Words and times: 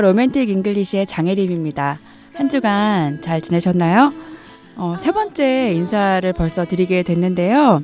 로맨틱 0.00 0.48
잉글리시의 0.48 1.06
장혜림입니다. 1.06 1.98
한 2.34 2.48
주간 2.48 3.20
잘 3.22 3.40
지내셨나요? 3.40 4.12
어, 4.76 4.96
세 4.98 5.12
번째 5.12 5.72
인사를 5.72 6.32
벌써 6.32 6.64
드리게 6.64 7.02
됐는데요. 7.02 7.82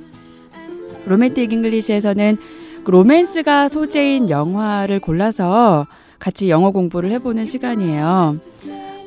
로맨틱 1.07 1.53
잉글리시에서는 1.53 2.37
그 2.85 2.91
로맨스가 2.91 3.69
소재인 3.69 4.31
영화를 4.31 5.01
골라서 5.01 5.87
같이 6.19 6.51
영어 6.51 6.71
공부를 6.71 7.11
해보는 7.13 7.45
시간이에요. 7.45 8.37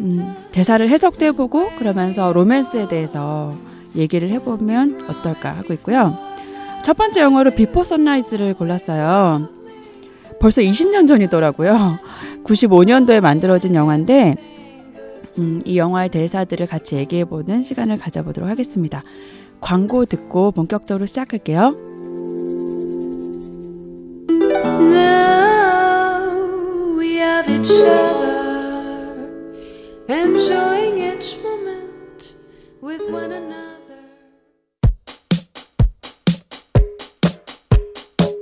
음, 0.01 0.35
대사를 0.51 0.87
해석도 0.87 1.25
해보고 1.27 1.71
그러면서 1.77 2.33
로맨스에 2.33 2.87
대해서 2.87 3.55
얘기를 3.95 4.29
해보면 4.29 5.05
어떨까 5.09 5.51
하고 5.51 5.73
있고요. 5.73 6.17
첫 6.83 6.97
번째 6.97 7.21
영화로 7.21 7.51
비포 7.51 7.83
선라이즈를 7.83 8.55
골랐어요. 8.55 9.47
벌써 10.39 10.61
20년 10.61 11.07
전이더라고요. 11.07 11.99
95년도에 12.43 13.21
만들어진 13.21 13.75
영화인데 13.75 14.35
음, 15.39 15.61
이 15.65 15.77
영화의 15.77 16.09
대사들을 16.09 16.67
같이 16.67 16.95
얘기해보는 16.95 17.63
시간을 17.63 17.97
가져보도록 17.97 18.49
하겠습니다. 18.49 19.03
광고 19.61 20.05
듣고 20.05 20.51
본격적으로 20.51 21.05
시작할게요. 21.05 21.93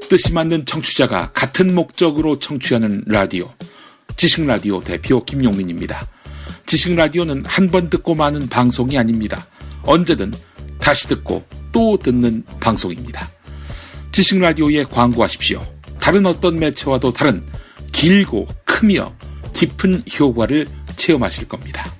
뜻이 0.09 0.33
맞는 0.33 0.65
청취자가 0.65 1.31
같은 1.31 1.73
목적으로 1.73 2.37
청취하는 2.37 3.05
라디오. 3.07 3.49
지식 4.15 4.45
라디오 4.45 4.79
대표 4.81 5.23
김용민입니다. 5.23 6.05
지식 6.65 6.95
라디오는 6.95 7.43
한 7.45 7.69
번 7.71 7.89
듣고 7.89 8.15
마는 8.15 8.47
방송이 8.47 8.97
아닙니다. 8.97 9.45
언제든 9.83 10.33
다시 10.79 11.07
듣고 11.07 11.43
또 11.71 11.97
듣는 11.97 12.43
방송입니다. 12.59 13.29
지식 14.11 14.39
라디오에 14.39 14.83
광고하십시오. 14.85 15.61
다른 15.99 16.25
어떤 16.25 16.59
매체와도 16.59 17.13
다른 17.13 17.45
길고 17.91 18.47
크며 18.65 19.13
깊은 19.53 20.03
효과를 20.19 20.67
체험하실 20.95 21.47
겁니다. 21.47 21.91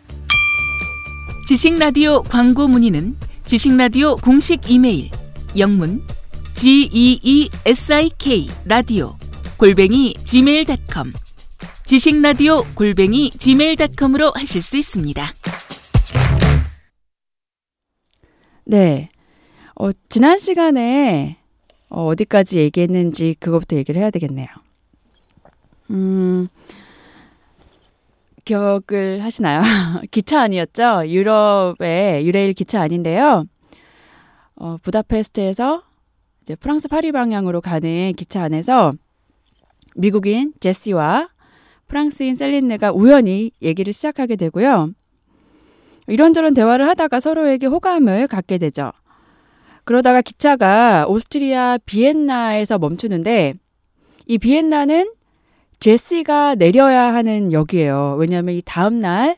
지식 1.48 1.78
라디오 1.78 2.22
광고 2.24 2.68
문의는 2.68 3.16
지식 3.46 3.76
라디오 3.76 4.16
공식 4.16 4.70
이메일 4.70 5.10
영문 5.58 6.02
g 6.56 6.90
e 6.92 7.20
e 7.22 7.50
s 7.66 7.94
i 7.94 8.10
k 8.18 8.50
라디오 8.66 9.18
골뱅이 9.58 10.16
gmail.com 10.26 11.12
지식 11.92 12.22
라디오 12.22 12.64
골뱅이 12.74 13.32
gmail.com으로 13.32 14.32
하실 14.34 14.62
수 14.62 14.78
있습니다. 14.78 15.22
네. 18.64 19.10
어, 19.76 19.90
지난 20.08 20.38
시간에 20.38 21.36
어, 21.90 22.06
어디까지 22.06 22.60
얘기했는지 22.60 23.36
그것부터 23.42 23.76
얘기를 23.76 24.00
해야 24.00 24.10
되겠네요. 24.10 24.48
음, 25.90 26.48
기억을 28.46 29.22
하시나요? 29.22 29.62
기차 30.12 30.44
안이었죠? 30.44 31.10
유럽의 31.10 32.26
유레일 32.26 32.54
기차 32.54 32.80
안인데요. 32.80 33.44
어, 34.56 34.78
부다페스트에서 34.82 35.84
이제 36.42 36.56
프랑스 36.56 36.88
파리 36.88 37.12
방향으로 37.12 37.60
가는 37.60 38.14
기차 38.14 38.44
안에서 38.44 38.94
미국인 39.98 40.54
제시와 40.62 41.28
프랑스인 41.92 42.38
셀린느가 42.38 42.94
우연히 42.94 43.52
얘기를 43.62 43.92
시작하게 43.92 44.38
되고요. 44.38 44.92
이런저런 46.08 46.54
대화를 46.54 46.88
하다가 46.88 47.20
서로에게 47.20 47.68
호감을 47.68 48.28
갖게 48.28 48.58
되죠. 48.58 48.94
그러다가 49.84 50.22
기차가 50.22 51.06
오스트리아 51.10 51.80
비엔나에서 51.86 52.80
멈추는데 52.80 53.56
이 54.26 54.38
비엔나는 54.38 55.12
제시가 55.82 56.56
내려야 56.56 57.14
하는 57.14 57.52
역이에요. 57.52 58.16
왜냐하면 58.18 58.56
이 58.56 58.62
다음 58.64 58.98
날 58.98 59.36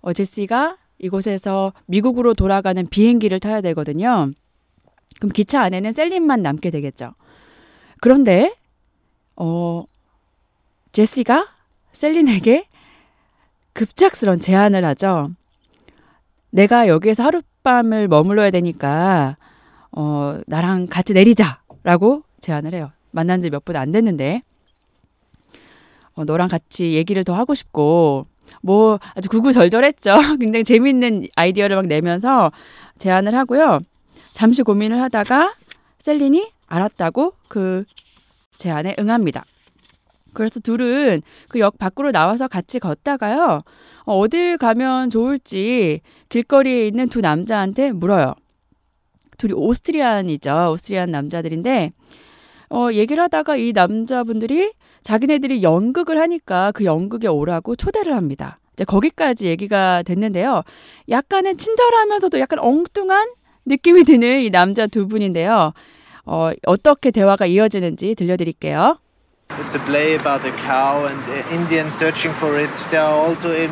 어, 0.00 0.12
제시가 0.12 0.76
이곳에서 1.00 1.72
미국으로 1.86 2.34
돌아가는 2.34 2.86
비행기를 2.86 3.40
타야 3.40 3.60
되거든요. 3.60 4.30
그럼 5.18 5.32
기차 5.32 5.62
안에는 5.62 5.90
셀린만 5.90 6.42
남게 6.42 6.70
되겠죠. 6.70 7.14
그런데 8.00 8.54
어 9.34 9.82
제시가 10.92 11.57
셀린에게 11.92 12.66
급작스런 13.72 14.40
제안을 14.40 14.84
하죠. 14.84 15.30
내가 16.50 16.88
여기에서 16.88 17.22
하룻밤을 17.24 18.08
머물러야 18.08 18.50
되니까 18.50 19.36
어 19.92 20.40
나랑 20.46 20.86
같이 20.88 21.12
내리자라고 21.14 22.22
제안을 22.40 22.74
해요. 22.74 22.90
만난 23.10 23.40
지 23.42 23.48
몇 23.50 23.64
분 23.64 23.76
안 23.76 23.92
됐는데 23.92 24.42
어, 26.14 26.24
너랑 26.24 26.48
같이 26.48 26.94
얘기를 26.94 27.22
더 27.24 27.34
하고 27.34 27.54
싶고 27.54 28.26
뭐 28.62 28.98
아주 29.14 29.28
구구절절했죠. 29.28 30.14
굉장히 30.40 30.64
재밌는 30.64 31.28
아이디어를 31.36 31.76
막 31.76 31.86
내면서 31.86 32.50
제안을 32.98 33.34
하고요. 33.34 33.78
잠시 34.32 34.62
고민을 34.62 35.00
하다가 35.02 35.54
셀린이 35.98 36.50
알았다고 36.66 37.34
그 37.48 37.84
제안에 38.56 38.96
응합니다. 38.98 39.44
그래서 40.38 40.60
둘은 40.60 41.22
그 41.48 41.58
역 41.58 41.78
밖으로 41.78 42.12
나와서 42.12 42.46
같이 42.46 42.78
걷다가요. 42.78 43.62
어, 44.06 44.18
어딜 44.18 44.56
가면 44.56 45.10
좋을지 45.10 46.00
길거리에 46.28 46.86
있는 46.86 47.08
두 47.08 47.20
남자한테 47.20 47.90
물어요. 47.92 48.34
둘이 49.38 49.52
오스트리안이죠. 49.54 50.70
오스트리안 50.72 51.10
남자들인데 51.10 51.90
어, 52.70 52.88
얘기를 52.92 53.22
하다가 53.24 53.56
이 53.56 53.72
남자분들이 53.72 54.72
자기네들이 55.02 55.62
연극을 55.62 56.18
하니까 56.20 56.70
그 56.72 56.84
연극에 56.84 57.26
오라고 57.26 57.74
초대를 57.74 58.14
합니다. 58.14 58.60
이제 58.74 58.84
거기까지 58.84 59.46
얘기가 59.46 60.02
됐는데요. 60.04 60.62
약간은 61.08 61.56
친절하면서도 61.56 62.38
약간 62.38 62.60
엉뚱한 62.60 63.30
느낌이 63.66 64.04
드는 64.04 64.42
이 64.42 64.50
남자 64.50 64.86
두 64.86 65.08
분인데요. 65.08 65.72
어, 66.26 66.50
어떻게 66.66 67.10
대화가 67.10 67.46
이어지는지 67.46 68.14
들려드릴게요. 68.14 68.98
It's 69.50 69.74
a 69.74 69.78
play 69.80 70.14
about 70.14 70.44
a 70.44 70.52
cow 70.52 71.06
and 71.06 71.20
uh, 71.24 71.48
Indians 71.50 71.92
searching 71.92 72.32
for 72.32 72.58
it. 72.58 72.70
There 72.90 73.00
are 73.02 73.14
also 73.26 73.52
in 73.52 73.70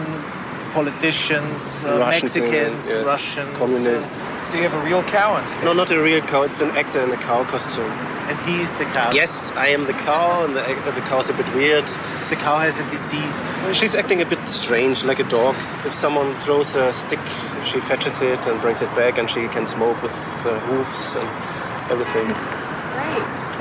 politicians, 0.72 1.82
uh, 1.84 1.98
Russians 1.98 2.37
in 2.37 2.42
Mexicans, 2.42 2.91
yes. 2.91 3.06
Russians. 3.06 3.56
Communists. 3.56 4.26
uh, 4.26 4.44
so 4.44 4.56
you 4.56 4.62
have 4.64 4.75
a 4.75 4.84
real 4.84 5.03
cow 5.04 5.34
on 5.34 5.47
stage. 5.47 5.64
No, 5.64 5.72
not 5.72 5.91
a 5.91 6.03
real 6.03 6.20
cow. 6.22 6.42
It's 6.42 6.60
an 6.60 6.70
actor 6.70 7.00
in 7.03 7.10
a 7.10 7.16
cow 7.16 7.44
costume. 7.44 7.91
And 8.28 8.38
he's 8.41 8.75
the 8.75 8.84
cow. 8.87 9.12
Yes, 9.12 9.53
I 9.53 9.69
am 9.69 9.84
the 9.84 9.92
cow, 9.92 10.44
and 10.44 10.56
the, 10.56 10.62
the 10.91 11.00
cow's 11.03 11.31
a 11.31 11.32
bit 11.34 11.47
weird. 11.54 11.84
The 12.31 12.37
cow 12.37 12.58
has 12.58 12.78
a 12.81 12.90
disease. 12.90 13.52
She's 13.73 13.94
acting 13.94 14.20
a 14.20 14.26
bit 14.26 14.49
strange, 14.49 15.05
like 15.05 15.20
a 15.20 15.28
dog. 15.28 15.55
If 15.84 15.94
someone 15.94 16.34
throws 16.34 16.75
a 16.75 16.93
stick, 16.93 17.20
she 17.64 17.81
fetches 17.81 18.20
it 18.20 18.44
and 18.46 18.61
brings 18.61 18.82
it 18.82 18.93
back, 18.96 19.19
and 19.19 19.31
she 19.31 19.46
can 19.49 19.64
smoke 19.64 20.02
with 20.02 20.17
uh, 20.44 20.58
hoofs 20.61 21.14
and 21.14 21.28
everything. 21.93 22.26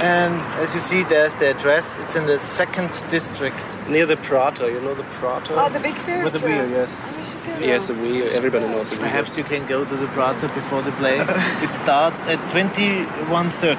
And 0.02 0.36
as 0.62 0.74
you 0.74 0.82
see, 0.82 1.04
there's 1.04 1.34
the 1.36 1.52
address. 1.52 1.98
It's 2.00 2.16
in 2.16 2.26
the 2.26 2.38
second 2.38 2.92
district. 3.10 3.58
Near 3.90 4.06
the 4.06 4.18
Prater, 4.18 4.70
you 4.70 4.82
know 4.82 4.94
the 4.94 5.04
Prater? 5.04 5.54
Oh, 5.56 5.70
the 5.70 5.80
big 5.80 5.96
Ferris 5.96 6.34
With 6.34 6.42
the 6.42 6.48
wheel, 6.48 6.64
wheel. 6.64 6.70
yes. 6.70 7.00
Oh, 7.02 7.18
we 7.18 7.26
should 7.26 7.44
go. 7.62 7.66
Yes, 7.66 7.88
the 7.88 7.94
wheel. 7.94 8.28
Everybody 8.32 8.68
knows 8.68 8.90
the 8.90 8.96
wheel. 8.98 9.06
Perhaps 9.06 9.38
you 9.38 9.44
can 9.44 9.66
go 9.68 9.86
to 9.86 9.96
the 9.96 10.08
Prater 10.08 10.48
before 10.50 10.82
the 10.82 10.92
play. 10.94 11.20
it 11.64 11.72
starts 11.72 12.26
at 12.26 12.40
21.30. 12.52 13.78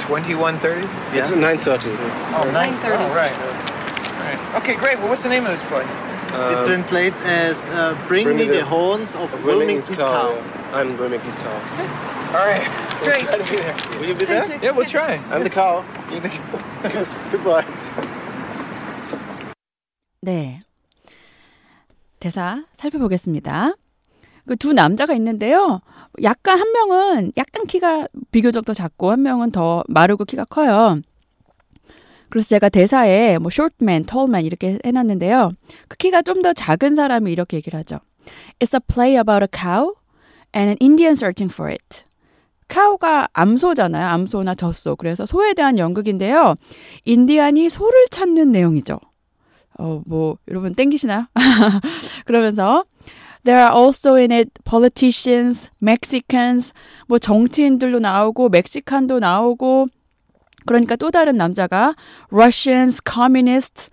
2130? 0.00 0.82
It's 1.18 1.30
9.30. 1.30 1.96
Oh, 2.36 2.50
9:30. 2.52 2.96
Oh, 2.98 3.14
right. 3.14 3.32
right. 4.20 4.56
Okay, 4.62 4.74
great. 4.76 4.98
Well, 4.98 5.08
what's 5.08 5.22
the 5.22 5.28
name 5.28 5.44
of 5.44 5.50
this 5.50 5.62
play? 5.64 5.84
It 6.34 6.58
Um, 6.58 6.66
translates 6.66 7.22
as 7.22 7.68
uh, 7.70 7.94
Bring, 8.08 8.24
Bring 8.24 8.36
me 8.38 8.46
the, 8.46 8.58
the- 8.58 8.64
horns 8.64 9.14
of, 9.14 9.32
of 9.34 9.44
Wilmington's 9.44 10.00
cow. 10.00 10.34
yeah. 10.34 10.76
I'm 10.78 10.96
Wilmington's 10.98 11.36
cow. 11.38 11.54
All 12.34 12.44
right. 12.46 12.66
Great. 13.04 13.22
We'll 13.22 13.30
try 13.30 13.38
to 13.38 13.50
be 13.50 13.56
there. 13.62 13.76
Will 14.00 14.08
you 14.08 14.14
be 14.16 14.26
there? 14.26 14.46
Yeah, 14.62 14.70
we'll 14.72 14.86
try. 14.86 15.20
I'm 15.30 15.44
the 15.44 15.50
cow. 15.50 15.84
You're 16.10 16.20
the- 16.20 17.06
Goodbye. 17.30 17.64
네. 20.22 20.60
대사 22.20 22.64
살펴보겠습니다. 22.76 23.74
그 24.46 24.56
두 24.56 24.72
남자가 24.72 25.14
있는데요. 25.14 25.80
약간 26.22 26.58
한 26.58 26.70
명은 26.72 27.32
약간 27.36 27.66
키가 27.66 28.08
비교적 28.30 28.64
더 28.64 28.72
작고 28.74 29.10
한 29.10 29.22
명은 29.22 29.50
더 29.52 29.82
마르고 29.88 30.24
키가 30.24 30.44
커요. 30.46 31.00
그래서 32.34 32.48
제가 32.48 32.68
대사에 32.68 33.38
뭐 33.38 33.48
short 33.48 33.76
man, 33.80 34.02
tall 34.04 34.28
man 34.28 34.44
이렇게 34.44 34.80
해놨는데요. 34.84 35.52
그 35.86 35.96
키가 35.96 36.22
좀 36.22 36.42
더 36.42 36.52
작은 36.52 36.96
사람이 36.96 37.30
이렇게 37.30 37.56
얘기를 37.58 37.78
하죠. 37.78 38.00
It's 38.58 38.74
a 38.74 38.80
play 38.92 39.14
about 39.14 39.44
a 39.44 39.48
cow 39.48 39.94
and 40.52 40.68
an 40.70 40.76
Indian 40.80 41.12
searching 41.12 41.48
for 41.48 41.70
it. 41.70 42.04
카우가 42.66 43.28
암소잖아요. 43.34 44.08
암소나 44.08 44.54
젖소. 44.54 44.96
그래서 44.96 45.26
소에 45.26 45.54
대한 45.54 45.78
연극인데요. 45.78 46.56
인디안이 47.04 47.68
소를 47.68 48.06
찾는 48.10 48.50
내용이죠. 48.50 48.98
어, 49.78 50.02
뭐, 50.04 50.36
여러분 50.48 50.74
땡기시나요? 50.74 51.26
그러면서 52.26 52.84
There 53.44 53.62
are 53.62 53.72
also 53.72 54.16
in 54.16 54.32
it 54.32 54.50
politicians, 54.64 55.70
Mexicans, 55.80 56.72
뭐 57.06 57.18
정치인들도 57.18 58.00
나오고 58.00 58.48
멕시칸도 58.48 59.20
나오고 59.20 59.86
그러니까 60.66 60.96
또 60.96 61.10
다른 61.10 61.36
남자가 61.36 61.94
Russians, 62.30 63.00
communists, 63.08 63.90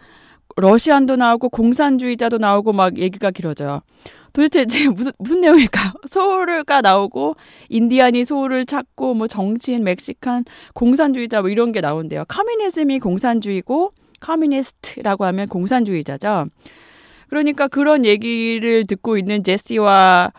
러시안도 0.55 1.15
나오고 1.15 1.49
공산주의자도 1.49 2.37
나오고 2.37 2.73
막 2.73 2.97
얘기가 2.97 3.31
길어져요. 3.31 3.81
도대체 4.33 4.61
이제 4.61 4.87
무슨 4.89 5.11
무슨 5.17 5.41
내용일까요? 5.41 5.93
소울가 6.09 6.81
나오고 6.81 7.35
인디안이 7.69 8.25
소울을 8.25 8.65
찾고 8.65 9.13
뭐 9.13 9.27
정치인, 9.27 9.83
멕시칸, 9.83 10.45
공산주의자 10.73 11.41
뭐 11.41 11.49
이런 11.49 11.71
게 11.71 11.81
나온대요. 11.81 12.25
커뮤니즘이 12.27 12.99
공산주의고 12.99 13.93
communist라고 14.19 15.25
하면 15.25 15.47
공산주의자죠. 15.47 16.45
그러니까 17.29 17.67
그런 17.67 18.05
얘기를 18.05 18.85
듣고 18.85 19.17
있는 19.17 19.43
제시와 19.43 20.31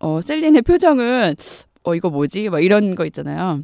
어, 0.00 0.20
셀린의 0.20 0.62
표정은 0.62 1.36
어 1.84 1.94
이거 1.94 2.10
뭐지? 2.10 2.48
막 2.50 2.60
이런 2.60 2.94
거 2.94 3.06
있잖아요. 3.06 3.62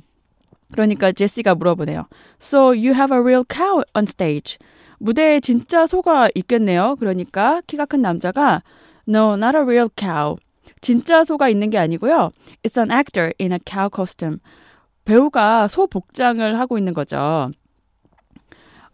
그러니까 0.72 1.12
제시가 1.12 1.54
물어보네요. 1.54 2.06
So 2.40 2.68
you 2.68 2.92
have 2.94 3.14
a 3.14 3.20
real 3.20 3.44
cow 3.50 3.82
on 3.94 4.04
stage. 4.04 4.58
무대에 4.98 5.40
진짜 5.40 5.86
소가 5.86 6.28
있겠네요. 6.34 6.96
그러니까 6.98 7.60
키가 7.66 7.86
큰 7.86 8.02
남자가 8.02 8.62
No, 9.08 9.34
not 9.34 9.56
a 9.56 9.62
real 9.62 9.88
cow. 9.96 10.36
진짜 10.80 11.24
소가 11.24 11.48
있는 11.48 11.70
게 11.70 11.78
아니고요. 11.78 12.30
It's 12.62 12.78
an 12.78 12.90
actor 12.90 13.32
in 13.40 13.52
a 13.52 13.58
cow 13.64 13.88
costume. 13.94 14.38
배우가 15.04 15.68
소 15.68 15.86
복장을 15.86 16.58
하고 16.58 16.76
있는 16.76 16.92
거죠. 16.92 17.50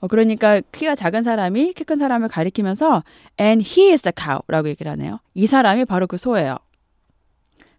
어, 0.01 0.07
그러니까 0.07 0.61
키가 0.73 0.95
작은 0.95 1.23
사람이 1.23 1.73
키 1.73 1.85
큰 1.85 1.97
사람을 1.99 2.29
가리키면서 2.29 3.03
and 3.41 3.65
he 3.67 3.91
is 3.91 4.03
the 4.03 4.13
cow라고 4.17 4.69
얘기를 4.69 4.93
하네요. 4.93 5.19
이 5.35 5.47
사람이 5.47 5.87
바로 5.87 6.07
그 6.07 6.17
소예요. 6.17 6.57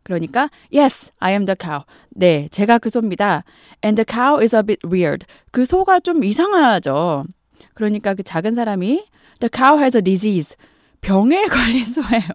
그러니까 0.06 0.50
yes, 0.74 1.12
I 1.19 1.34
am 1.34 1.46
the 1.46 1.56
cow. 1.60 1.81
네, 2.12 2.48
제가 2.52 2.78
그 2.78 2.90
소입니다. 2.90 3.44
And 3.84 4.02
the 4.02 4.06
cow 4.07 4.40
is 4.40 4.56
a 4.56 4.62
bit 4.62 4.88
weird. 4.88 5.25
그 5.52 5.66
소가 5.66 6.00
좀 6.00 6.24
이상하죠. 6.24 7.25
그러니까 7.74 8.13
그 8.13 8.24
작은 8.24 8.56
사람이 8.56 9.04
the 9.40 9.50
cow 9.54 9.78
has 9.80 9.98
a 9.98 10.02
disease. 10.04 10.56
병에 11.02 11.46
걸린 11.50 11.84
소예요. 11.84 12.30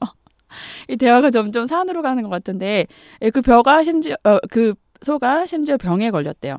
이 0.88 0.96
대화가 0.96 1.30
점점 1.30 1.66
산으로 1.66 2.02
가는 2.02 2.22
것 2.24 2.28
같은데 2.28 2.86
예, 3.22 3.30
그 3.30 3.40
벼가 3.40 3.84
심지어 3.84 4.16
어, 4.24 4.38
그 4.50 4.74
소가 5.00 5.46
심지어 5.46 5.76
병에 5.76 6.10
걸렸대요. 6.10 6.58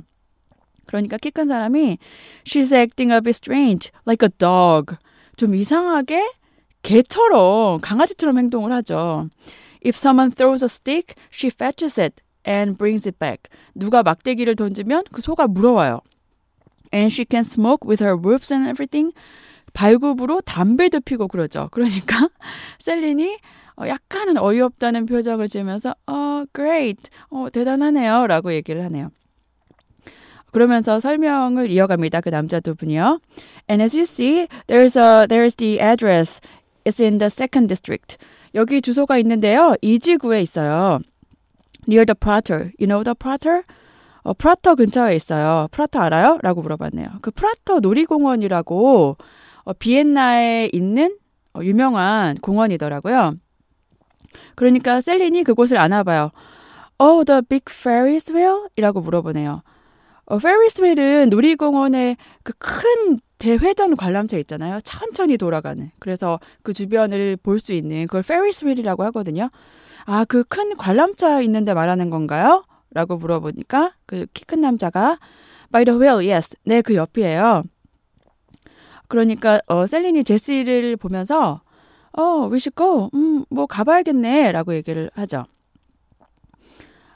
그러니까 0.88 1.18
키 1.18 1.30
큰 1.31 1.48
사람이 1.48 1.98
she's 2.46 2.74
acting 2.75 3.13
a 3.13 3.19
bit 3.22 3.31
strange, 3.36 3.92
like 4.08 4.25
a 4.25 4.30
dog. 4.38 4.96
좀 5.36 5.56
이상하게 5.56 6.31
개처럼 6.84 7.80
강아지처럼 7.81 8.38
행동을 8.38 8.72
하죠. 8.74 9.28
If 9.81 9.98
someone 9.98 10.31
throws 10.31 10.63
a 10.63 10.69
stick, 10.69 11.16
she 11.31 11.50
fetches 11.50 12.00
it 12.00 12.22
and 12.45 12.78
brings 12.78 13.07
it 13.07 13.18
back. 13.19 13.50
누가 13.75 14.04
막대기를 14.04 14.56
던지면 14.56 15.04
그 15.12 15.22
소가 15.22 15.48
물어와요. 15.48 16.01
And 16.94 17.12
she 17.12 17.25
can 17.30 17.42
smoke 17.44 17.88
with 17.88 18.04
her 18.04 18.16
whoops 18.16 18.54
and 18.54 18.69
everything. 18.69 19.13
발굽으로 19.74 20.42
담배도 20.42 21.00
피고 21.01 21.28
그러죠. 21.28 21.69
그러니까 21.72 22.30
셀린이 22.80 23.38
어, 23.78 23.88
약간은 23.88 24.38
어이없다는 24.38 25.06
표정을 25.06 25.48
지으면서 25.48 25.95
어, 26.06 26.44
great, 26.54 27.10
어, 27.30 27.50
대단하네요 27.50 28.27
라고 28.27 28.54
얘기를 28.54 28.84
하네요. 28.84 29.10
그러면서 30.51 31.00
설명을 31.00 31.72
이어갑니다. 31.72 32.22
그 32.22 32.30
남자 32.30 32.60
두 32.60 32.75
분이요. 32.75 33.22
And 33.69 33.81
as 33.81 33.95
you 33.95 34.04
see, 34.04 34.48
there's 34.68 35.00
a 35.00 35.25
there's 35.27 35.56
the 35.56 35.80
address. 35.80 36.42
It's 36.84 37.00
in 37.01 37.19
the 37.19 37.30
second 37.30 37.69
district. 37.69 38.18
여기 38.56 38.81
주소가 38.81 39.18
있는데요. 39.19 39.75
이 39.81 40.00
지구에 40.00 40.42
있어요. 40.42 41.00
Near 41.88 42.06
the 42.06 42.15
Prater. 42.19 42.71
You 42.80 42.88
know 42.88 43.03
the 43.03 43.15
Prater? 43.15 43.63
어, 44.24 44.33
프라터 44.33 44.75
근처에 44.75 45.15
있어요. 45.15 45.68
프라터 45.71 46.00
알아요? 46.00 46.38
라고 46.42 46.62
물어봤네요. 46.62 47.07
그 47.21 47.31
프라터 47.31 47.80
놀이공원이라고 47.80 49.18
어, 49.63 49.74
비엔나에 49.74 50.69
있는 50.74 51.18
어, 51.53 51.62
유명한 51.63 52.36
공원이더라고요. 52.38 53.33
그러니까 54.56 55.01
셀린이 55.01 55.44
그곳을 55.44 55.77
아나 55.77 56.03
봐요. 56.03 56.31
Oh, 57.00 57.25
the 57.25 57.42
big 57.42 57.65
Ferris 57.69 58.31
wheel? 58.31 58.68
이라고 58.75 59.01
물어보네요. 59.01 59.63
어, 60.25 60.38
Ferris 60.38 60.81
wheel은 60.81 61.30
놀이공원에 61.30 62.15
그 62.44 62.76
큰 62.76 63.19
대회전 63.42 63.96
관람차 63.96 64.38
있잖아요. 64.38 64.80
천천히 64.84 65.36
돌아가는. 65.38 65.90
그래서 66.00 66.40
그 66.64 66.74
주변을 66.74 67.38
볼 67.42 67.60
수 67.60 67.74
있는 67.74 68.06
그걸 68.06 68.22
Ferris 68.24 68.66
wheel이라고 68.66 69.04
하거든요. 69.06 69.50
아, 70.06 70.26
그 70.26 70.44
큰 70.44 70.76
관람차 70.78 71.42
있는데 71.42 71.74
말하는 71.74 72.10
건가요? 72.12 72.64
라고 72.94 73.18
물어보니까 73.18 73.94
그 74.06 74.28
키 74.34 74.46
큰 74.46 74.62
남자가 74.62 75.18
by 75.72 75.86
the 75.86 76.00
wheel, 76.00 76.18
yes. 76.30 76.56
네, 76.66 76.82
그 76.82 76.96
옆이에요. 76.96 77.64
그러니까 79.08 79.60
어 79.68 79.86
셀린이 79.88 80.24
제시를 80.24 80.96
보면서 80.98 81.62
어, 82.14 82.48
we 82.52 82.58
should 82.58 82.76
go. 82.76 83.10
음, 83.16 83.44
뭐 83.50 83.66
가봐야겠네 83.66 84.52
라고 84.52 84.74
얘기를 84.76 85.10
하죠. 85.16 85.46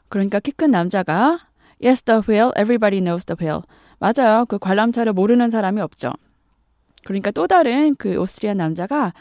그러니까 0.09 0.39
키 0.39 0.51
큰 0.51 0.71
남자가 0.71 1.39
Yes, 1.83 2.01
the 2.03 2.21
whale. 2.27 2.51
Everybody 2.57 3.01
knows 3.01 3.25
the 3.25 3.35
whale. 3.39 3.63
맞아요. 3.99 4.45
그 4.45 4.59
관람차를 4.59 5.13
모르는 5.13 5.49
사람이 5.49 5.81
없죠. 5.81 6.11
그러니까 7.03 7.31
또 7.31 7.47
다른 7.47 7.95
그 7.95 8.17
오스트리아 8.17 8.53
남자가 8.53 9.13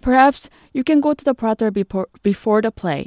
Perhaps 0.00 0.50
you 0.74 0.82
can 0.86 1.00
go 1.00 1.14
to 1.14 1.24
the 1.24 1.34
Prater 1.34 1.70
before, 1.70 2.06
before 2.22 2.60
the 2.60 2.70
play. 2.70 3.06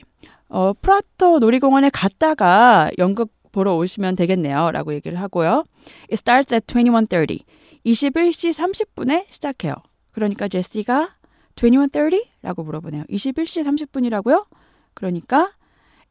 어, 0.50 0.74
프라터 0.74 1.39
놀이공원에 1.39 1.89
갔다가 1.89 2.89
연극 2.97 3.31
보러 3.51 3.75
오시면 3.75 4.15
되겠네요. 4.15 4.71
라고 4.71 4.93
얘기를 4.93 5.19
하고요. 5.19 5.63
It 6.03 6.13
starts 6.13 6.53
at 6.53 6.65
21.30. 6.67 7.43
21시 7.86 8.51
30분에 8.51 9.25
시작해요. 9.29 9.75
그러니까 10.12 10.47
제시가 10.47 11.09
21.30? 11.55 12.25
라고 12.41 12.63
물어보네요. 12.63 13.03
21시 13.09 13.63
30분이라고요? 13.63 14.45
그러니까 14.93 15.51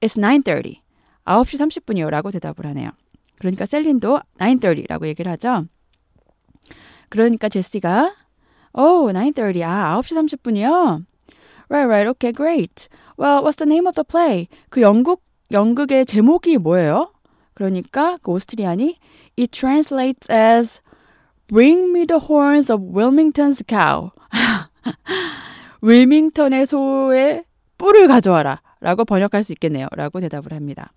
It's 0.01 0.21
9.30. 0.21 0.81
9시 1.25 1.83
30분이요. 1.85 2.09
라고 2.11 2.31
대답을 2.31 2.67
하네요. 2.67 2.91
그러니까 3.39 3.67
셀린도 3.67 4.21
9.30 4.39 4.89
라고 4.89 5.07
얘기를 5.07 5.31
하죠. 5.33 5.67
그러니까 7.09 7.49
제시가 7.49 8.15
Oh, 8.79 9.11
9.30. 9.11 9.63
아, 9.65 9.99
9시 10.03 10.39
30분이요? 10.39 11.05
Right, 11.69 11.89
right. 11.89 12.09
Okay, 12.11 12.33
great. 12.33 12.89
Well, 13.17 13.43
what's 13.43 13.57
the 13.57 13.67
name 13.67 13.87
of 13.87 13.95
the 13.95 14.05
play? 14.05 14.49
그 14.69 14.83
연극, 14.83 15.23
연극의 15.51 16.05
제목이 16.05 16.59
뭐예요? 16.59 17.13
그러니까 17.55 18.17
그 18.23 18.33
오스트리안이 18.33 18.99
It 19.39 19.59
translates 19.59 20.31
as 20.31 20.83
Bring 21.49 21.91
me 21.91 22.05
the 22.05 22.21
horns 22.29 22.71
of 22.73 22.83
Wilmington's 22.83 23.63
cow. 23.67 24.11
윌밍턴의 25.81 26.67
소의 26.67 27.45
뿔을 27.79 28.09
가져와라. 28.09 28.61
라고 28.81 29.05
번역할 29.05 29.43
수 29.43 29.53
있겠네요. 29.53 29.89
라고 29.93 30.21
대답을 30.21 30.53
합니다. 30.53 30.93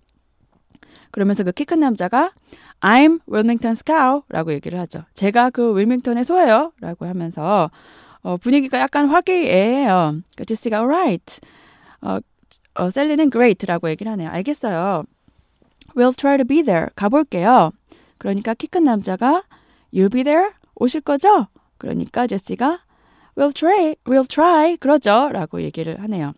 그러면서 1.12 1.42
그 1.44 1.52
키 1.52 1.64
큰 1.64 1.80
남자가 1.80 2.32
I'm 2.80 3.20
Wilmington's 3.28 3.84
cow 3.86 4.22
라고 4.28 4.52
얘기를 4.52 4.78
하죠. 4.80 5.04
제가 5.14 5.50
그 5.50 5.76
윌밍턴의 5.78 6.24
소예요. 6.24 6.72
라고 6.80 7.06
하면서 7.06 7.70
어, 8.22 8.36
분위기가 8.36 8.78
약간 8.78 9.08
화기애애해요. 9.08 10.20
그 10.36 10.44
제시가 10.44 10.78
alright. 10.78 11.40
어, 12.02 12.18
어, 12.74 12.90
셀리는 12.90 13.30
great 13.30 13.66
라고 13.66 13.88
얘기를 13.90 14.10
하네요. 14.12 14.30
알겠어요. 14.30 15.04
We'll 15.96 16.16
try 16.16 16.36
to 16.38 16.44
be 16.46 16.62
there. 16.62 16.86
가볼게요. 16.94 17.72
그러니까 18.18 18.54
키 18.54 18.66
큰 18.66 18.84
남자가 18.84 19.42
You'll 19.92 20.12
be 20.12 20.22
there? 20.22 20.50
오실 20.76 21.00
거죠? 21.00 21.48
그러니까 21.78 22.26
제시가 22.26 22.80
We'll 23.36 23.54
try, 23.54 23.96
we'll 24.04 24.28
try. 24.28 24.76
그러죠. 24.76 25.30
라고 25.32 25.62
얘기를 25.62 26.00
하네요. 26.02 26.32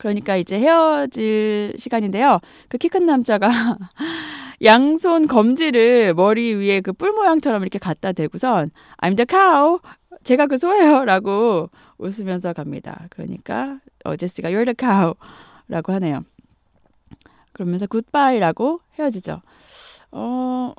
그러니까 0.00 0.36
이제 0.36 0.58
헤어질 0.58 1.74
시간인데요. 1.78 2.40
그 2.68 2.78
키 2.78 2.88
큰 2.88 3.04
남자가 3.06 3.50
양손 4.64 5.26
검지를 5.26 6.14
머리 6.14 6.54
위에 6.54 6.80
그 6.80 6.92
뿔 6.92 7.12
모양처럼 7.12 7.62
이렇게 7.62 7.78
갖다 7.78 8.12
대고선 8.12 8.70
I'm 9.02 9.16
the 9.16 9.26
cow. 9.28 9.78
제가 10.24 10.46
그 10.46 10.56
소예요. 10.56 11.04
라고 11.04 11.68
웃으면서 11.98 12.52
갑니다. 12.54 13.06
그러니까 13.10 13.78
어, 14.04 14.16
제시가 14.16 14.48
You're 14.50 14.64
the 14.64 14.74
cow. 14.78 15.14
라고 15.68 15.92
하네요. 15.94 16.20
그러면서 17.52 17.86
굿바이라고 17.86 18.80
헤어지죠. 18.98 19.42
어, 20.12 20.72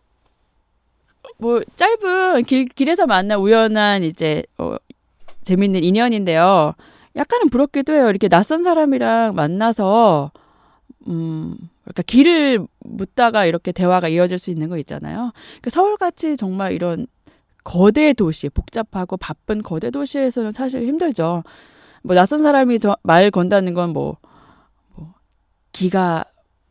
뭐 1.38 1.62
짧은 1.75 2.44
길 2.44 2.66
길에서 2.66 3.06
만난 3.06 3.40
우연한 3.40 4.04
이제 4.04 4.44
어, 4.58 4.75
재밌는 5.44 5.84
인연인데요. 5.84 6.74
약간은 7.15 7.50
부럽기도 7.50 7.94
해요. 7.94 8.10
이렇게 8.10 8.27
낯선 8.27 8.63
사람이랑 8.63 9.36
만나서 9.36 10.32
음 11.08 11.58
그러니까 11.84 12.03
길을 12.03 12.65
묻다가 12.80 13.46
이렇게 13.46 13.72
대화가 13.72 14.08
이어질 14.08 14.39
수 14.39 14.50
있는 14.50 14.70
거 14.70 14.77
있잖아요. 14.77 15.32
그러니까 15.34 15.70
서울같이 15.70 16.38
정말 16.38 16.74
이런 16.74 17.08
거대 17.63 18.13
도시, 18.13 18.50
복잡하고 18.50 19.18
바쁜 19.18 19.62
거대 19.62 19.91
도시에서는 19.91 20.51
사실 20.51 20.86
힘들죠. 20.86 21.44
뭐 22.03 22.15
낯선 22.15 22.41
사람이 22.41 22.80
저, 22.80 22.98
말 23.03 23.30
건다는 23.30 23.74
건뭐 23.74 24.18
뭐, 24.96 25.13
기가 25.72 26.24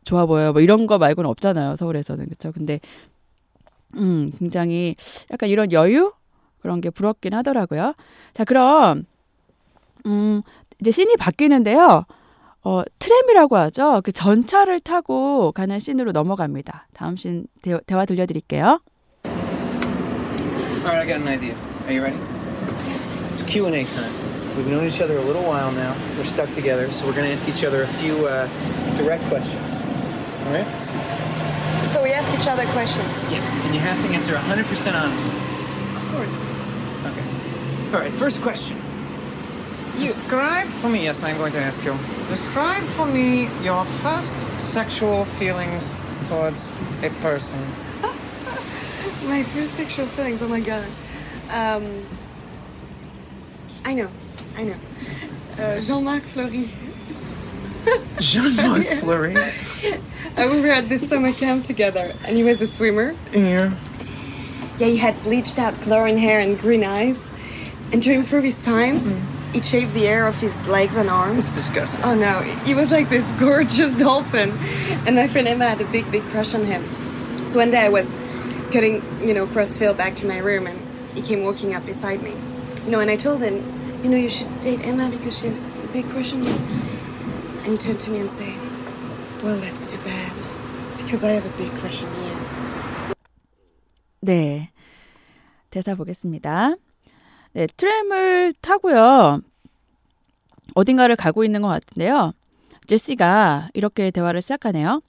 좋아 0.03 0.25
보여요. 0.25 0.51
뭐 0.53 0.61
이런 0.61 0.87
거 0.87 0.97
말고는 0.97 1.29
없잖아요. 1.29 1.75
서울에서는 1.75 2.25
그렇죠. 2.25 2.51
근데 2.51 2.79
음 3.95 4.31
굉장히 4.39 4.95
약간 5.31 5.49
이런 5.49 5.71
여유 5.71 6.13
그런 6.59 6.81
게 6.81 6.89
부럽긴 6.89 7.33
하더라고요. 7.33 7.93
자 8.33 8.43
그럼 8.43 9.05
음 10.05 10.41
이제 10.79 10.91
씬이 10.91 11.15
바뀌는데요. 11.17 12.05
어 12.63 12.83
트램이라고 12.99 13.57
하죠. 13.57 14.01
그 14.03 14.11
전차를 14.11 14.79
타고 14.79 15.51
가는 15.51 15.79
씬으로 15.79 16.11
넘어갑니다. 16.11 16.87
다음 16.93 17.15
씬 17.15 17.45
대, 17.61 17.77
대화 17.85 18.05
들려드릴게요. 18.05 18.79
All 20.83 20.87
right, 20.87 21.01
I 21.01 21.05
got 21.05 21.21
an 21.21 21.27
idea. 21.27 21.55
Are 21.85 21.93
you 21.93 22.01
ready? 22.01 22.17
It's 23.29 23.43
Q 23.43 23.65
and 23.67 23.75
A 23.75 23.83
time. 23.83 24.11
We've 24.57 24.67
known 24.67 24.85
each 24.85 24.99
other 25.01 25.17
a 25.17 25.21
little 25.21 25.43
while 25.43 25.71
now. 25.71 25.95
We're 26.17 26.25
stuck 26.25 26.51
together, 26.53 26.91
so 26.91 27.05
we're 27.05 27.13
going 27.13 27.25
to 27.25 27.31
ask 27.31 27.47
each 27.47 27.63
other 27.63 27.83
a 27.83 27.87
few 27.87 28.27
uh, 28.27 28.47
direct 28.95 29.23
questions. 29.29 29.73
All 30.45 30.53
right? 30.53 30.67
So 31.87 32.03
we 32.03 32.11
ask 32.11 32.31
each 32.33 32.47
other 32.47 32.65
questions. 32.73 33.27
Yeah. 33.31 33.39
And 33.65 33.73
you 33.73 33.79
have 33.79 34.01
to 34.01 34.07
answer 34.09 34.33
100% 34.35 34.93
honestly. 34.93 35.31
Of 35.95 36.03
course. 36.11 36.35
Okay. 37.05 37.93
All 37.93 37.99
right. 38.01 38.11
First 38.11 38.41
question. 38.41 38.77
You. 39.97 40.07
Describe 40.07 40.67
for 40.69 40.89
me. 40.89 41.03
Yes, 41.03 41.23
I'm 41.23 41.37
going 41.37 41.51
to 41.53 41.59
ask 41.59 41.83
you. 41.83 41.97
Describe 42.27 42.83
for 42.83 43.05
me 43.05 43.49
your 43.63 43.85
first 43.85 44.35
sexual 44.59 45.25
feelings 45.25 45.97
towards 46.25 46.71
a 47.03 47.09
person. 47.21 47.59
My 49.25 49.43
first 49.43 49.73
sexual 49.73 50.07
feelings. 50.07 50.41
Oh 50.41 50.47
my 50.47 50.61
god. 50.61 50.87
Um, 51.49 52.05
I 53.83 53.93
know. 53.93 54.09
I 54.55 54.63
know. 54.63 54.75
Uh, 55.57 55.81
Jean-Marc 55.81 56.23
Fleury. 56.23 56.69
Jean-Marc 58.19 58.87
Fleury. 58.99 59.35
Uh, 60.37 60.47
we 60.49 60.61
were 60.61 60.67
at 60.67 60.87
this 60.87 61.09
summer 61.09 61.33
camp 61.33 61.65
together, 61.65 62.15
and 62.25 62.37
he 62.37 62.43
was 62.43 62.61
a 62.61 62.67
swimmer. 62.67 63.13
Yeah. 63.33 63.75
Yeah, 64.77 64.87
he 64.87 64.95
had 64.95 65.21
bleached 65.23 65.59
out 65.59 65.79
glowing 65.81 66.17
hair 66.17 66.39
and 66.39 66.57
green 66.57 66.85
eyes. 66.85 67.19
And 67.91 68.01
to 68.03 68.13
improve 68.13 68.45
his 68.45 68.61
times, 68.61 69.13
he 69.52 69.62
shaved 69.62 69.94
the 69.94 70.04
hair 70.04 70.26
off 70.26 70.40
his 70.40 70.68
legs 70.68 70.96
and 70.96 71.08
arms. 71.08 71.38
It's 71.38 71.54
disgusting. 71.54 72.04
Oh 72.04 72.14
no, 72.14 72.40
he 72.64 72.74
was 72.74 72.90
like 72.90 73.08
this 73.08 73.30
gorgeous 73.32 73.94
dolphin. 73.94 74.50
And 75.06 75.16
my 75.16 75.28
friend 75.28 75.48
Emma 75.48 75.68
had 75.68 75.80
a 75.80 75.86
big, 75.86 76.10
big 76.10 76.22
crush 76.24 76.54
on 76.54 76.64
him. 76.64 76.84
So 77.48 77.58
one 77.58 77.70
day 77.70 77.84
I 77.84 77.88
was 77.88 78.14
cutting, 78.72 79.02
you 79.22 79.32
know, 79.32 79.46
crossfield 79.46 79.96
back 79.96 80.16
to 80.16 80.26
my 80.26 80.38
room 80.38 80.66
and 80.66 80.78
he 81.14 81.22
came 81.22 81.44
walking 81.44 81.74
up 81.74 81.86
beside 81.86 82.22
me. 82.22 82.34
You 82.84 82.90
know, 82.90 83.00
and 83.00 83.10
I 83.10 83.16
told 83.16 83.40
him, 83.40 83.62
you 84.02 84.10
know, 84.10 84.16
you 84.16 84.28
should 84.28 84.60
date 84.60 84.80
Emma 84.84 85.08
because 85.08 85.38
she 85.38 85.46
has 85.46 85.64
a 85.64 85.88
big 85.92 86.08
crush 86.10 86.32
on 86.32 86.44
you. 86.44 86.58
And 87.64 87.72
he 87.72 87.78
turned 87.78 88.00
to 88.00 88.10
me 88.10 88.20
and 88.20 88.30
said, 88.30 88.54
well, 89.42 89.58
that's 89.58 89.86
too 89.86 89.98
bad 89.98 90.32
because 90.98 91.24
I 91.24 91.30
have 91.30 91.46
a 91.46 91.56
big 91.56 91.72
crush 91.80 92.02
on 92.02 92.10
you. 92.22 92.36
네. 94.20 94.70
대사 95.70 95.94
보겠습니다. 95.94 96.74
네, 97.53 97.67
트램을 97.67 98.53
타고요. 98.61 99.41
어딘가를 100.73 101.15
가고 101.15 101.43
있는 101.43 101.61
것 101.61 101.67
같은데요. 101.67 102.33
제시가 102.87 103.69
이렇게 103.73 104.11
대화를 104.11 104.41
시작하네요. 104.41 105.01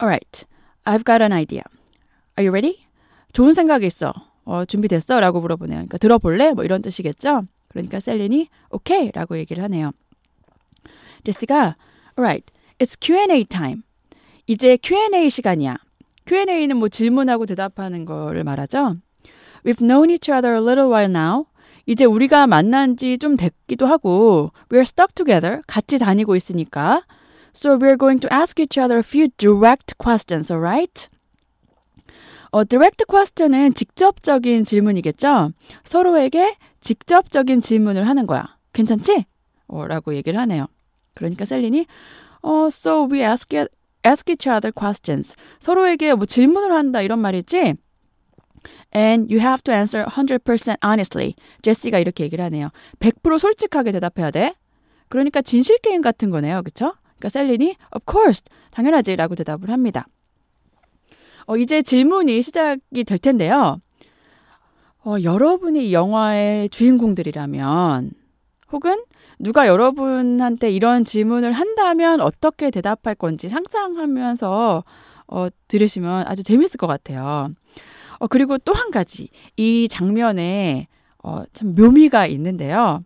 Alright, 0.00 0.44
I've 0.84 1.04
got 1.04 1.22
an 1.22 1.32
idea. 1.32 1.62
Are 2.38 2.46
you 2.46 2.50
ready? 2.50 2.86
좋은 3.32 3.54
생각이 3.54 3.86
있어. 3.86 4.12
어, 4.44 4.64
준비됐어? 4.64 5.20
라고 5.20 5.40
물어보네요. 5.40 5.76
그러니까 5.76 5.98
들어볼래? 5.98 6.52
뭐 6.52 6.64
이런 6.64 6.82
뜻이겠죠? 6.82 7.42
그러니까 7.68 8.00
셀린이 8.00 8.48
오케이 8.70 9.10
라고 9.12 9.38
얘기를 9.38 9.62
하네요. 9.64 9.92
제시가 11.24 11.76
Alright, 12.18 12.52
it's 12.78 12.96
Q&A 13.00 13.44
time. 13.44 13.82
이제 14.46 14.76
Q&A 14.76 15.30
시간이야. 15.30 15.76
Q&A는 16.26 16.76
뭐 16.76 16.88
질문하고 16.88 17.46
대답하는 17.46 18.04
거를 18.04 18.44
말하죠. 18.44 18.96
We've 19.64 19.78
known 19.78 20.10
each 20.10 20.30
other 20.30 20.54
a 20.54 20.60
little 20.60 20.90
while 20.90 21.10
now. 21.10 21.46
이제 21.86 22.04
우리가 22.04 22.46
만난 22.46 22.96
지 22.96 23.16
좀 23.18 23.36
됐기도 23.36 23.86
하고 23.86 24.50
we're 24.70 24.82
stuck 24.82 25.14
together. 25.14 25.62
같이 25.66 25.98
다니고 25.98 26.36
있으니까. 26.36 27.02
So 27.54 27.76
we're 27.76 27.98
going 27.98 28.20
to 28.20 28.28
ask 28.32 28.60
each 28.62 28.78
other 28.80 28.98
a 28.98 29.02
few 29.02 29.28
direct 29.36 29.94
questions, 29.98 30.52
alright? 30.52 31.08
어, 32.52 32.64
direct 32.64 33.04
question은 33.06 33.74
직접적인 33.74 34.64
질문이겠죠? 34.64 35.52
서로에게 35.84 36.56
직접적인 36.80 37.60
질문을 37.60 38.06
하는 38.06 38.26
거야. 38.26 38.56
괜찮지? 38.72 39.24
어, 39.68 39.86
라고 39.86 40.14
얘기를 40.14 40.38
하네요. 40.40 40.66
그러니까 41.14 41.44
셀린이 41.44 41.86
어, 42.42 42.66
so 42.66 43.06
we 43.10 43.20
ask, 43.22 43.54
ask 44.06 44.30
each 44.32 44.48
other 44.48 44.72
questions. 44.72 45.36
서로에게 45.58 46.14
뭐 46.14 46.24
질문을 46.26 46.72
한다 46.72 47.02
이런 47.02 47.18
말이지? 47.18 47.74
And 48.94 49.32
you 49.32 49.40
have 49.40 49.62
to 49.64 49.74
answer 49.74 50.04
100% 50.06 50.76
honestly. 50.84 51.34
제시가 51.62 51.98
이렇게 51.98 52.24
얘기를 52.24 52.44
하네요. 52.46 52.70
100% 52.98 53.38
솔직하게 53.38 53.92
대답해야 53.92 54.30
돼. 54.30 54.54
그러니까 55.08 55.42
진실 55.42 55.78
게임 55.78 56.02
같은 56.02 56.30
거네요. 56.30 56.62
그쵸? 56.62 56.94
그러니까 57.18 57.28
셀린이 57.28 57.76
of 57.94 58.04
course 58.10 58.42
당연하지 58.70 59.16
라고 59.16 59.34
대답을 59.34 59.70
합니다. 59.70 60.06
어, 61.46 61.56
이제 61.56 61.82
질문이 61.82 62.42
시작이 62.42 63.04
될 63.04 63.18
텐데요. 63.18 63.80
어, 65.04 65.16
여러분이 65.22 65.88
이 65.88 65.92
영화의 65.92 66.68
주인공들이라면 66.68 68.12
혹은 68.72 69.02
누가 69.38 69.66
여러분한테 69.66 70.70
이런 70.70 71.04
질문을 71.04 71.52
한다면 71.52 72.20
어떻게 72.20 72.70
대답할 72.70 73.14
건지 73.14 73.48
상상하면서 73.48 74.84
어, 75.28 75.48
들으시면 75.68 76.26
아주 76.26 76.42
재밌을 76.42 76.76
것 76.76 76.86
같아요. 76.86 77.48
어, 78.20 78.26
그리고 78.28 78.58
또 78.58 78.72
한 78.72 78.90
가지. 78.90 79.28
이 79.56 79.88
장면에 79.88 80.86
어, 81.22 81.42
참 81.52 81.74
묘미가 81.74 82.26
있는데요. 82.26 83.02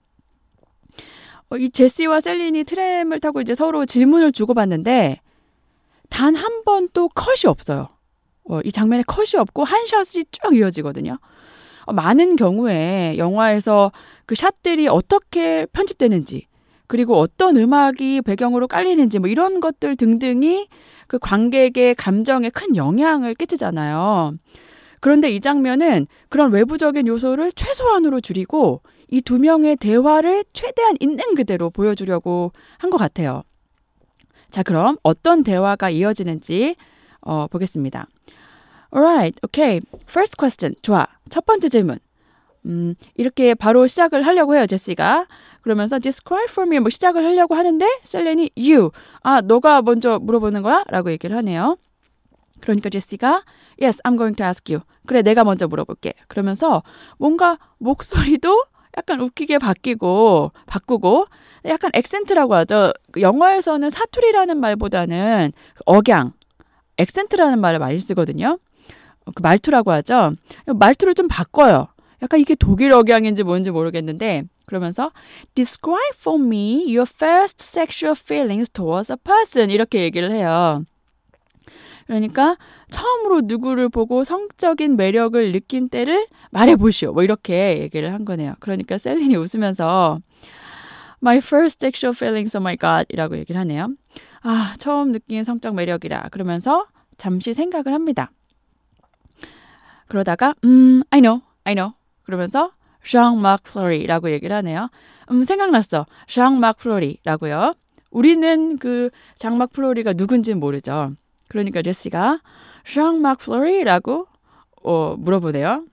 어, 1.50 1.56
이 1.56 1.70
제시와 1.70 2.20
셀린이 2.20 2.64
트램을 2.64 3.20
타고 3.20 3.40
이제 3.40 3.54
서로 3.54 3.86
질문을 3.86 4.32
주고받는데 4.32 5.20
단 6.10 6.36
한번또 6.36 7.08
컷이 7.08 7.48
없어요. 7.48 7.88
어, 8.48 8.60
이 8.64 8.70
장면에 8.70 9.02
컷이 9.06 9.38
없고 9.40 9.64
한 9.64 9.86
샷이 9.86 10.24
쭉 10.30 10.54
이어지거든요. 10.56 11.18
어, 11.86 11.92
많은 11.92 12.36
경우에 12.36 13.16
영화에서 13.16 13.92
그 14.26 14.34
샷들이 14.34 14.88
어떻게 14.88 15.66
편집되는지 15.66 16.46
그리고 16.86 17.18
어떤 17.18 17.56
음악이 17.56 18.22
배경으로 18.22 18.68
깔리는지 18.68 19.18
뭐 19.18 19.28
이런 19.28 19.60
것들 19.60 19.96
등등이 19.96 20.68
그 21.06 21.18
관객의 21.18 21.94
감정에 21.94 22.50
큰 22.50 22.76
영향을 22.76 23.34
끼치잖아요. 23.34 24.34
그런데 25.04 25.28
이 25.30 25.38
장면은 25.40 26.06
그런 26.30 26.50
외부적인 26.50 27.06
요소를 27.06 27.52
최소한으로 27.52 28.22
줄이고 28.22 28.80
이 29.10 29.20
두 29.20 29.38
명의 29.38 29.76
대화를 29.76 30.44
최대한 30.54 30.96
있는 30.98 31.34
그대로 31.34 31.68
보여주려고 31.68 32.52
한 32.78 32.88
것 32.88 32.96
같아요. 32.96 33.42
자, 34.50 34.62
그럼 34.62 34.96
어떤 35.02 35.42
대화가 35.44 35.90
이어지는지 35.90 36.76
어, 37.20 37.46
보겠습니다. 37.48 38.06
Alright, 38.96 39.38
okay. 39.44 39.82
First 40.08 40.36
question. 40.38 40.74
좋아. 40.80 41.06
첫 41.28 41.44
번째 41.44 41.68
질문. 41.68 41.98
음, 42.64 42.94
이렇게 43.14 43.52
바로 43.54 43.86
시작을 43.86 44.24
하려고 44.24 44.56
해요, 44.56 44.64
제시가. 44.66 45.26
그러면서 45.60 45.98
describe 45.98 46.46
for 46.50 46.66
me 46.66 46.78
뭐 46.80 46.88
시작을 46.88 47.22
하려고 47.26 47.56
하는데 47.56 47.86
셀렌이 48.04 48.52
you. 48.56 48.90
아, 49.22 49.42
너가 49.42 49.82
먼저 49.82 50.18
물어보는 50.18 50.62
거야? 50.62 50.82
라고 50.88 51.12
얘기를 51.12 51.36
하네요. 51.36 51.76
그러니까 52.62 52.88
제시가 52.88 53.44
yes, 53.80 54.00
I'm 54.04 54.16
going 54.16 54.34
to 54.36 54.46
ask 54.46 54.72
you. 54.72 54.82
그래, 55.06 55.22
내가 55.22 55.44
먼저 55.44 55.66
물어볼게. 55.66 56.14
그러면서 56.28 56.82
뭔가 57.18 57.58
목소리도 57.78 58.64
약간 58.96 59.20
웃기게 59.20 59.58
바뀌고 59.58 60.52
바꾸고 60.66 61.26
약간 61.66 61.90
액센트라고 61.94 62.54
하죠. 62.54 62.92
그 63.10 63.20
영어에서는 63.20 63.90
사투리라는 63.90 64.58
말보다는 64.58 65.52
억양, 65.86 66.32
액센트라는 66.98 67.58
말을 67.58 67.78
많이 67.78 67.98
쓰거든요. 67.98 68.58
그 69.34 69.42
말투라고 69.42 69.90
하죠. 69.92 70.34
말투를 70.66 71.14
좀 71.14 71.28
바꿔요. 71.28 71.88
약간 72.22 72.40
이게 72.40 72.54
독일 72.54 72.92
억양인지 72.92 73.42
뭔지 73.42 73.70
모르겠는데 73.70 74.44
그러면서 74.66 75.10
describe 75.54 76.14
for 76.14 76.40
me 76.40 76.84
your 76.84 77.06
first 77.10 77.62
sexual 77.62 78.16
feelings 78.18 78.70
towards 78.70 79.12
a 79.12 79.16
person 79.22 79.70
이렇게 79.70 80.02
얘기를 80.02 80.30
해요. 80.30 80.84
그러니까 82.06 82.56
처음으로 82.90 83.42
누구를 83.44 83.88
보고 83.88 84.24
성적인 84.24 84.96
매력을 84.96 85.52
느낀 85.52 85.88
때를 85.88 86.26
말해보시오. 86.50 87.12
뭐 87.12 87.22
이렇게 87.22 87.80
얘기를 87.80 88.12
한 88.12 88.24
거네요. 88.24 88.54
그러니까 88.60 88.98
셀린이 88.98 89.36
웃으면서 89.36 90.20
My 91.22 91.38
first 91.38 91.84
sexual 91.84 92.14
feelings, 92.14 92.54
oh 92.56 92.62
my 92.62 92.76
god 92.76 93.06
이라고 93.08 93.38
얘기를 93.38 93.58
하네요. 93.60 93.88
아, 94.42 94.74
처음 94.78 95.12
느낀 95.12 95.42
성적 95.44 95.74
매력이라. 95.74 96.28
그러면서 96.30 96.86
잠시 97.16 97.54
생각을 97.54 97.94
합니다. 97.94 98.30
그러다가 100.06 100.54
음, 100.64 101.02
I 101.10 101.22
know, 101.22 101.40
I 101.64 101.74
know. 101.74 101.94
그러면서 102.24 102.72
Jean-Marc 103.02 103.62
Fleury라고 103.66 104.30
얘기를 104.30 104.54
하네요. 104.56 104.90
음, 105.30 105.44
생각났어. 105.44 106.06
Jean-Marc 106.28 106.80
Fleury라고요. 106.80 107.72
우리는 108.10 108.78
그 108.78 109.10
장막 109.34 109.72
플로리가 109.72 110.12
누군지 110.12 110.54
모르죠. 110.54 111.12
그러니까 111.54 111.82
제시가 111.82 112.40
Jean-Marc 112.84 113.44
Fleury라고 113.44 114.26
어, 114.82 115.14
물어보네요. 115.16 115.84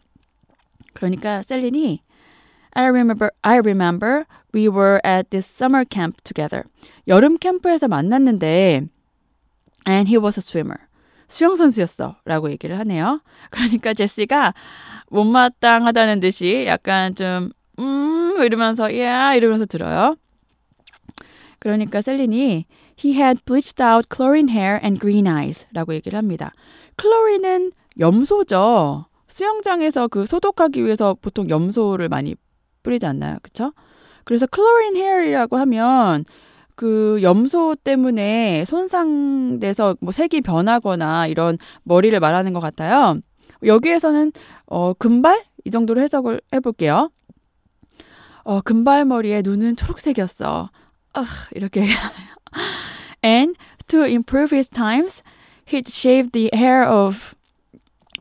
그러니까 0.93 1.43
셀린이 1.43 2.01
I 2.71 2.85
remember 2.85 3.29
I 3.43 3.59
remember 3.59 4.25
we 4.55 4.67
were 4.67 4.99
at 5.05 5.29
this 5.29 5.47
summer 5.47 5.85
camp 5.87 6.17
together. 6.23 6.63
여름 7.07 7.37
캠프에서 7.37 7.87
만났는데 7.87 8.87
and 9.87 10.09
he 10.09 10.17
was 10.17 10.39
a 10.39 10.41
swimmer. 10.41 10.79
수영 11.27 11.55
선수였어 11.55 12.15
라고 12.25 12.49
얘기를 12.49 12.79
하네요. 12.79 13.21
그러니까 13.51 13.93
제시가 13.93 14.55
못마땅하다는 15.11 16.21
듯이 16.21 16.65
약간 16.65 17.13
좀 17.13 17.51
음, 17.77 18.41
이러면서 18.41 18.97
야 18.97 19.35
이러면서 19.35 19.67
들어요. 19.67 20.15
그러니까 21.59 22.01
셀린이 22.01 22.65
he 22.99 23.13
had 23.13 23.43
bleached 23.45 23.83
out 23.83 24.07
chlorine 24.13 24.49
hair 24.49 24.79
and 24.83 24.99
green 24.99 25.27
eyes라고 25.27 25.93
얘기를 25.93 26.17
합니다. 26.17 26.53
클로린은 26.95 27.71
염소죠. 27.99 29.05
수영장에서 29.27 30.07
그 30.07 30.25
소독하기 30.25 30.83
위해서 30.83 31.15
보통 31.21 31.49
염소를 31.49 32.09
많이 32.09 32.35
뿌리지 32.83 33.05
않나요? 33.05 33.37
그쵸? 33.41 33.73
그래서 34.23 34.45
클로린 34.45 34.97
헤어이라고 34.97 35.57
하면 35.57 36.25
그 36.75 37.19
염소 37.21 37.75
때문에 37.75 38.65
손상돼서 38.65 39.95
뭐 40.01 40.11
색이 40.11 40.41
변하거나 40.41 41.27
이런 41.27 41.57
머리를 41.83 42.19
말하는 42.19 42.53
것 42.53 42.59
같아요. 42.59 43.19
여기에서는 43.63 44.31
어 44.65 44.93
금발 44.93 45.43
이 45.63 45.69
정도로 45.71 46.01
해석을 46.01 46.41
해볼게요. 46.53 47.11
어 48.43 48.61
금발 48.61 49.05
머리에 49.05 49.41
눈은 49.43 49.75
초록색이었어. 49.75 50.69
아, 51.13 51.25
이렇게. 51.53 51.85
And 53.23 53.55
to 53.87 54.03
improve 54.03 54.51
his 54.51 54.69
times, 54.69 55.23
he'd 55.65 55.87
shaved 55.87 56.31
the 56.33 56.49
hair 56.53 56.83
of 56.83 57.35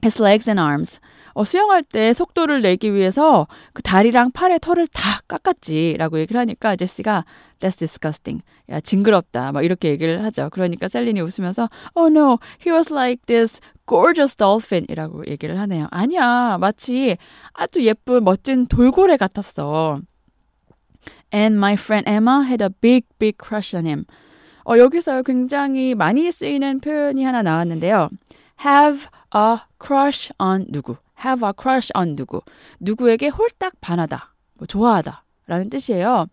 his 0.02 0.20
legs 0.20 0.48
and 0.48 0.60
arms. 0.60 1.00
어, 1.34 1.44
수영할 1.44 1.82
때 1.82 2.12
속도를 2.12 2.60
내기 2.60 2.92
위해서 2.92 3.46
그 3.72 3.82
다리랑 3.82 4.32
팔의 4.32 4.58
털을 4.60 4.88
다 4.88 5.20
깎았지라고 5.28 6.18
얘기를 6.18 6.40
하니까 6.40 6.76
제시가 6.76 7.24
That's 7.60 7.78
disgusting. 7.78 8.42
야 8.70 8.80
징그럽다. 8.80 9.52
막 9.52 9.64
이렇게 9.64 9.90
얘기를 9.90 10.24
하죠. 10.24 10.48
그러니까 10.50 10.88
셀린이 10.88 11.20
웃으면서 11.20 11.68
Oh 11.94 12.10
no, 12.10 12.38
he 12.64 12.72
was 12.72 12.92
like 12.92 13.26
this 13.26 13.60
gorgeous 13.86 14.34
dolphin이라고 14.36 15.26
얘기를 15.26 15.58
하네요. 15.60 15.86
아니야, 15.90 16.56
마치 16.58 17.18
아주 17.52 17.84
예쁜 17.84 18.24
멋진 18.24 18.66
돌고래 18.66 19.16
같았어. 19.18 20.00
And 21.32 21.56
my 21.56 21.74
friend 21.74 22.08
Emma 22.08 22.44
had 22.44 22.62
a 22.62 22.70
big, 22.70 23.06
big 23.18 23.38
crush 23.38 23.76
on 23.76 23.86
him. 23.86 24.04
어, 24.64 24.76
여기서 24.78 25.22
굉장히 25.22 25.94
많이 25.94 26.30
쓰이는 26.30 26.80
표현이 26.80 27.24
하나 27.24 27.42
나왔는데요. 27.42 28.08
have 28.64 29.06
a 29.34 29.58
crush 29.84 30.32
on 30.38 30.66
누구. 30.70 30.96
have 31.24 31.46
a 31.46 31.52
crush 31.58 31.90
on 31.96 32.16
누구. 32.16 32.40
누구에게 32.80 33.28
홀딱 33.28 33.74
반하다. 33.80 34.34
뭐 34.54 34.66
좋아하다. 34.66 35.22
라는 35.46 35.70
뜻이에요. 35.70 36.26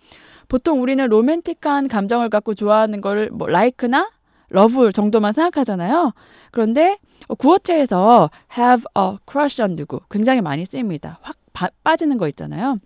보통 0.47 0.81
우리는 0.81 1.05
로맨틱한 1.07 1.87
감정을 1.87 2.29
갖고 2.29 2.53
좋아하는 2.53 3.01
거를 3.01 3.29
뭐 3.31 3.49
like나 3.49 4.09
love 4.53 4.91
정도만 4.93 5.33
생각하잖아요. 5.33 6.13
그런데 6.51 6.97
구어체에서 7.37 8.29
have 8.57 8.85
a 8.97 9.17
crush 9.29 9.61
on 9.61 9.75
누구 9.75 9.99
굉장히 10.09 10.41
많이 10.41 10.65
쓰입니다. 10.65 11.19
확 11.21 11.35
바, 11.53 11.69
빠지는 11.83 12.17
거 12.17 12.27
있잖아요. 12.29 12.77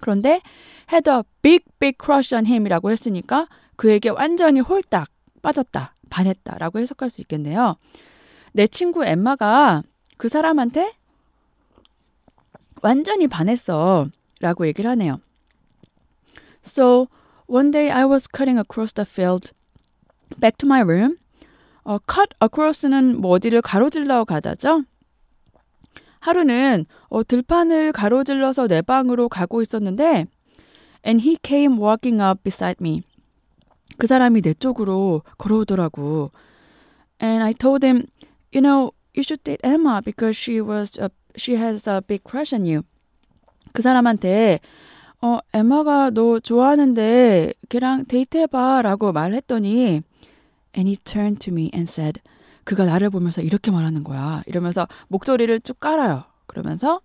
그런데 0.00 0.40
had 0.92 1.08
a 1.10 1.22
big 1.42 1.64
big 1.78 1.96
crush 2.02 2.34
on 2.34 2.46
him이라고 2.46 2.90
했으니까 2.90 3.48
그에게 3.76 4.08
완전히 4.08 4.60
홀딱 4.60 5.08
빠졌다, 5.42 5.94
반했다라고 6.10 6.80
해석할 6.80 7.10
수 7.10 7.20
있겠네요. 7.22 7.76
내 8.52 8.66
친구 8.66 9.04
엠마가 9.04 9.82
그 10.16 10.28
사람한테 10.28 10.92
완전히 12.82 13.26
반했어 13.26 14.06
라고 14.40 14.66
얘기를 14.66 14.90
하네요. 14.90 15.20
So, 16.62 17.08
one 17.46 17.70
day 17.70 17.90
I 17.90 18.04
was 18.04 18.28
cutting 18.28 18.58
across 18.58 18.92
the 18.92 19.06
field 19.08 19.52
back 20.38 20.56
to 20.58 20.66
my 20.66 20.82
room. 20.82 21.16
어, 21.84 21.98
cut 21.98 22.28
across는 22.42 23.20
뭐 23.20 23.32
어디를 23.32 23.62
가로질러 23.62 24.24
가다죠? 24.24 24.84
하루는 26.20 26.86
어, 27.08 27.24
들판을 27.24 27.92
가로질러서 27.92 28.68
내 28.68 28.82
방으로 28.82 29.28
가고 29.28 29.62
있었는데 29.62 30.26
and 31.04 31.22
he 31.26 31.36
came 31.42 31.78
walking 31.78 32.22
up 32.22 32.42
beside 32.42 32.76
me. 32.80 33.02
그 33.96 34.06
사람이 34.06 34.42
내 34.42 34.54
쪽으로 34.54 35.22
걸어오더라고. 35.38 36.30
And 37.22 37.42
I 37.42 37.52
told 37.52 37.86
him, 37.86 38.06
you 38.52 38.62
know, 38.62 38.92
you 39.14 39.22
should 39.22 39.42
date 39.44 39.60
Emma 39.62 40.00
because 40.02 40.36
she 40.36 40.60
was 40.60 40.98
a, 40.98 41.10
she 41.36 41.56
has 41.56 41.88
a 41.88 42.00
big 42.00 42.22
crush 42.24 42.54
on 42.54 42.66
you. 42.66 42.82
그 43.72 43.82
사람한테 43.82 44.60
어, 45.22 45.38
에마가 45.52 46.10
너 46.10 46.38
좋아하는데 46.38 47.52
걔랑 47.68 48.06
데이트해봐라고 48.06 49.12
말했더니 49.12 50.02
and 50.74 50.88
he 50.88 50.96
turned 50.96 51.38
to 51.40 51.52
me 51.52 51.70
and 51.74 51.90
said 51.90 52.20
그가 52.64 52.84
나를 52.84 53.10
보면서 53.10 53.42
이렇게 53.42 53.70
말하는 53.70 54.04
거야. 54.04 54.42
이러면서 54.46 54.86
목소리를 55.08 55.60
쭉 55.60 55.78
깔아요. 55.80 56.24
그러면서 56.46 57.00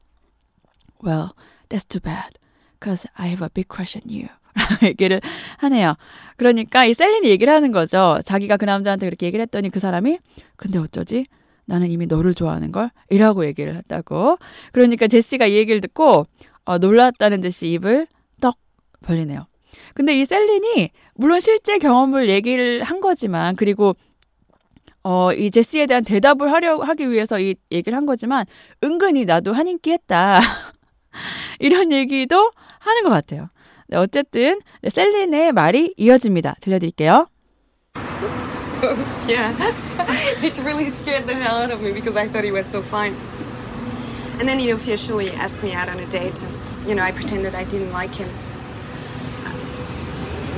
well, 1.04 1.30
that's 1.70 1.88
too 1.88 2.02
bad. 2.02 2.40
Cause 2.84 3.08
I 3.16 3.28
have 3.28 3.44
a 3.44 3.50
big 3.50 3.68
crush 3.70 3.98
on 3.98 4.14
you. 4.14 4.30
얘기를 4.84 5.22
하네요. 5.58 5.96
그러니까 6.38 6.86
이 6.86 6.94
셀린이 6.94 7.30
얘기를 7.30 7.54
하는 7.54 7.72
거죠. 7.72 8.20
자기가 8.24 8.58
그 8.58 8.66
남자한테 8.66 9.06
그렇게 9.06 9.26
얘기를 9.26 9.44
했더니 9.44 9.70
그 9.70 9.80
사람이 9.80 10.20
근데 10.56 10.80
어쩌지? 10.80 11.26
나는 11.66 11.92
이미 11.92 12.06
너를 12.06 12.34
좋아하는 12.34 12.72
걸 12.72 12.92
이라고 13.10 13.46
얘기를 13.46 13.76
했다고. 13.76 14.38
그러니까 14.72 15.08
제시가 15.08 15.48
이 15.48 15.56
얘기를 15.56 15.82
듣고 15.82 16.26
어, 16.64 16.78
놀랐다는 16.78 17.42
듯이 17.42 17.72
입을 17.72 18.08
떡 18.40 18.58
벌리네요. 19.02 19.48
근데 19.94 20.18
이 20.20 20.26
셀린이 20.26 20.90
물론 21.16 21.40
실제 21.40 21.78
경험을 21.78 22.30
얘기를 22.30 22.84
한 22.84 23.02
거지만 23.02 23.56
그리고 23.56 23.96
어, 25.08 25.32
이 25.34 25.52
제시에 25.52 25.86
대한 25.86 26.04
대답을 26.04 26.52
하려 26.52 26.80
하기 26.80 27.12
위해서 27.12 27.40
이 27.40 27.54
얘기를 27.72 27.96
한 27.96 28.08
거지만 28.08 28.48
은근히 28.84 29.26
나도 29.26 29.54
한 29.54 29.68
인기 29.68 29.92
했다. 29.92 30.42
이런 31.60 31.92
얘기도 31.92 32.52
하는 32.80 33.04
것 33.04 33.10
같아요. 33.12 33.50
네, 33.88 33.98
어쨌든 33.98 34.60
네, 34.82 34.90
셀린의 34.90 35.52
말이 35.52 35.94
이어집니다. 35.96 36.56
들려드릴게요. 36.60 37.28
So, 38.82 38.98
yeah, 39.28 39.54
it 40.42 40.58
really 40.64 40.90
scared 40.90 41.28
the 41.28 41.36
hell 41.36 41.62
out 41.62 41.72
of 41.72 41.84
me 41.84 41.94
because 41.94 42.18
I 42.18 42.28
thought 42.28 42.44
he 42.44 42.52
was 42.52 42.66
so 42.66 42.82
fine. 42.82 43.16
And 44.40 44.50
then 44.50 44.58
he 44.58 44.72
officially 44.72 45.30
asked 45.34 45.62
me 45.62 45.76
out 45.76 45.88
on 45.88 46.00
a 46.00 46.08
date, 46.08 46.42
and, 46.42 46.58
you 46.90 46.96
know, 46.96 47.04
I 47.04 47.12
pretended 47.12 47.54
I 47.54 47.64
didn't 47.64 47.94
like 47.94 48.14
him. 48.14 48.28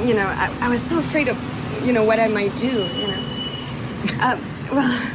You 0.08 0.16
know, 0.16 0.26
I, 0.26 0.50
I 0.62 0.70
was 0.70 0.82
so 0.82 1.00
afraid 1.00 1.28
of, 1.28 1.38
you 1.86 1.92
know, 1.92 2.06
what 2.06 2.18
I 2.18 2.30
might 2.30 2.56
do, 2.56 2.72
you 2.72 3.08
know. 3.08 3.27
Uh, 4.20 4.38
well, 4.72 5.12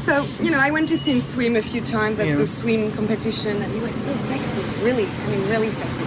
so, 0.00 0.24
you 0.42 0.50
know, 0.50 0.58
I 0.58 0.70
went 0.70 0.88
to 0.90 0.98
see 0.98 1.12
him 1.12 1.20
swim 1.20 1.56
a 1.56 1.62
few 1.62 1.80
times 1.80 2.18
at 2.20 2.26
Yeah. 2.26 2.36
the 2.36 2.46
swim 2.46 2.92
competition, 2.92 3.60
and 3.62 3.72
he 3.72 3.80
was 3.80 3.94
so 3.94 4.14
sexy, 4.16 4.62
really, 4.82 5.06
I 5.06 5.26
mean, 5.28 5.48
really 5.48 5.70
sexy. 5.70 6.04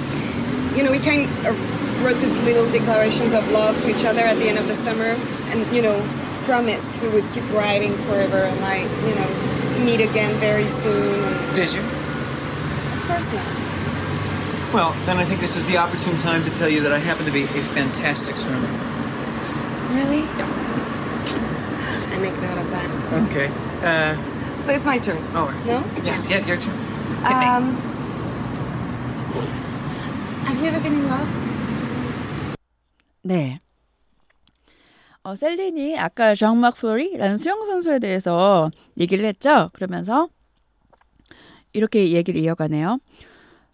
You 0.76 0.84
know, 0.84 0.92
we 0.92 1.00
kind 1.00 1.24
of 1.48 2.04
wrote 2.04 2.18
these 2.22 2.38
little 2.40 2.70
declarations 2.72 3.34
of 3.34 3.50
love 3.52 3.80
to 3.82 3.90
each 3.90 4.06
other 4.06 4.22
at 4.22 4.38
the 4.38 4.48
end 4.48 4.58
of 4.60 4.68
the 4.68 4.76
summer, 4.76 5.16
and, 5.52 5.76
you 5.76 5.82
know, 5.82 6.00
promised 6.44 6.96
we 7.02 7.10
would 7.10 7.30
keep 7.32 7.44
writing 7.52 7.96
forever 8.06 8.38
and, 8.38 8.60
like, 8.62 8.84
you 9.08 9.16
know, 9.16 9.84
meet 9.86 10.00
again 10.02 10.34
very 10.40 10.68
soon. 10.68 11.24
And 11.24 11.56
Did 11.56 11.74
you? 11.74 11.82
of 11.82 13.04
course 13.08 13.34
not. 13.34 13.46
Well, 14.74 14.92
then 15.06 15.18
I 15.18 15.24
think 15.26 15.40
this 15.40 15.56
is 15.56 15.66
the 15.66 15.78
opportune 15.78 16.18
time 16.18 16.44
to 16.44 16.50
tell 16.52 16.68
you 16.70 16.82
that 16.82 16.92
I 16.92 17.00
happen 17.00 17.26
to 17.26 17.32
be 17.32 17.44
a 17.44 17.48
fantastic 17.48 18.36
swimmer. 18.38 18.68
Really? 19.96 20.24
I 22.18 22.20
make 22.20 22.34
note 22.42 22.58
of 22.58 22.70
that. 22.72 22.88
Okay. 23.30 23.48
Uh, 23.84 24.16
So 24.66 24.74
it's 24.74 24.86
my 24.86 24.98
turn. 24.98 25.22
all 25.36 25.46
right. 25.48 25.66
No? 25.66 25.84
Yes, 26.04 26.28
yes, 26.30 26.48
your 26.48 26.58
turn. 26.58 26.74
Um, 27.24 27.78
have 30.46 30.60
you 30.60 30.68
ever 30.68 30.80
been 30.82 30.94
in 30.94 31.08
love? 31.08 31.28
네. 33.24 33.60
어, 35.24 35.36
셀린이 35.36 35.98
아까 36.00 36.34
장막 36.36 36.76
플로리라는 36.76 37.38
수영 37.38 37.66
선수에 37.66 38.00
대해서 38.00 38.72
얘기를 38.98 39.26
했죠. 39.26 39.70
그러면서 39.74 40.28
이렇게 41.74 42.10
얘기를 42.12 42.42
이어가네요. 42.42 43.00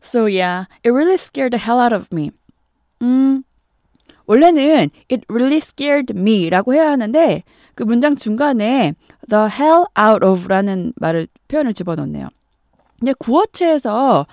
So 0.01 0.25
yeah, 0.25 0.65
it 0.83 0.89
really 0.91 1.15
scared 1.15 1.51
the 1.57 1.63
hell 1.63 1.79
out 1.79 1.93
of 1.95 2.07
me. 2.11 2.31
음, 3.01 3.43
원래는 4.25 4.89
it 5.09 5.23
really 5.29 5.57
scared 5.57 6.13
me라고 6.13 6.73
해야 6.73 6.89
하는데 6.91 7.43
그 7.75 7.83
문장 7.83 8.15
중간에 8.15 8.93
the 9.29 9.45
hell 9.49 9.85
out 9.99 10.25
of라는 10.25 10.93
말을 10.95 11.27
표현을 11.47 11.73
집어넣네요. 11.73 12.29
근데 12.99 13.13
구어체에서 13.13 14.25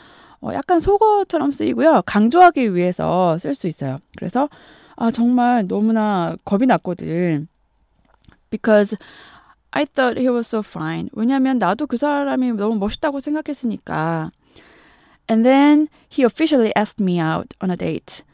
어, 0.42 0.54
약간 0.54 0.80
속어처럼 0.80 1.52
쓰이고요. 1.52 2.02
강조하기 2.06 2.74
위해서 2.74 3.36
쓸 3.38 3.54
수 3.54 3.66
있어요. 3.66 3.98
그래서 4.16 4.48
아 4.96 5.10
정말 5.10 5.66
너무나 5.66 6.36
겁이 6.44 6.66
났거든. 6.66 7.48
Because 8.50 8.96
I 9.70 9.84
thought 9.84 10.18
he 10.18 10.28
was 10.28 10.48
so 10.48 10.62
fine. 10.64 11.08
왜냐면 11.12 11.58
나도 11.58 11.86
그 11.86 11.96
사람이 11.96 12.52
너무 12.52 12.76
멋있다고 12.76 13.20
생각했으니까. 13.20 14.30
And 15.30 15.44
then 15.44 15.88
he 16.10 16.24
officially 16.24 16.72
asked 16.76 17.02
me 17.02 17.20
out 17.20 17.54
on 17.62 17.70
a 17.70 17.76
date. 17.76 18.24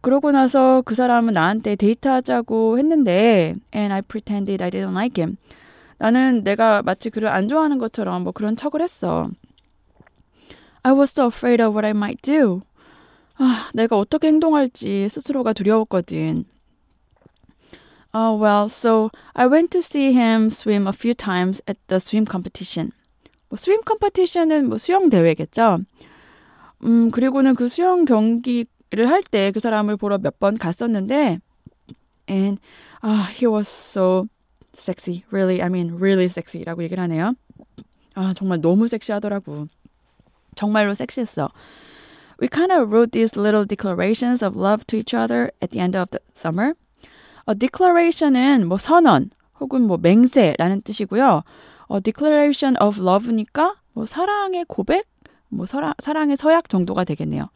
그러고 0.00 0.32
나서 0.32 0.82
그 0.84 0.94
사람은 0.94 1.34
나한테 1.34 1.76
데이트하자고 1.76 2.78
했는데 2.78 3.54
and 3.74 3.92
I 3.92 4.02
pretended 4.02 4.62
I 4.62 4.70
didn't 4.70 4.92
like 4.92 5.22
him. 5.22 5.36
나는 5.98 6.42
내가 6.42 6.82
마치 6.82 7.10
그를 7.10 7.28
안 7.28 7.48
좋아하는 7.48 7.78
것처럼 7.78 8.22
뭐 8.22 8.32
그런 8.32 8.56
척을 8.56 8.80
했어. 8.80 9.30
I 10.82 10.92
was 10.94 11.10
so 11.12 11.26
afraid 11.26 11.62
of 11.62 11.74
what 11.74 11.84
I 11.84 11.90
might 11.90 12.22
do. 12.22 12.62
아, 13.36 13.68
내가 13.74 13.98
어떻게 13.98 14.28
행동할지 14.28 15.08
스스로가 15.08 15.52
두려웠거든. 15.52 16.44
Uh, 18.12 18.34
well, 18.34 18.64
so 18.64 19.10
I 19.34 19.46
went 19.46 19.70
to 19.70 19.80
see 19.80 20.12
him 20.12 20.46
swim 20.46 20.86
a 20.86 20.92
few 20.92 21.14
times 21.14 21.62
at 21.68 21.78
the 21.86 21.96
swim 21.96 22.26
competition. 22.28 22.92
뭐 23.48 23.56
swim 23.56 23.82
competition은 23.86 24.68
뭐 24.68 24.78
수영 24.78 25.10
대회겠죠. 25.10 25.80
음, 26.84 27.10
그리고는 27.10 27.54
그 27.54 27.68
수영 27.68 28.04
경기 28.04 28.66
를 28.92 29.06
할 29.06 29.22
때 29.22 29.52
그 29.52 29.60
사람을 29.60 29.96
보러 29.96 30.18
몇 30.18 30.38
번 30.38 30.58
갔었는데 30.58 31.40
and 32.28 32.60
uh, 33.02 33.26
he 33.32 33.46
was 33.46 33.68
so 33.68 34.26
sexy. 34.74 35.24
Really, 35.30 35.62
I 35.62 35.66
mean 35.68 35.96
really 35.98 36.26
sexy라고 36.26 36.82
얘기를 36.82 37.02
하네요. 37.04 37.34
아, 38.14 38.34
정말 38.34 38.60
너무 38.60 38.86
섹시하더라고. 38.88 39.66
정말로 40.56 40.94
섹시했어. 40.94 41.48
We 42.40 42.48
kind 42.48 42.72
of 42.72 42.88
wrote 42.90 43.12
these 43.12 43.38
little 43.38 43.64
declarations 43.66 44.44
of 44.44 44.56
love 44.56 44.84
to 44.86 44.96
each 44.98 45.14
other 45.14 45.50
at 45.62 45.70
the 45.70 45.80
end 45.80 45.96
of 45.96 46.10
the 46.10 46.20
summer. 46.34 46.74
어, 47.46 47.54
declaration은 47.54 48.66
뭐 48.66 48.78
선언 48.78 49.30
혹은 49.60 49.82
뭐 49.82 49.98
맹세라는 49.98 50.82
뜻이고요. 50.82 51.42
어, 51.88 52.00
declaration 52.00 52.76
of 52.80 53.00
love니까 53.00 53.74
뭐 53.92 54.06
사랑의 54.06 54.64
고백, 54.68 55.04
뭐 55.48 55.66
사랑, 55.66 55.94
사랑의 55.98 56.36
서약 56.36 56.68
정도가 56.68 57.04
되겠네요. 57.04 57.48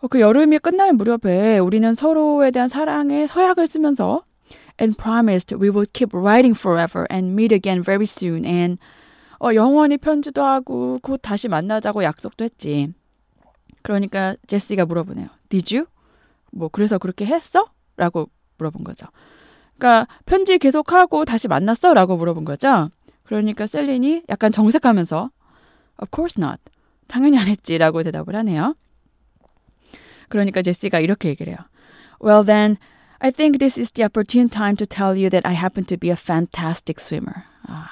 어, 0.00 0.08
그 0.08 0.20
여름이 0.20 0.58
끝날 0.60 0.92
무렵에 0.92 1.58
우리는 1.58 1.94
서로에 1.94 2.50
대한 2.50 2.68
사랑의 2.68 3.28
서약을 3.28 3.66
쓰면서 3.66 4.24
and 4.80 4.96
promised 4.96 5.54
we 5.54 5.68
would 5.68 5.92
keep 5.92 6.16
writing 6.16 6.58
forever 6.58 7.06
and 7.12 7.32
meet 7.32 7.54
again 7.54 7.82
very 7.82 8.04
soon 8.04 8.44
and 8.46 8.80
어, 9.38 9.54
영원히 9.54 9.98
편지도 9.98 10.42
하고 10.42 10.98
곧 11.02 11.18
다시 11.22 11.48
만나자고 11.48 12.02
약속도 12.04 12.44
했지. 12.44 12.92
그러니까 13.82 14.36
제시가 14.46 14.84
물어보네요. 14.84 15.28
Did 15.48 15.76
you? 15.76 15.86
뭐 16.50 16.68
그래서 16.68 16.98
그렇게 16.98 17.24
했어? 17.24 17.66
라고 17.96 18.28
물어본 18.58 18.84
거죠. 18.84 19.06
그러니까 19.78 20.06
편지 20.26 20.58
계속하고 20.58 21.24
다시 21.24 21.48
만났어? 21.48 21.94
라고 21.94 22.16
물어본 22.16 22.44
거죠. 22.44 22.90
그러니까 23.24 23.66
셀린이 23.66 24.22
약간 24.28 24.52
정색하면서 24.52 25.30
Of 26.02 26.10
course 26.14 26.42
not. 26.42 26.60
당연히 27.06 27.38
안 27.38 27.46
했지 27.46 27.76
라고 27.78 28.02
대답을 28.02 28.34
하네요. 28.36 28.74
그러니까 30.30 30.62
제시가 30.62 31.00
이렇게 31.00 31.28
얘기를 31.28 31.52
해요. 31.52 31.58
Well 32.22 32.44
then, 32.44 32.78
I 33.18 33.30
think 33.30 33.58
this 33.58 33.78
is 33.78 33.92
the 33.92 34.06
opportune 34.06 34.48
time 34.48 34.76
to 34.76 34.86
tell 34.86 35.18
you 35.18 35.28
that 35.28 35.46
I 35.46 35.54
happen 35.54 35.84
to 35.86 35.98
be 35.98 36.08
a 36.08 36.16
fantastic 36.16 36.96
swimmer. 36.98 37.44
아, 37.68 37.88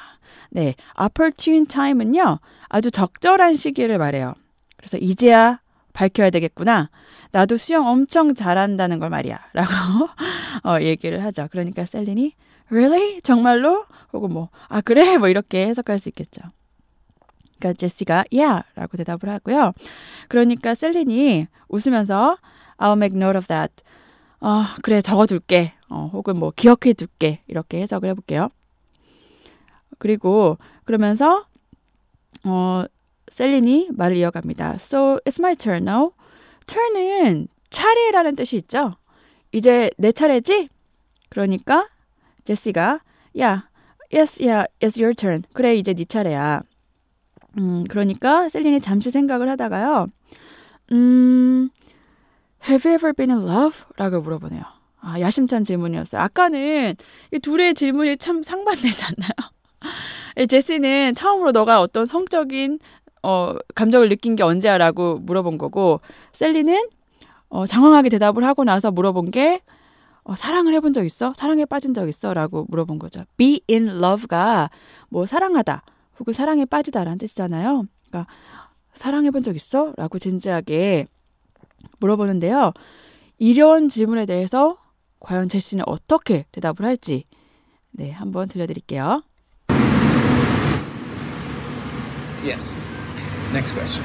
네, 0.50 0.74
opportune 0.98 1.66
time은요. 1.66 2.38
아주 2.68 2.90
적절한 2.90 3.54
시기를 3.54 3.98
말해요. 3.98 4.34
그래서 4.78 4.96
이제야 4.96 5.60
밝혀야 5.92 6.30
되겠구나. 6.30 6.90
나도 7.32 7.56
수영 7.56 7.86
엄청 7.86 8.34
잘한다는 8.34 9.00
걸 9.00 9.10
말이야. 9.10 9.38
라고 9.52 10.08
어, 10.64 10.80
얘기를 10.80 11.22
하죠. 11.24 11.48
그러니까 11.50 11.84
셀린이 11.84 12.34
really? 12.70 13.20
정말로? 13.22 13.84
혹은 14.12 14.32
뭐, 14.32 14.48
아, 14.68 14.80
그래? 14.80 15.16
뭐 15.18 15.28
이렇게 15.28 15.66
해석할 15.66 15.98
수 15.98 16.08
있겠죠. 16.08 16.42
그러니까 17.58 17.72
제시가 17.74 18.24
yeah 18.32 18.62
라고 18.74 18.96
대답을 18.96 19.28
하고요. 19.28 19.72
그러니까 20.28 20.74
셀린이 20.74 21.46
웃으면서 21.68 22.38
I'll 22.78 22.96
make 22.96 23.16
note 23.16 23.36
of 23.36 23.46
that. 23.48 23.74
어, 24.40 24.64
그래, 24.82 25.00
적어둘게. 25.00 25.72
어, 25.90 26.10
혹은 26.12 26.36
뭐 26.36 26.52
기억해둘게. 26.54 27.42
이렇게 27.48 27.80
해석을 27.82 28.08
해볼게요. 28.10 28.50
그리고 29.98 30.58
그러면서 30.84 31.46
어, 32.44 32.84
셀린이 33.30 33.88
말을 33.92 34.16
이어갑니다. 34.16 34.74
So 34.74 35.18
it's 35.24 35.40
my 35.40 35.54
turn 35.54 35.88
now. 35.88 36.12
turn은 36.66 37.48
차례라는 37.70 38.36
뜻이 38.36 38.56
있죠. 38.56 38.96
이제 39.52 39.90
내 39.98 40.12
차례지? 40.12 40.68
그러니까 41.30 41.88
제시가 42.44 43.00
yeah, 43.34 43.62
yes, 44.12 44.42
yeah, 44.42 44.66
it's 44.80 44.98
your 45.00 45.14
turn. 45.14 45.42
그래 45.52 45.74
이제 45.74 45.94
네 45.94 46.04
차례야. 46.04 46.62
음, 47.56 47.84
그러니까 47.88 48.48
셀린이 48.48 48.80
잠시 48.80 49.10
생각을 49.10 49.48
하다가요. 49.50 50.06
음, 50.92 51.70
have 52.68 52.88
you 52.90 52.94
ever 52.96 53.12
been 53.12 53.30
in 53.30 53.48
love? 53.48 53.84
라고 53.96 54.20
물어보네요. 54.20 54.62
아, 55.00 55.20
야심찬 55.20 55.64
질문이었어요. 55.64 56.20
아까는 56.20 56.94
이 57.32 57.38
둘의 57.38 57.74
질문이 57.74 58.16
참 58.16 58.42
상반되지 58.42 59.04
않나요? 59.04 59.52
제시는 60.48 61.14
처음으로 61.14 61.52
너가 61.52 61.80
어떤 61.80 62.06
성적인 62.06 62.78
어, 63.22 63.54
감정을 63.74 64.08
느낀 64.08 64.36
게 64.36 64.42
언제야라고 64.42 65.18
물어본 65.18 65.58
거고 65.58 66.00
셀리는 66.32 66.88
어, 67.48 67.66
장황하게 67.66 68.08
대답을 68.10 68.44
하고 68.44 68.64
나서 68.64 68.90
물어본 68.90 69.30
게 69.30 69.60
어, 70.22 70.34
사랑을 70.36 70.74
해본 70.74 70.92
적 70.92 71.04
있어? 71.04 71.32
사랑에 71.34 71.64
빠진 71.64 71.94
적 71.94 72.08
있어? 72.08 72.34
라고 72.34 72.66
물어본 72.68 72.98
거죠. 72.98 73.24
be 73.36 73.62
in 73.70 73.88
love가 73.88 74.70
뭐 75.08 75.26
사랑하다 75.26 75.82
혹은 76.20 76.32
사랑에 76.32 76.64
빠지다라는 76.64 77.18
뜻이잖아요. 77.18 77.84
그러니까 78.08 78.32
사랑해 78.92 79.30
본 79.30 79.42
적 79.42 79.54
있어? 79.54 79.92
라고 79.96 80.18
진지하게 80.18 81.06
물어보는데요. 82.00 82.72
이런 83.38 83.88
질문에 83.88 84.26
대해서 84.26 84.78
과연 85.20 85.48
제시는 85.48 85.84
어떻게 85.86 86.46
대답을 86.52 86.84
할지 86.84 87.24
네, 87.92 88.10
한번 88.10 88.48
들려드릴게요. 88.48 89.22
Yes. 92.44 92.76
Next 93.52 93.74
question. 93.74 94.04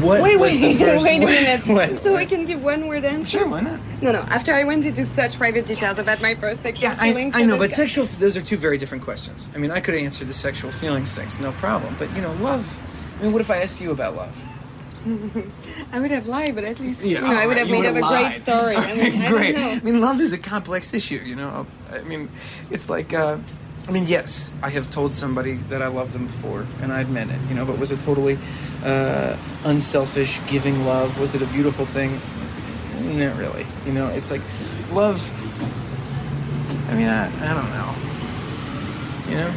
What 0.00 0.22
Wait, 0.22 0.38
wait, 0.40 0.60
wait 1.02 1.22
a 1.22 1.26
minute. 1.26 1.66
What? 1.66 1.96
So 1.96 2.16
we 2.16 2.26
can 2.26 2.44
give 2.44 2.62
one 2.64 2.86
word 2.88 3.04
answer? 3.04 3.38
Sure, 3.38 3.48
why 3.48 3.60
not? 3.60 3.78
No, 4.02 4.12
no. 4.12 4.20
After 4.20 4.52
I 4.52 4.64
went 4.64 4.84
into 4.84 5.06
such 5.06 5.38
private 5.38 5.66
details 5.66 5.98
about 5.98 6.20
my 6.20 6.34
first 6.34 6.62
sexual 6.62 6.82
Yeah, 6.90 6.96
I, 6.98 7.08
feelings. 7.12 7.34
I 7.34 7.42
for 7.42 7.46
know, 7.48 7.58
but 7.58 7.70
guy- 7.70 7.76
sexual, 7.76 8.06
those 8.06 8.36
are 8.36 8.40
two 8.40 8.56
very 8.56 8.76
different 8.78 9.04
questions. 9.04 9.48
I 9.54 9.58
mean, 9.58 9.70
I 9.70 9.80
could 9.80 9.94
have 9.94 10.02
answered 10.02 10.28
the 10.28 10.34
sexual 10.34 10.70
feelings 10.70 11.14
things, 11.14 11.38
no 11.38 11.52
problem. 11.52 11.94
But, 11.98 12.14
you 12.16 12.22
know, 12.22 12.32
love, 12.34 12.64
I 13.20 13.24
mean, 13.24 13.32
what 13.32 13.40
if 13.40 13.50
I 13.50 13.58
asked 13.62 13.80
you 13.80 13.92
about 13.92 14.16
love? 14.16 14.42
I 15.92 16.00
would 16.00 16.10
have 16.10 16.26
lied, 16.26 16.54
but 16.54 16.64
at 16.64 16.80
least 16.80 17.02
Yeah, 17.04 17.20
you 17.20 17.26
know 17.28 17.40
I 17.40 17.46
would 17.46 17.58
have 17.58 17.68
made 17.68 17.84
up 17.84 17.94
a 17.94 18.00
great 18.00 18.34
story. 18.34 18.74
I 18.76 18.94
mean, 18.94 19.22
I 19.22 19.28
Great. 19.28 19.52
don't 19.54 19.60
know. 19.62 19.70
I 19.72 19.80
mean, 19.80 20.00
love 20.00 20.20
is 20.20 20.32
a 20.32 20.38
complex 20.38 20.94
issue, 20.94 21.20
you 21.24 21.36
know? 21.36 21.66
I 21.92 21.98
mean, 22.02 22.30
it's 22.70 22.88
like, 22.88 23.12
uh, 23.12 23.36
I 23.86 23.90
mean, 23.90 24.06
yes, 24.06 24.50
I 24.62 24.70
have 24.70 24.88
told 24.90 25.12
somebody 25.12 25.54
that 25.68 25.82
I 25.82 25.88
love 25.88 26.14
them 26.14 26.26
before, 26.26 26.64
and 26.80 26.90
I 26.90 27.02
admit 27.02 27.28
it, 27.28 27.38
you 27.48 27.54
know, 27.54 27.66
but 27.66 27.78
was 27.78 27.92
it 27.92 28.00
totally 28.00 28.38
uh, 28.82 29.36
unselfish, 29.64 30.40
giving 30.46 30.86
love? 30.86 31.20
Was 31.20 31.34
it 31.34 31.42
a 31.42 31.46
beautiful 31.46 31.84
thing? 31.84 32.18
Not 33.02 33.36
really. 33.36 33.66
You 33.84 33.92
know, 33.92 34.08
it's 34.08 34.30
like 34.30 34.40
love. 34.92 35.20
I 36.88 36.94
mean, 36.94 37.08
I, 37.08 37.26
I 37.26 37.54
don't 37.54 37.70
know. 37.70 37.94
You 39.28 39.36
know? 39.36 39.54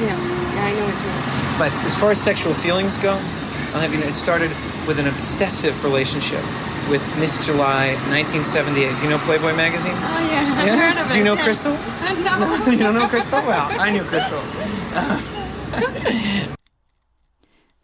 Yeah, 0.00 0.18
yeah, 0.54 0.64
I 0.64 0.72
know 0.72 0.84
what 0.84 0.98
you 1.00 1.06
mean. 1.06 1.58
But 1.58 1.86
as 1.86 1.94
far 1.94 2.10
as 2.10 2.20
sexual 2.20 2.54
feelings 2.54 2.98
go, 2.98 3.12
I'll 3.12 3.80
have 3.80 3.94
you 3.94 4.00
know, 4.00 4.06
it 4.06 4.14
started 4.14 4.50
with 4.88 4.98
an 4.98 5.06
obsessive 5.06 5.84
relationship 5.84 6.44
with 6.90 7.02
Miss 7.18 7.44
July 7.44 7.94
1978. 8.10 8.96
Do 8.98 9.04
you 9.04 9.10
know 9.10 9.18
Playboy 9.24 9.54
magazine? 9.54 9.94
Oh 9.94 10.20
yeah, 10.30 10.58
I've 10.58 10.66
Yeah? 10.66 10.76
heard 10.76 10.98
of 11.00 11.06
it. 11.08 11.12
Do 11.12 11.18
you 11.18 11.24
know 11.24 11.34
yeah. 11.34 11.44
Crystal? 11.44 11.74
no. 11.76 12.70
you 12.70 12.78
don't 12.78 12.94
know 12.94 13.08
Crystal? 13.08 13.40
Well, 13.42 13.68
I 13.80 13.90
knew 13.90 14.04
Crystal. 14.04 14.40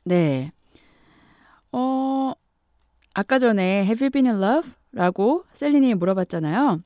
네. 0.04 0.52
어, 1.72 2.32
아까 3.14 3.38
전에 3.38 3.84
Have 3.84 4.00
you 4.04 4.10
been 4.10 4.26
in 4.26 4.42
love? 4.42 4.70
라고 4.92 5.44
셀린이 5.52 5.94
물어봤잖아요. 5.94 6.82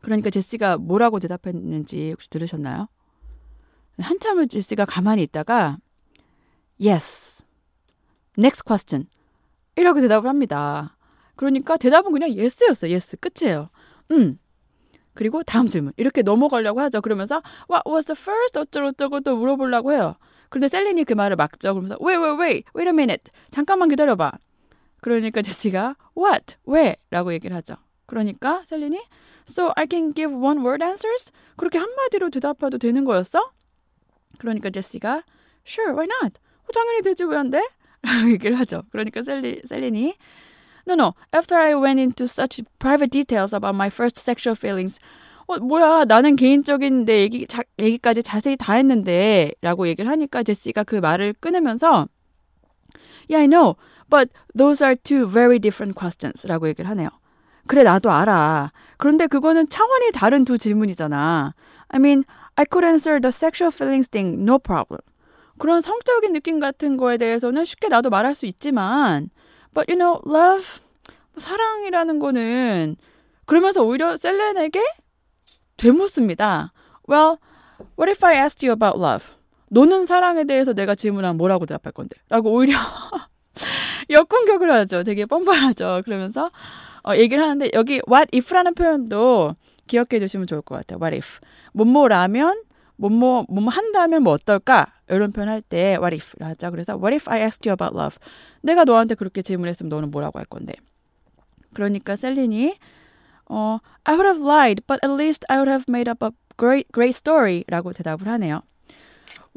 그러니까 0.00 0.30
제시가 0.30 0.78
뭐라고 0.78 1.20
대답했는지 1.20 2.10
혹시 2.12 2.28
들으셨나요? 2.30 2.88
한참을 3.98 4.48
제시가 4.48 4.84
가만히 4.86 5.22
있다가 5.22 5.78
yes, 6.82 7.44
next 8.36 8.62
question 8.66 9.06
이라고 9.76 10.00
대답을 10.00 10.28
합니다. 10.28 10.96
그러니까 11.36 11.76
대답은 11.76 12.12
그냥 12.12 12.30
yes였어요. 12.36 12.92
yes 12.92 13.16
끝이에요. 13.18 13.70
음. 14.12 14.38
그리고 15.14 15.42
다음 15.42 15.68
질문 15.68 15.92
이렇게 15.96 16.22
넘어가려고 16.22 16.80
하죠. 16.80 17.00
그러면서 17.00 17.42
what 17.70 17.88
was 17.88 18.06
the 18.06 18.16
first 18.20 18.58
어쩌고저쩌고 18.58 19.20
또 19.20 19.36
물어보려고 19.36 19.92
해요. 19.92 20.16
그런데 20.48 20.68
셀린이 20.68 21.04
그 21.04 21.12
말을 21.14 21.36
막죠. 21.36 21.72
그러면서 21.74 21.96
wait 22.04 22.18
wait 22.20 22.40
wait 22.42 22.64
wait 22.76 22.88
a 22.88 22.92
minute 22.92 23.32
잠깐만 23.50 23.88
기다려봐. 23.88 24.32
그러니까 25.00 25.42
제시가 25.42 25.96
what 26.18 26.56
왜? 26.66 26.96
라고 27.10 27.32
얘기를 27.32 27.54
하죠. 27.56 27.76
그러니까 28.06 28.62
셀린이 28.66 29.00
so 29.48 29.72
I 29.76 29.86
can 29.90 30.14
give 30.14 30.34
one 30.36 30.60
word 30.60 30.82
answers 30.84 31.30
그렇게 31.56 31.78
한마디로 31.78 32.30
대답해도 32.30 32.78
되는 32.78 33.04
거였어? 33.04 33.52
그러니까 34.38 34.70
제시가 34.70 35.22
sure 35.66 35.92
why 35.92 36.06
not? 36.22 36.40
어, 36.64 36.72
당연히 36.72 37.02
되지 37.02 37.24
왜 37.24 37.36
안 37.36 37.50
돼? 37.50 37.62
라고 38.02 38.30
얘기를 38.30 38.58
하죠. 38.58 38.82
그러니까 38.90 39.22
셀리, 39.22 39.62
셀린이 39.64 40.14
No, 40.86 40.94
no. 40.94 41.14
After 41.32 41.56
I 41.56 41.74
went 41.74 41.98
into 41.98 42.26
such 42.26 42.62
private 42.78 43.10
details 43.10 43.54
about 43.54 43.74
my 43.74 43.88
first 43.88 44.18
sexual 44.18 44.54
feelings, 44.56 44.98
어, 45.46 45.58
뭐야, 45.58 46.04
나는 46.04 46.36
개인적인 46.36 47.04
내 47.04 47.20
얘기, 47.22 47.46
자, 47.46 47.62
얘기까지 47.78 48.22
자세히 48.22 48.56
다 48.56 48.74
했는데, 48.74 49.52
라고 49.62 49.88
얘기를 49.88 50.10
하니까 50.10 50.42
제시가 50.42 50.84
그 50.84 50.96
말을 50.96 51.34
끊으면서, 51.40 52.08
Yeah, 53.28 53.42
I 53.42 53.46
know, 53.46 53.76
but 54.10 54.30
those 54.54 54.84
are 54.84 54.96
two 54.96 55.26
very 55.26 55.58
different 55.58 55.98
questions, 55.98 56.46
라고 56.46 56.68
얘기를 56.68 56.88
하네요. 56.90 57.08
그래, 57.66 57.82
나도 57.82 58.10
알아. 58.10 58.72
그런데 58.98 59.26
그거는 59.26 59.68
차원이 59.68 60.12
다른 60.12 60.44
두 60.44 60.58
질문이잖아. 60.58 61.54
I 61.88 61.98
mean, 61.98 62.24
I 62.56 62.66
could 62.70 62.86
answer 62.86 63.20
the 63.20 63.30
sexual 63.30 63.72
feelings 63.72 64.08
thing, 64.08 64.40
no 64.42 64.58
problem. 64.58 65.00
그런 65.58 65.80
성적인 65.80 66.32
느낌 66.32 66.60
같은 66.60 66.96
거에 66.96 67.16
대해서는 67.16 67.64
쉽게 67.64 67.88
나도 67.88 68.10
말할 68.10 68.34
수 68.34 68.46
있지만, 68.46 69.30
But 69.74 69.90
you 69.90 69.98
know, 69.98 70.20
love, 70.26 70.80
사랑이라는 71.36 72.18
거는 72.18 72.96
그러면서 73.44 73.82
오히려 73.82 74.16
셀렌에게 74.16 74.80
되묻습니다. 75.76 76.72
Well, 77.08 77.38
what 77.98 78.08
if 78.10 78.24
I 78.24 78.36
asked 78.36 78.64
you 78.66 78.72
about 78.72 78.98
love? 78.98 79.26
너는 79.70 80.06
사랑에 80.06 80.44
대해서 80.44 80.72
내가 80.72 80.94
질문하면 80.94 81.36
뭐라고 81.36 81.66
대답할 81.66 81.92
건데? 81.92 82.16
라고 82.28 82.52
오히려 82.52 82.78
역공격을 84.10 84.70
하죠. 84.70 85.02
되게 85.02 85.26
뻔뻔하죠. 85.26 86.02
그러면서 86.04 86.50
어, 87.06 87.14
얘기를 87.16 87.42
하는데 87.42 87.70
여기 87.74 88.00
what 88.08 88.28
if라는 88.32 88.74
표현도 88.74 89.56
기억해 89.86 90.18
두시면 90.20 90.46
좋을 90.46 90.62
것 90.62 90.76
같아요. 90.76 90.98
what 91.02 91.14
if. 91.16 91.40
뭐뭐라면 91.72 92.62
뭐뭐 92.96 93.46
뭐뭐 93.48 93.68
한다면 93.70 94.22
뭐 94.22 94.32
어떨까? 94.34 94.92
이런 95.08 95.32
표현 95.32 95.48
할 95.48 95.60
때 95.62 95.96
what 96.00 96.14
if를 96.14 96.46
하죠. 96.48 96.70
그래서 96.70 96.94
what 96.96 97.14
if 97.14 97.28
I 97.28 97.40
asked 97.40 97.68
you 97.68 97.74
about 97.74 97.96
love? 97.96 98.16
내가 98.62 98.84
너한테 98.84 99.14
그렇게 99.14 99.42
질문했으면 99.42 99.88
너는 99.90 100.10
뭐라고 100.10 100.38
할 100.38 100.46
건데? 100.46 100.74
그러니까 101.74 102.16
셀린이 102.16 102.76
어 103.48 103.78
I 104.04 104.14
would 104.14 104.26
have 104.28 104.42
lied, 104.42 104.82
but 104.86 105.00
at 105.04 105.12
least 105.12 105.44
I 105.48 105.58
would 105.58 105.70
have 105.70 105.84
made 105.88 106.10
up 106.10 106.24
a 106.24 106.30
great 106.56 106.88
great 106.92 107.14
story라고 107.16 107.92
대답을 107.92 108.28
하네요. 108.28 108.62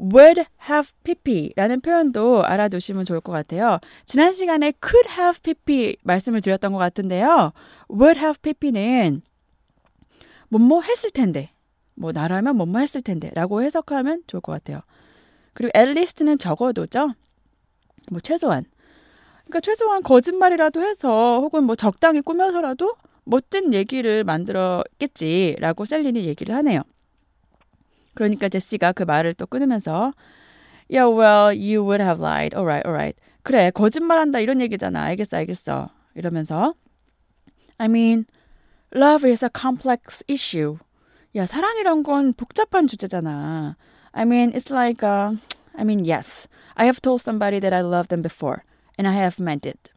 would 0.00 0.44
have 0.68 0.92
pp라는 1.02 1.80
표현도 1.80 2.44
알아두시면 2.44 3.04
좋을 3.04 3.20
것 3.20 3.32
같아요. 3.32 3.78
지난 4.04 4.32
시간에 4.32 4.72
could 4.80 5.08
have 5.10 5.40
pp 5.42 5.96
말씀을 6.02 6.40
드렸던 6.40 6.72
것 6.72 6.78
같은데요. 6.78 7.52
would 7.90 8.18
have 8.18 8.38
pp는 8.42 9.22
뭐뭐 10.50 10.82
했을 10.82 11.10
텐데, 11.10 11.50
뭐 11.98 12.12
나라면 12.12 12.56
뭐뭐 12.56 12.78
했을 12.78 13.02
텐데라고 13.02 13.62
해석하면 13.62 14.22
좋을 14.26 14.40
것 14.40 14.52
같아요. 14.52 14.80
그리고 15.52 15.72
least는 15.74 16.38
적어도죠. 16.38 17.12
뭐 18.10 18.20
최소한. 18.20 18.64
그러니까 19.44 19.60
최소한 19.60 20.02
거짓말이라도 20.02 20.80
해서 20.80 21.40
혹은 21.40 21.64
뭐 21.64 21.74
적당히 21.74 22.20
꾸며서라도 22.20 22.94
멋진 23.24 23.74
얘기를 23.74 24.24
만들었겠지라고 24.24 25.84
셀린이 25.84 26.24
얘기를 26.24 26.54
하네요. 26.54 26.82
그러니까 28.14 28.48
제시가 28.48 28.92
그 28.92 29.02
말을 29.02 29.34
또 29.34 29.46
끊으면서 29.46 30.12
Yeah, 30.90 31.10
well, 31.10 31.52
you 31.52 31.82
would 31.82 32.02
have 32.02 32.18
lied. 32.18 32.56
Alright, 32.56 32.86
alright. 32.86 33.20
그래, 33.42 33.70
거짓말한다 33.70 34.38
이런 34.40 34.60
얘기잖아. 34.60 35.02
알겠어, 35.02 35.36
알겠어. 35.36 35.90
이러면서 36.14 36.74
I 37.76 37.86
mean, 37.86 38.24
love 38.94 39.28
is 39.28 39.44
a 39.44 39.50
complex 39.54 40.24
issue. 40.28 40.78
야, 41.38 41.46
사랑이란 41.46 42.02
건 42.02 42.32
복잡한 42.32 42.86
주제잖아. 42.88 43.76
I 44.12 44.22
mean, 44.24 44.50
it's 44.52 44.72
like, 44.74 45.06
uh, 45.06 45.36
I 45.76 45.82
mean, 45.84 46.04
yes, 46.04 46.48
I 46.74 46.86
have 46.86 47.00
told 47.00 47.20
somebody 47.22 47.60
that 47.60 47.72
I 47.72 47.80
love 47.82 48.08
them 48.08 48.22
before, 48.22 48.62
and 48.98 49.06
I 49.08 49.14
have 49.14 49.36
meant 49.40 49.68
it. 49.68 49.92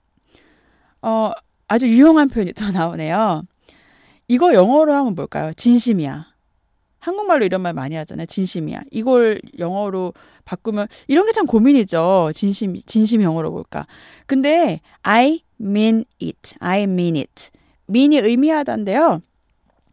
어, 1.01 1.31
아주 1.67 1.87
유용한 1.87 2.29
표현이 2.29 2.53
또 2.53 2.69
나오네요. 2.71 3.43
이거 4.27 4.53
영어로 4.53 4.93
하면 4.93 5.15
뭘까요? 5.15 5.51
진심이야. 5.53 6.27
한국말로 6.99 7.43
이런 7.45 7.61
말 7.61 7.73
많이 7.73 7.95
하잖아요. 7.95 8.27
진심이야. 8.27 8.81
이걸 8.91 9.41
영어로 9.57 10.13
바꾸면 10.45 10.87
이런 11.07 11.25
게 11.25 11.31
참 11.31 11.47
고민이죠. 11.47 12.29
진심 12.35 12.75
진심 12.85 13.23
영어로 13.23 13.51
볼까? 13.51 13.87
근데 14.27 14.79
I 15.01 15.39
mean 15.59 16.05
it. 16.21 16.53
I 16.59 16.83
mean 16.83 17.15
it. 17.15 17.49
mean이 17.89 18.17
의미하다인데요. 18.19 19.21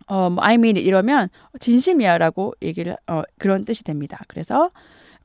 어, 0.09 0.31
뭐 0.31 0.43
I 0.43 0.55
mean 0.55 0.77
it 0.77 0.87
이러면 0.87 1.29
진심이야라고 1.61 2.55
얘기를 2.63 2.97
어, 3.07 3.23
그런 3.39 3.65
뜻이 3.65 3.85
됩니다. 3.85 4.21
그래서 4.27 4.71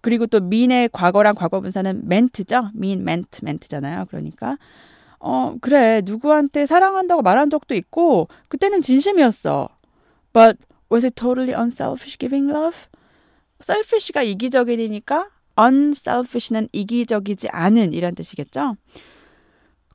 그리고 0.01 0.27
또 0.27 0.37
mean의 0.37 0.89
과거랑 0.91 1.35
과거 1.35 1.61
분사는 1.61 2.03
meant죠. 2.05 2.71
mean, 2.75 3.01
meant, 3.01 3.39
meant잖아요. 3.43 4.05
그러니까 4.09 4.57
어, 5.19 5.55
그래. 5.61 6.01
누구한테 6.03 6.65
사랑한다고 6.65 7.21
말한 7.21 7.49
적도 7.49 7.73
있고 7.75 8.27
그때는 8.49 8.81
진심이었어. 8.81 9.69
But 10.33 10.57
was 10.91 11.05
it 11.05 11.15
totally 11.15 11.53
unselfish 11.53 12.17
giving 12.17 12.51
love? 12.51 12.87
selfish가 13.61 14.23
이기적이니까 14.23 15.29
unselfish는 15.57 16.67
이기적이지 16.73 17.47
않은 17.49 17.93
이란 17.93 18.15
뜻이겠죠. 18.15 18.75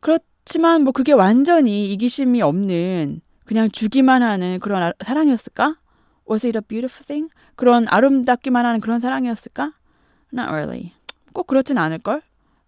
그렇지만 0.01 0.85
뭐 0.85 0.93
그게 0.93 1.13
완전히 1.13 1.93
이기심이 1.93 2.41
없는 2.41 3.21
그냥 3.49 3.71
주기만 3.71 4.23
하는 4.23 4.61
그런 4.61 4.83
아, 4.83 4.93
사랑이었을까? 5.03 5.77
Was 6.31 6.47
it 6.47 6.59
a 6.59 6.61
beautiful 6.61 7.03
thing? 7.07 7.33
그런 7.57 7.87
아름답기만 7.89 8.67
하는 8.67 8.79
그런 8.79 9.01
사랑이었을까? 9.01 9.73
Not 10.35 10.51
really. 10.51 10.93
꼭 11.33 11.47
그렇진 11.47 11.79
않을걸? 11.79 12.21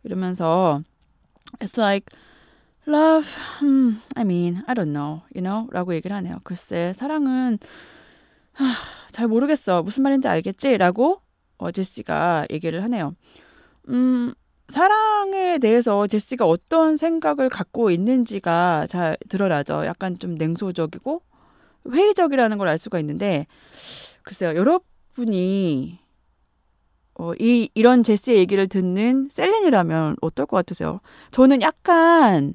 이러면서 0.04 0.80
It's 1.58 1.78
like 1.78 2.06
love, 2.88 3.28
hmm, 3.58 3.98
I 4.16 4.24
mean, 4.24 4.62
I 4.66 4.74
don't 4.74 4.94
know, 4.94 5.20
you 5.36 5.42
know? 5.42 5.68
라고 5.70 5.92
얘기를 5.94 6.16
하네요. 6.16 6.38
글쎄, 6.44 6.94
사랑은 6.96 7.58
하, 8.54 8.72
잘 9.10 9.28
모르겠어. 9.28 9.82
무슨 9.82 10.02
말인지 10.02 10.28
알겠지? 10.28 10.78
라고 10.78 11.20
어, 11.58 11.70
제시가 11.70 12.46
얘기를 12.50 12.82
하네요. 12.84 13.14
음, 13.90 14.32
사랑에 14.70 15.59
대해서 15.59 16.06
제시가 16.06 16.46
어떤 16.46 16.96
생각을 16.96 17.48
갖고 17.48 17.90
있는지가 17.90 18.87
잘 18.88 19.16
드러나죠. 19.28 19.85
약간 19.87 20.18
좀 20.18 20.35
냉소적이고 20.37 21.22
회의적이라는 21.92 22.59
걸 22.59 22.68
알 22.68 22.78
수가 22.78 22.98
있는데 23.00 23.46
글쎄요. 24.22 24.54
여러분이 24.54 25.98
어, 27.14 27.33
이 27.38 27.68
이런 27.74 28.02
제시의 28.02 28.38
얘기를 28.38 28.66
듣는 28.68 29.28
셀린이라면 29.30 30.16
어떨 30.22 30.46
것 30.46 30.56
같으세요? 30.56 31.00
저는 31.33 31.61
약간 31.62 32.54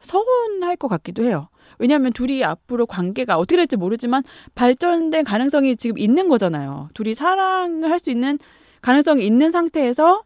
서운할 0.00 0.76
것 0.76 0.88
같기도 0.88 1.22
해요. 1.24 1.48
왜냐하면 1.78 2.12
둘이 2.12 2.42
앞으로 2.44 2.86
관계가 2.86 3.38
어떻게 3.38 3.56
될지 3.56 3.76
모르지만 3.76 4.22
발전된 4.54 5.24
가능성이 5.24 5.76
지금 5.76 5.98
있는 5.98 6.28
거잖아요. 6.28 6.88
둘이 6.94 7.14
사랑을 7.14 7.90
할 7.90 7.98
수 7.98 8.10
있는 8.10 8.38
가능성이 8.82 9.24
있는 9.26 9.50
상태에서 9.50 10.22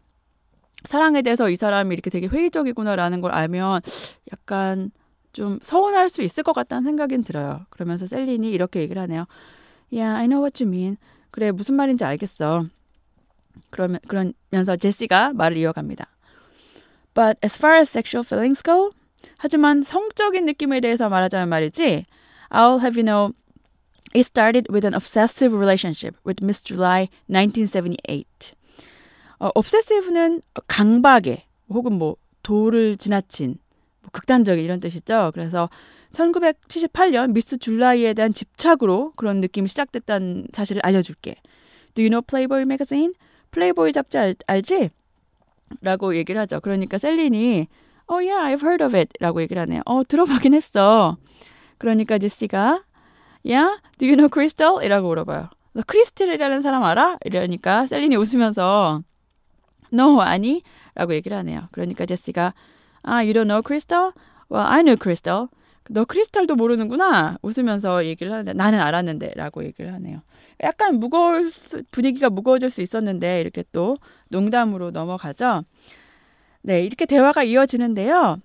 사랑에 0.85 1.21
대해서 1.21 1.49
이 1.49 1.55
사람이 1.55 1.93
이렇게 1.93 2.09
되게 2.09 2.27
회의적이구나라는 2.27 3.21
걸 3.21 3.31
알면 3.31 3.81
약간 4.31 4.91
좀 5.33 5.59
서운할 5.61 6.09
수 6.09 6.21
있을 6.21 6.43
것 6.43 6.53
같다는 6.53 6.83
생각은 6.83 7.23
들어요. 7.23 7.65
그러면서 7.69 8.07
셀린이 8.07 8.49
이렇게 8.51 8.79
얘기를 8.79 9.01
하네요. 9.01 9.25
Yeah, 9.91 10.17
I 10.17 10.27
know 10.27 10.41
what 10.41 10.63
you 10.63 10.73
mean. 10.73 10.97
그래, 11.31 11.51
무슨 11.51 11.75
말인지 11.75 12.05
알겠어. 12.05 12.65
그러면, 13.69 13.99
그러면서 14.07 14.75
제시가 14.75 15.33
말을 15.33 15.57
이어갑니다. 15.57 16.07
But 17.13 17.37
as 17.43 17.57
far 17.57 17.77
as 17.77 17.89
sexual 17.89 18.25
feelings 18.25 18.63
go, 18.63 18.91
하지만 19.37 19.81
성적인 19.81 20.45
느낌에 20.45 20.79
대해서 20.79 21.09
말하자면 21.09 21.49
말이지, 21.49 22.05
I'll 22.49 22.79
have 22.79 22.95
you 22.95 23.03
know, 23.03 23.33
it 24.13 24.25
started 24.25 24.71
with 24.71 24.85
an 24.85 24.93
obsessive 24.93 25.53
relationship 25.53 26.15
with 26.25 26.43
Miss 26.43 26.61
July 26.63 27.09
1978. 27.27 28.55
어, 29.39 29.49
obsessive는 29.55 30.41
강박에 30.67 31.45
혹은 31.69 31.93
뭐 31.93 32.15
도를 32.43 32.97
지나친 32.97 33.57
뭐 34.01 34.09
극단적인 34.11 34.63
이런 34.63 34.79
뜻이죠. 34.79 35.31
그래서 35.33 35.69
1978년 36.13 37.33
미스 37.33 37.57
줄라이에 37.57 38.13
대한 38.13 38.33
집착으로 38.33 39.11
그런 39.17 39.41
느낌이 39.41 39.67
시작됐다는 39.67 40.47
사실을 40.53 40.81
알려줄게. 40.85 41.35
Do 41.93 42.03
you 42.03 42.09
know 42.09 42.21
Playboy 42.21 42.61
magazine? 42.61 43.13
플레이보이 43.51 43.91
잡지 43.93 44.17
알, 44.17 44.35
알지? 44.47 44.89
라고 45.81 46.15
얘기를 46.15 46.39
하죠. 46.41 46.59
그러니까 46.61 46.97
셀린이 46.97 47.67
Oh 48.07 48.23
yeah, 48.23 48.55
I've 48.55 48.63
heard 48.63 48.83
of 48.83 48.95
it 48.95 49.11
라고 49.19 49.41
얘기를 49.41 49.61
하네요. 49.63 49.81
어, 49.85 50.03
들어보긴 50.03 50.53
했어. 50.53 51.17
그러니까 51.77 52.17
제시가 52.17 52.83
Yeah, 53.43 53.79
do 53.97 54.07
you 54.07 54.15
know 54.15 54.29
Crystal? 54.31 54.83
이라고 54.83 55.07
물어봐요. 55.07 55.49
너 55.73 55.81
크리스텔이라는 55.85 56.61
사람 56.61 56.83
알아? 56.83 57.17
이러니까 57.25 57.85
셀린이 57.85 58.15
웃으면서 58.15 59.03
No, 59.95 60.21
아니? 60.21 60.61
라고 60.93 61.13
얘기를 61.13 61.35
하네요. 61.37 61.67
그러니까 61.71 62.05
제시가 62.05 62.53
아, 63.03 63.15
you 63.17 63.33
don't 63.33 63.47
know 63.47 63.61
Crystal? 63.63 64.11
Well, 64.49 64.65
I 64.67 64.81
knew 64.81 64.97
Crystal. 64.97 65.47
너 65.89 66.03
크리스탈도 66.05 66.55
모르는구나. 66.55 67.37
웃으면서 67.41 68.05
얘기를 68.05 68.31
하는데 68.31 68.53
나는 68.53 68.79
알았는데 68.79 69.33
라고 69.35 69.63
얘기를 69.63 69.93
하네요. 69.93 70.21
약간 70.63 70.99
무거울 70.99 71.49
수, 71.49 71.83
분위기가 71.91 72.29
무거워질 72.29 72.69
수 72.69 72.81
있었는데 72.81 73.41
이렇게 73.41 73.63
또 73.71 73.97
농담으로 74.29 74.91
넘어가죠. 74.91 75.63
네, 76.61 76.83
이렇게 76.83 77.05
대화가 77.05 77.43
이어지는데요. 77.43 78.39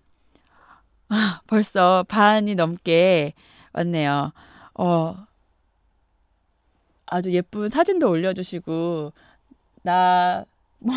아, 1.09 1.41
벌써 1.47 2.05
반이 2.09 2.55
넘게 2.55 3.33
왔네요. 3.73 4.33
어, 4.75 5.17
아주 7.07 7.33
예쁜 7.33 7.69
사진도 7.69 8.09
올려주시고, 8.11 9.13
나, 9.83 10.45
뭐, 10.79 10.95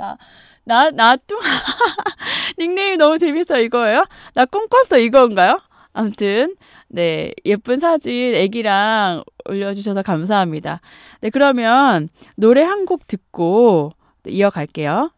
나, 0.00 0.16
나, 0.64 0.90
나뚱, 0.90 1.38
닉네임이 2.58 2.96
너무 2.96 3.18
재밌어, 3.18 3.58
이거예요? 3.60 4.06
나 4.34 4.44
꿈꿨어, 4.46 4.98
이건가요? 4.98 5.60
아무튼, 5.92 6.56
네, 6.88 7.32
예쁜 7.44 7.78
사진 7.78 8.34
애기랑 8.34 9.22
올려주셔서 9.48 10.02
감사합니다. 10.02 10.80
네, 11.20 11.30
그러면 11.30 12.08
노래 12.36 12.62
한 12.62 12.84
곡 12.86 13.06
듣고 13.06 13.92
이어갈게요. 14.26 15.10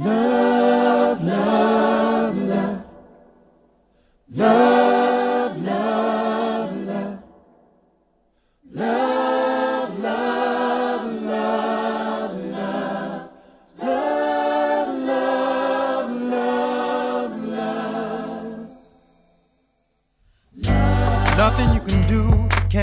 Love, 0.00 1.26
love. 1.28 2.40
Love, 4.32 5.09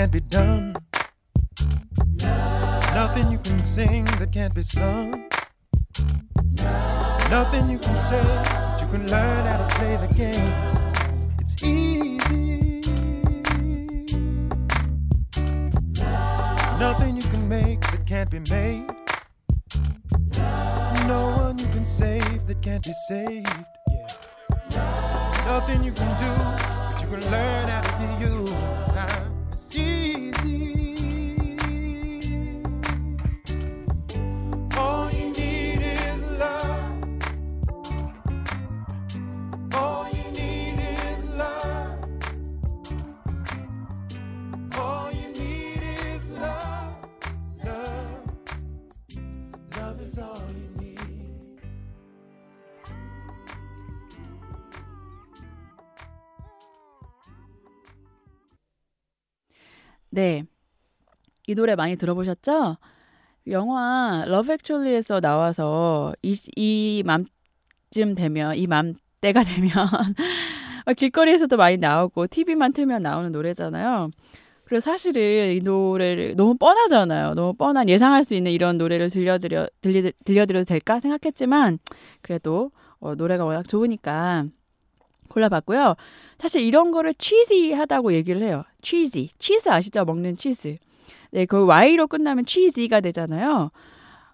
can't 0.08 0.24
be 0.24 0.28
done. 0.28 0.74
Nothing 2.94 3.30
you 3.30 3.38
can 3.38 3.62
sing 3.62 4.04
that 4.04 4.32
can't 4.32 4.54
be 4.54 4.62
sung. 4.62 5.28
Nothing 7.30 7.68
you 7.68 7.78
can 7.78 7.96
say, 7.96 8.22
but 8.24 8.80
you 8.80 8.86
can 8.86 9.06
learn 9.08 9.44
how 9.44 9.58
to 9.58 9.74
play 9.76 9.96
the 9.96 10.08
game. 10.14 10.52
It's 11.40 11.62
easy. 11.62 12.80
Nothing 16.78 17.16
you 17.16 17.22
can 17.22 17.48
make 17.48 17.80
that 17.90 18.06
can't 18.06 18.30
be 18.30 18.40
made. 18.50 18.86
No 21.06 21.34
one 21.36 21.58
you 21.58 21.66
can 21.66 21.84
save 21.84 22.46
that 22.46 22.62
can't 22.62 22.84
be 22.84 22.92
saved. 23.08 23.64
Nothing 25.44 25.82
you 25.82 25.92
can 25.92 26.08
do, 26.16 26.32
but 26.90 27.02
you 27.02 27.08
can 27.08 27.30
learn 27.30 27.68
how 27.68 27.80
to 27.82 27.87
네. 60.18 60.42
이 61.46 61.54
노래 61.54 61.76
많이 61.76 61.94
들어보셨죠? 61.94 62.76
영화 63.50 64.24
러브 64.26 64.52
액츄얼리에서 64.52 65.20
나와서 65.20 66.12
이, 66.22 66.36
이 66.56 67.04
맘쯤 67.06 68.16
되면 68.16 68.56
이 68.56 68.66
맘때가 68.66 69.44
되면 69.46 69.70
어, 70.86 70.92
길거리에서도 70.92 71.56
많이 71.56 71.76
나오고 71.76 72.26
TV만 72.26 72.72
틀면 72.72 73.00
나오는 73.00 73.30
노래잖아요. 73.30 74.10
그래서 74.64 74.90
사실은 74.90 75.54
이 75.54 75.60
노래를 75.60 76.34
너무 76.34 76.56
뻔하잖아요. 76.56 77.34
너무 77.34 77.54
뻔한 77.54 77.88
예상할 77.88 78.24
수 78.24 78.34
있는 78.34 78.50
이런 78.50 78.76
노래를 78.76 79.10
들려드려 79.10 79.68
들려드려도 80.24 80.64
될까 80.64 80.98
생각했지만 80.98 81.78
그래도 82.22 82.72
어, 82.98 83.14
노래가 83.14 83.44
워낙 83.44 83.68
좋으니까 83.68 84.46
골라봤고요. 85.28 85.94
사실 86.38 86.62
이런 86.62 86.90
거를 86.90 87.14
치즈하다고 87.14 88.12
얘기를 88.12 88.42
해요. 88.42 88.64
치즈, 88.82 89.26
치즈 89.38 89.68
아시죠? 89.68 90.04
먹는 90.04 90.36
치즈. 90.36 90.78
네, 91.30 91.46
그 91.46 91.66
Y로 91.66 92.06
끝나면 92.06 92.46
치즈가 92.46 93.00
되잖아요. 93.00 93.70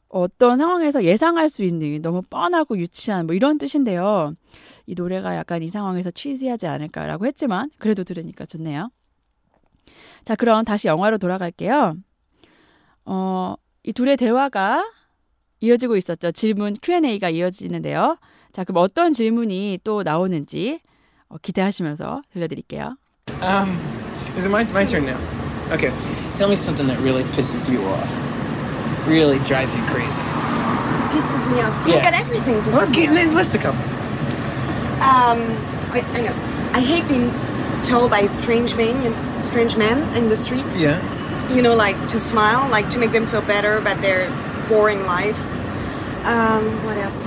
어떤 0.09 0.59
상황에서 0.59 1.03
예상할 1.03 1.49
수 1.49 1.65
있는 1.65 2.01
너무 2.01 2.23
뻔하고 2.23 2.79
유치한 2.79 3.27
뭐 3.27 3.35
이런 3.35 3.59
뜻인데요. 3.59 4.35
이 4.87 4.95
노래가 4.95 5.37
약간 5.37 5.63
이 5.63 5.69
상황에서 5.69 6.11
치즈하지 6.11 6.69
않을까라고 6.69 7.27
했지만 7.27 7.71
그래도 7.79 8.05
들으니까 8.05 8.47
좋네요. 8.47 8.91
자, 10.25 10.37
그럼 10.37 10.65
다시 10.65 10.87
영화로 10.89 11.19
돌아갈게요. 11.19 11.97
어, 13.07 13.55
이 13.83 13.93
둘의 13.93 14.17
대화가 14.17 14.85
이어지고 15.61 15.97
있었죠. 15.97 16.31
질문 16.33 16.77
Q&A가 16.81 17.31
이어지는데요. 17.31 18.19
자, 18.54 18.64
그럼 18.64 18.84
어떤 18.84 19.14
질문이 19.14 19.80
또 19.84 20.04
나오는지 20.04 20.80
어, 21.30 21.38
기대하시면서 21.42 22.22
들려드릴게요. 22.34 22.96
Um, 23.42 23.78
is 24.36 24.46
it 24.46 24.50
my, 24.52 24.64
my 24.74 24.86
turn 24.86 25.06
now? 25.06 25.20
Okay. 25.72 25.92
Tell 26.36 26.50
me 26.50 26.56
something 26.56 26.88
that 26.88 27.00
really 27.00 27.24
pisses 27.36 27.70
you 27.72 27.80
off. 27.86 28.10
Really 29.08 29.38
drives 29.46 29.78
you 29.78 29.84
crazy. 29.86 30.24
Pisses 31.14 31.46
me 31.52 31.62
off. 31.62 31.76
Yeah. 31.88 31.98
I 31.98 32.02
got 32.02 32.14
everything 32.14 32.56
pisses 32.62 32.90
Okay, 32.90 33.02
me 33.06 33.08
off. 33.10 33.16
then 33.16 33.36
list 33.36 33.54
a 33.56 33.60
couple. 33.60 33.80
Um, 35.00 35.40
I, 35.94 36.04
I 36.14 36.22
know. 36.22 36.36
I 36.74 36.82
hate 36.82 37.08
being 37.08 37.32
told 37.86 38.12
by 38.12 38.28
strange 38.28 38.76
men 38.76 38.96
and 39.06 39.42
strange 39.42 39.78
men 39.78 40.02
in 40.18 40.28
the 40.30 40.36
street. 40.36 40.66
Yeah. 40.76 41.00
You 41.54 41.62
know, 41.62 41.76
like 41.76 41.96
to 42.10 42.20
smile, 42.20 42.70
like 42.70 42.90
to 42.92 43.00
make 43.00 43.12
them 43.12 43.26
feel 43.26 43.42
better 43.42 43.78
about 43.78 44.02
their 44.02 44.30
boring 44.68 45.06
life. 45.06 45.40
Um, 46.26 46.66
what 46.86 46.98
else? 46.98 47.26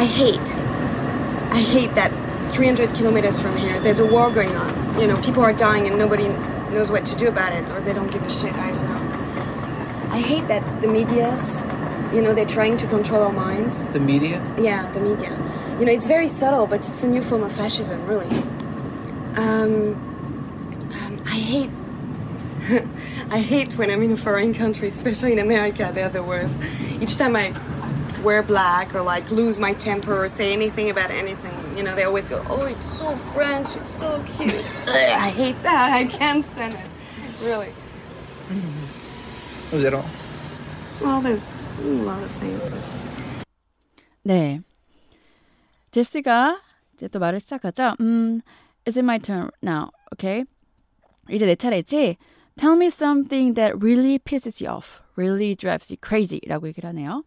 I 0.00 0.04
hate. 0.06 0.56
I 1.52 1.60
hate 1.60 1.94
that 1.94 2.10
300 2.52 2.94
kilometers 2.94 3.38
from 3.38 3.54
here, 3.58 3.78
there's 3.80 3.98
a 3.98 4.06
war 4.06 4.30
going 4.30 4.56
on. 4.56 4.98
You 4.98 5.06
know, 5.06 5.20
people 5.20 5.42
are 5.42 5.52
dying 5.52 5.86
and 5.86 5.98
nobody 5.98 6.28
knows 6.72 6.90
what 6.90 7.04
to 7.04 7.16
do 7.16 7.28
about 7.28 7.52
it, 7.52 7.70
or 7.70 7.82
they 7.82 7.92
don't 7.92 8.10
give 8.10 8.22
a 8.22 8.30
shit. 8.30 8.54
I 8.54 8.70
don't 8.70 8.82
know. 8.82 10.10
I 10.10 10.20
hate 10.20 10.48
that 10.48 10.80
the 10.80 10.88
media's, 10.88 11.62
you 12.14 12.22
know, 12.22 12.32
they're 12.32 12.46
trying 12.46 12.78
to 12.78 12.86
control 12.86 13.24
our 13.24 13.32
minds. 13.32 13.88
The 13.88 14.00
media? 14.00 14.42
Yeah, 14.58 14.90
the 14.90 15.00
media. 15.00 15.36
You 15.78 15.84
know, 15.84 15.92
it's 15.92 16.06
very 16.06 16.28
subtle, 16.28 16.66
but 16.66 16.88
it's 16.88 17.02
a 17.02 17.08
new 17.08 17.20
form 17.20 17.42
of 17.42 17.52
fascism, 17.52 18.06
really. 18.06 18.30
Um, 19.36 20.00
um, 20.94 21.22
I 21.26 21.38
hate. 21.38 21.70
I 23.30 23.40
hate 23.40 23.76
when 23.76 23.90
I'm 23.90 24.02
in 24.02 24.12
a 24.12 24.16
foreign 24.16 24.54
country, 24.54 24.88
especially 24.88 25.32
in 25.32 25.40
America. 25.40 25.90
They're 25.94 26.08
the 26.08 26.22
worst. 26.22 26.56
Each 27.02 27.18
time 27.18 27.36
I 27.36 27.54
wear 28.23 28.41
black 28.41 28.95
or 28.95 29.01
like 29.01 29.29
lose 29.31 29.59
my 29.59 29.73
temper 29.73 30.23
or 30.25 30.27
say 30.27 30.53
anything 30.53 30.89
about 30.89 31.11
anything, 31.11 31.53
you 31.77 31.83
know, 31.83 31.95
they 31.95 32.03
always 32.03 32.27
go, 32.27 32.43
"Oh, 32.49 32.63
it's 32.63 32.85
so 32.85 33.15
French. 33.33 33.75
It's 33.75 33.91
so 33.91 34.23
cute." 34.25 34.53
Ugh, 34.87 34.95
I 34.95 35.29
hate 35.29 35.61
that. 35.63 35.91
I 35.93 36.05
can't 36.05 36.45
stand 36.45 36.73
it. 36.73 36.89
Really. 37.43 37.69
Was 39.71 39.81
that 39.81 39.93
all? 39.93 40.05
Well, 41.01 41.21
there's 41.21 41.55
a 41.79 41.87
lot 41.87 42.21
of 42.23 42.31
things, 42.39 42.69
but. 42.69 42.79
네. 44.23 44.61
제스가 45.91 46.61
이제 46.95 47.07
또 47.07 47.19
말을 47.19 47.39
시작하죠. 47.39 47.95
음, 47.99 48.41
is 48.87 48.97
it 48.97 49.03
my 49.03 49.17
turn 49.19 49.49
now? 49.61 49.91
Okay. 50.13 50.45
이제 51.29 51.45
내 51.45 51.55
차례지. 51.55 52.17
Tell 52.57 52.75
me 52.75 52.87
something 52.87 53.53
that 53.55 53.75
really 53.81 54.17
pisses 54.19 54.61
you 54.61 54.69
off, 54.69 55.01
really 55.17 55.55
drives 55.55 55.91
you 55.91 55.97
crazy 56.01 56.39
라고 56.47 56.67
얘기를 56.67 56.89
하네요. 56.89 57.23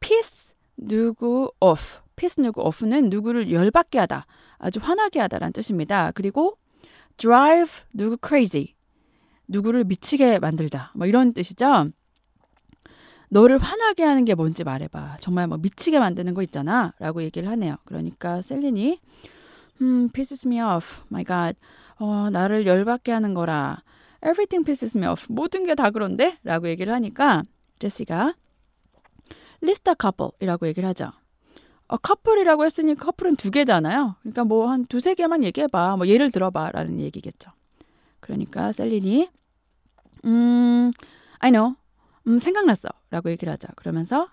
Piss 0.00 0.54
누구 0.76 1.52
off, 1.60 2.00
piss 2.16 2.40
누구, 2.40 2.62
off는 2.62 3.10
누구를 3.10 3.52
열받게 3.52 3.98
하다, 4.00 4.26
아주 4.58 4.80
화나게 4.82 5.20
하다라는 5.20 5.52
뜻입니다. 5.52 6.12
그리고 6.12 6.58
drive 7.16 7.84
누구 7.92 8.16
crazy, 8.24 8.74
누구를 9.48 9.84
미치게 9.84 10.38
만들다, 10.38 10.92
뭐 10.94 11.06
이런 11.06 11.32
뜻이죠. 11.32 11.90
너를 13.28 13.58
화나게 13.58 14.04
하는 14.04 14.24
게 14.24 14.34
뭔지 14.34 14.62
말해봐. 14.62 15.16
정말 15.20 15.48
뭐 15.48 15.58
미치게 15.58 15.98
만드는 15.98 16.32
거 16.34 16.42
있잖아. 16.42 16.92
라고 17.00 17.22
얘기를 17.22 17.48
하네요. 17.50 17.76
그러니까 17.84 18.40
셀린이, 18.40 19.00
음, 19.80 20.08
pisses 20.10 20.46
me 20.46 20.60
off. 20.60 21.02
My 21.10 21.24
God. 21.24 21.58
어, 21.98 22.30
나를 22.30 22.66
열받게 22.66 23.10
하는 23.10 23.34
거라. 23.34 23.82
Everything 24.22 24.64
pisses 24.64 24.96
me 24.96 25.06
off. 25.08 25.26
모든 25.28 25.64
게 25.64 25.74
다 25.74 25.90
그런데? 25.90 26.38
라고 26.44 26.68
얘기를 26.68 26.92
하니까, 26.92 27.42
제시가, 27.80 28.34
list 29.62 29.88
a 29.90 29.94
couple 30.00 30.30
이라고 30.40 30.66
얘기를 30.66 30.88
하죠. 30.90 31.12
어, 31.88 31.96
커플이라고 31.96 32.64
했으니 32.64 32.94
커플은 32.94 33.36
두 33.36 33.50
개잖아요. 33.50 34.16
그러니까 34.20 34.44
뭐 34.44 34.68
한 34.68 34.86
두세 34.86 35.14
개만 35.14 35.44
얘기해봐. 35.44 35.96
뭐 35.96 36.06
예를 36.08 36.30
들어봐. 36.30 36.72
라는 36.72 37.00
얘기겠죠. 37.00 37.50
그러니까 38.20 38.72
셀린이, 38.72 39.28
음, 40.24 40.90
I 41.38 41.50
know. 41.52 41.76
음, 42.26 42.38
생각났어. 42.40 42.88
라고 43.10 43.30
얘기를 43.30 43.52
하자. 43.52 43.68
그러면서 43.76 44.28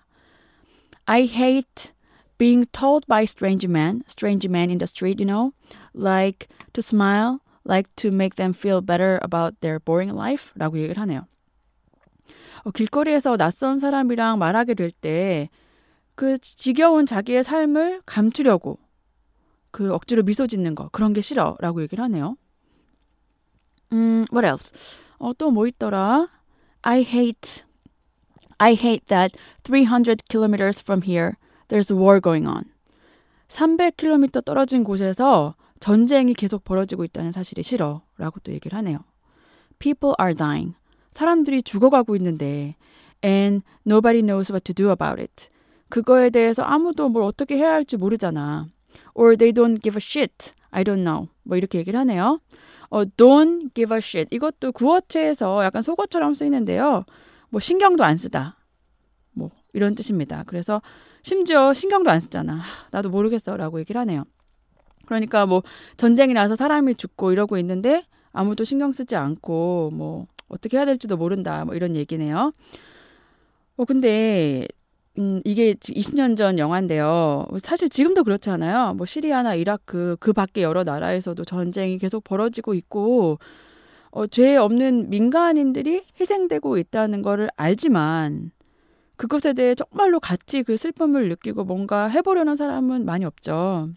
I 1.06 1.22
hate 1.22 1.92
being 2.38 2.66
told 2.72 3.06
by 3.06 3.22
strange 3.22 3.68
men, 3.68 4.02
strange 4.08 4.48
men 4.48 4.68
in 4.70 4.78
the 4.78 4.86
street, 4.88 5.22
you 5.22 5.26
know, 5.26 5.52
like 5.94 6.48
to 6.72 6.82
smile, 6.82 7.38
like 7.64 7.88
to 7.96 8.08
make 8.08 8.34
them 8.34 8.52
feel 8.52 8.80
better 8.80 9.20
about 9.22 9.60
their 9.60 9.78
boring 9.78 10.12
life 10.12 10.50
라고 10.56 10.76
얘기를 10.78 11.00
하네요. 11.02 11.28
어, 12.64 12.70
길거리에서 12.70 13.36
낯선 13.36 13.78
사람이랑 13.78 14.38
말하게 14.38 14.74
될 14.74 14.90
때 14.90 15.48
그 16.16 16.38
지겨운 16.38 17.06
자기의 17.06 17.42
삶을 17.42 18.02
감추려고 18.06 18.78
그 19.70 19.92
억지로 19.92 20.22
미소 20.22 20.46
짓는 20.46 20.74
거 20.76 20.88
그런 20.92 21.12
게 21.12 21.20
싫어 21.20 21.56
라고 21.58 21.82
얘기를 21.82 22.02
하네요. 22.04 22.36
음, 23.92 24.24
what 24.32 24.46
else? 24.46 24.70
어, 25.18 25.32
또 25.34 25.50
뭐 25.50 25.66
있더라? 25.66 26.28
I 26.82 27.00
hate 27.02 27.64
I 28.58 28.74
hate 28.74 29.06
that 29.06 29.36
300 29.64 30.22
kilometers 30.28 30.80
from 30.80 31.02
here 31.02 31.32
there's 31.68 31.92
a 31.92 31.98
war 31.98 32.20
going 32.20 32.46
on. 32.46 32.64
300km 33.48 34.44
떨어진 34.44 34.84
곳에서 34.84 35.56
전쟁이 35.80 36.34
계속 36.34 36.62
벌어지고 36.64 37.04
있다는 37.04 37.32
사실이 37.32 37.62
싫어. 37.62 38.02
라고 38.16 38.38
또 38.40 38.52
얘기를 38.52 38.76
하네요. 38.78 38.98
People 39.80 40.14
are 40.20 40.34
dying. 40.34 40.76
사람들이 41.14 41.62
죽어가고 41.62 42.16
있는데 42.16 42.76
and 43.24 43.64
nobody 43.86 44.20
knows 44.20 44.52
what 44.52 44.64
to 44.64 44.74
do 44.74 44.90
about 44.90 45.20
it. 45.20 45.48
그거에 45.88 46.30
대해서 46.30 46.62
아무도 46.62 47.08
뭘 47.08 47.24
어떻게 47.24 47.56
해야 47.56 47.72
할지 47.72 47.96
모르잖아. 47.96 48.68
or 49.14 49.36
they 49.36 49.52
don't 49.52 49.82
give 49.82 49.96
a 49.96 50.00
shit. 50.00 50.52
I 50.70 50.84
don't 50.84 51.04
know. 51.04 51.28
뭐 51.44 51.56
이렇게 51.56 51.78
얘기를 51.78 51.98
하네요. 52.00 52.40
어, 52.90 53.04
don't 53.04 53.72
give 53.74 53.94
a 53.94 53.98
shit. 53.98 54.28
이것도 54.34 54.72
구어체에서 54.72 55.64
약간 55.64 55.82
속어처럼 55.82 56.34
쓰이는데요. 56.34 57.04
뭐 57.48 57.60
신경도 57.60 58.04
안 58.04 58.16
쓰다. 58.16 58.56
뭐 59.32 59.50
이런 59.72 59.94
뜻입니다. 59.94 60.44
그래서 60.46 60.82
심지어 61.22 61.72
신경도 61.72 62.10
안 62.10 62.20
쓰잖아. 62.20 62.54
하, 62.54 62.62
나도 62.90 63.10
모르겠어라고 63.10 63.80
얘기를 63.80 64.00
하네요. 64.00 64.24
그러니까 65.06 65.46
뭐 65.46 65.62
전쟁이 65.96 66.34
나서 66.34 66.56
사람이 66.56 66.96
죽고 66.96 67.32
이러고 67.32 67.58
있는데 67.58 68.04
아무도 68.32 68.64
신경 68.64 68.92
쓰지 68.92 69.16
않고 69.16 69.90
뭐 69.92 70.26
어떻게 70.54 70.76
해야 70.76 70.86
될지도 70.86 71.16
모른다. 71.16 71.64
뭐 71.64 71.74
이런 71.74 71.96
얘기네요. 71.96 72.52
어 73.76 73.84
근데 73.84 74.66
음 75.18 75.40
이게 75.44 75.74
20년 75.74 76.36
전 76.36 76.58
영화인데요. 76.58 77.46
사실 77.58 77.88
지금도 77.88 78.24
그렇지 78.24 78.50
않아요. 78.50 78.94
뭐 78.94 79.04
시리아나 79.04 79.54
이라크 79.54 80.16
그 80.20 80.32
밖에 80.32 80.62
여러 80.62 80.84
나라에서도 80.84 81.44
전쟁이 81.44 81.98
계속 81.98 82.22
벌어지고 82.24 82.74
있고 82.74 83.38
어, 84.12 84.28
죄 84.28 84.56
없는 84.56 85.10
민간인들이 85.10 86.04
희생되고 86.20 86.78
있다는 86.78 87.22
거를 87.22 87.48
알지만 87.56 88.52
그것에 89.16 89.52
대해 89.54 89.74
정말로 89.74 90.20
같이 90.20 90.62
그 90.62 90.76
슬픔을 90.76 91.28
느끼고 91.30 91.64
뭔가 91.64 92.06
해보려는 92.08 92.54
사람은 92.54 93.04
많이 93.04 93.24
없죠. 93.24 93.90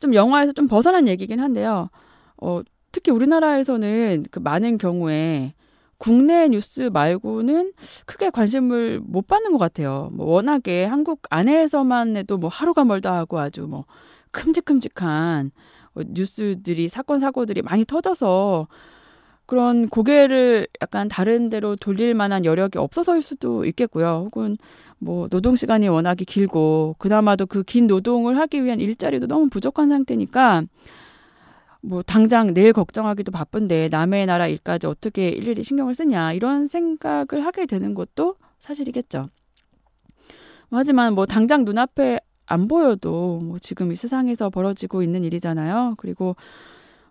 좀 0.00 0.14
영화에서 0.14 0.52
좀 0.52 0.66
벗어난 0.66 1.06
얘기긴 1.06 1.38
한데요. 1.38 1.90
어, 2.38 2.60
특히 2.92 3.10
우리나라에서는 3.12 4.26
그 4.30 4.38
많은 4.38 4.78
경우에 4.78 5.54
국내 5.98 6.48
뉴스 6.48 6.90
말고는 6.92 7.72
크게 8.06 8.30
관심을 8.30 9.00
못 9.04 9.26
받는 9.26 9.52
것 9.52 9.58
같아요. 9.58 10.10
뭐 10.12 10.26
워낙에 10.26 10.84
한국 10.84 11.22
안에서만 11.30 12.16
해도 12.16 12.38
뭐 12.38 12.50
하루가 12.50 12.84
멀다 12.84 13.14
하고 13.16 13.38
아주 13.38 13.62
뭐 13.66 13.84
큼직큼직한 14.32 15.52
뉴스들이 15.96 16.88
사건 16.88 17.20
사고들이 17.20 17.62
많이 17.62 17.84
터져서 17.84 18.66
그런 19.46 19.88
고개를 19.88 20.66
약간 20.80 21.08
다른 21.08 21.50
데로 21.50 21.76
돌릴 21.76 22.14
만한 22.14 22.44
여력이 22.44 22.78
없어서일 22.78 23.22
수도 23.22 23.64
있겠고요. 23.66 24.24
혹은 24.26 24.56
뭐 24.98 25.28
노동 25.28 25.56
시간이 25.56 25.88
워낙에 25.88 26.24
길고 26.24 26.96
그나마도 26.98 27.46
그 27.46 27.62
긴 27.64 27.86
노동을 27.86 28.38
하기 28.38 28.64
위한 28.64 28.80
일자리도 28.80 29.26
너무 29.26 29.48
부족한 29.50 29.88
상태니까 29.88 30.62
뭐 31.82 32.02
당장 32.02 32.54
내일 32.54 32.72
걱정하기도 32.72 33.32
바쁜데 33.32 33.88
남의 33.90 34.26
나라 34.26 34.46
일까지 34.46 34.86
어떻게 34.86 35.28
일일이 35.28 35.64
신경을 35.64 35.94
쓰냐 35.94 36.32
이런 36.32 36.66
생각을 36.66 37.44
하게 37.44 37.66
되는 37.66 37.94
것도 37.94 38.36
사실이겠죠. 38.58 39.28
하지만 40.70 41.14
뭐 41.14 41.26
당장 41.26 41.64
눈앞에 41.64 42.20
안 42.46 42.68
보여도 42.68 43.40
뭐 43.42 43.58
지금 43.58 43.92
이 43.92 43.96
세상에서 43.96 44.48
벌어지고 44.50 45.02
있는 45.02 45.24
일이잖아요. 45.24 45.94
그리고 45.98 46.36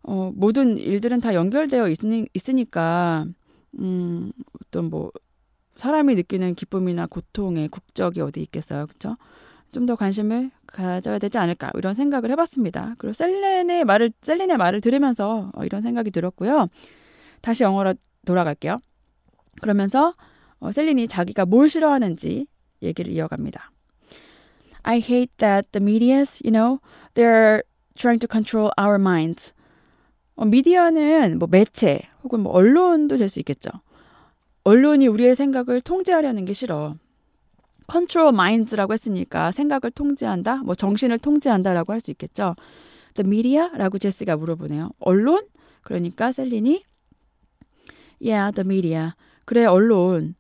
어, 0.04 0.32
모든 0.34 0.78
일들은 0.78 1.20
다 1.20 1.36
연결되어 1.36 1.90
있으니, 1.90 2.26
있으니까 2.34 3.26
음, 3.80 4.32
어떤 4.62 4.90
뭐 4.90 5.12
사람이 5.76 6.16
느끼는 6.16 6.56
기쁨이나 6.56 7.08
고통의 7.08 7.68
국적이 7.70 8.22
어디 8.22 8.42
있겠어요, 8.42 8.88
그렇죠? 8.88 9.18
좀 9.72 9.86
더 9.86 9.96
관심을 9.96 10.52
가져야 10.72 11.20
되지 11.20 11.38
않을까 11.38 11.72
이런 11.76 11.94
생각을 11.94 12.32
해봤습니다. 12.32 12.96
그리고 12.98 13.14
셀렌의 13.14 13.86
말을 13.86 14.12
셀린의 14.22 14.58
말을 14.58 14.82
들으면서 14.82 15.52
어, 15.54 15.64
이런 15.66 15.82
생각이 15.82 16.12
들었고요. 16.12 16.68
다시 17.42 17.64
영어로 17.64 17.94
돌아갈게요. 18.26 18.78
그러면서 19.62 20.14
어, 20.60 20.72
셀린이 20.72 21.08
자기가 21.08 21.46
뭘 21.46 21.70
싫어하는지 21.70 22.48
얘기를 22.82 23.12
이어갑니다. 23.12 23.72
I 24.84 24.98
hate 24.98 25.34
that 25.38 25.70
the 25.72 25.84
media's, 25.84 26.42
you 26.44 26.52
know, 26.52 26.80
they're 27.14 27.64
trying 27.96 28.20
to 28.20 28.28
control 28.30 28.72
our 28.80 28.96
minds. 28.96 29.54
어, 30.36 30.46
미디어는 30.46 31.38
뭐 31.40 31.48
매체 31.52 32.00
혹은 32.24 32.40
뭐 32.40 32.54
언론도 32.54 33.18
될 33.18 33.30
수 33.30 33.40
있겠죠. 33.40 33.70
언론이 34.64 35.08
우리의 35.08 35.36
생각을 35.36 35.82
통제하려는 35.82 36.46
게 36.46 36.54
싫어. 36.54 36.96
Control 37.92 38.30
minds라고 38.34 38.94
했으니까 38.94 39.52
생각을 39.52 39.92
통제한다, 39.92 40.58
뭐 40.64 40.76
정신을 40.76 41.20
통제한다라고 41.20 41.92
할 41.94 42.00
수 42.00 42.12
있겠죠. 42.12 42.56
The 43.16 43.28
media라고 43.28 43.98
제스가 43.98 44.38
물어보네요. 44.38 44.92
언론? 45.00 45.46
그러니까 45.84 46.32
셀린이 46.32 46.84
Yeah, 48.22 48.54
the 48.54 48.66
media. 48.66 49.14
그래, 49.46 49.66
언론. 49.66 50.36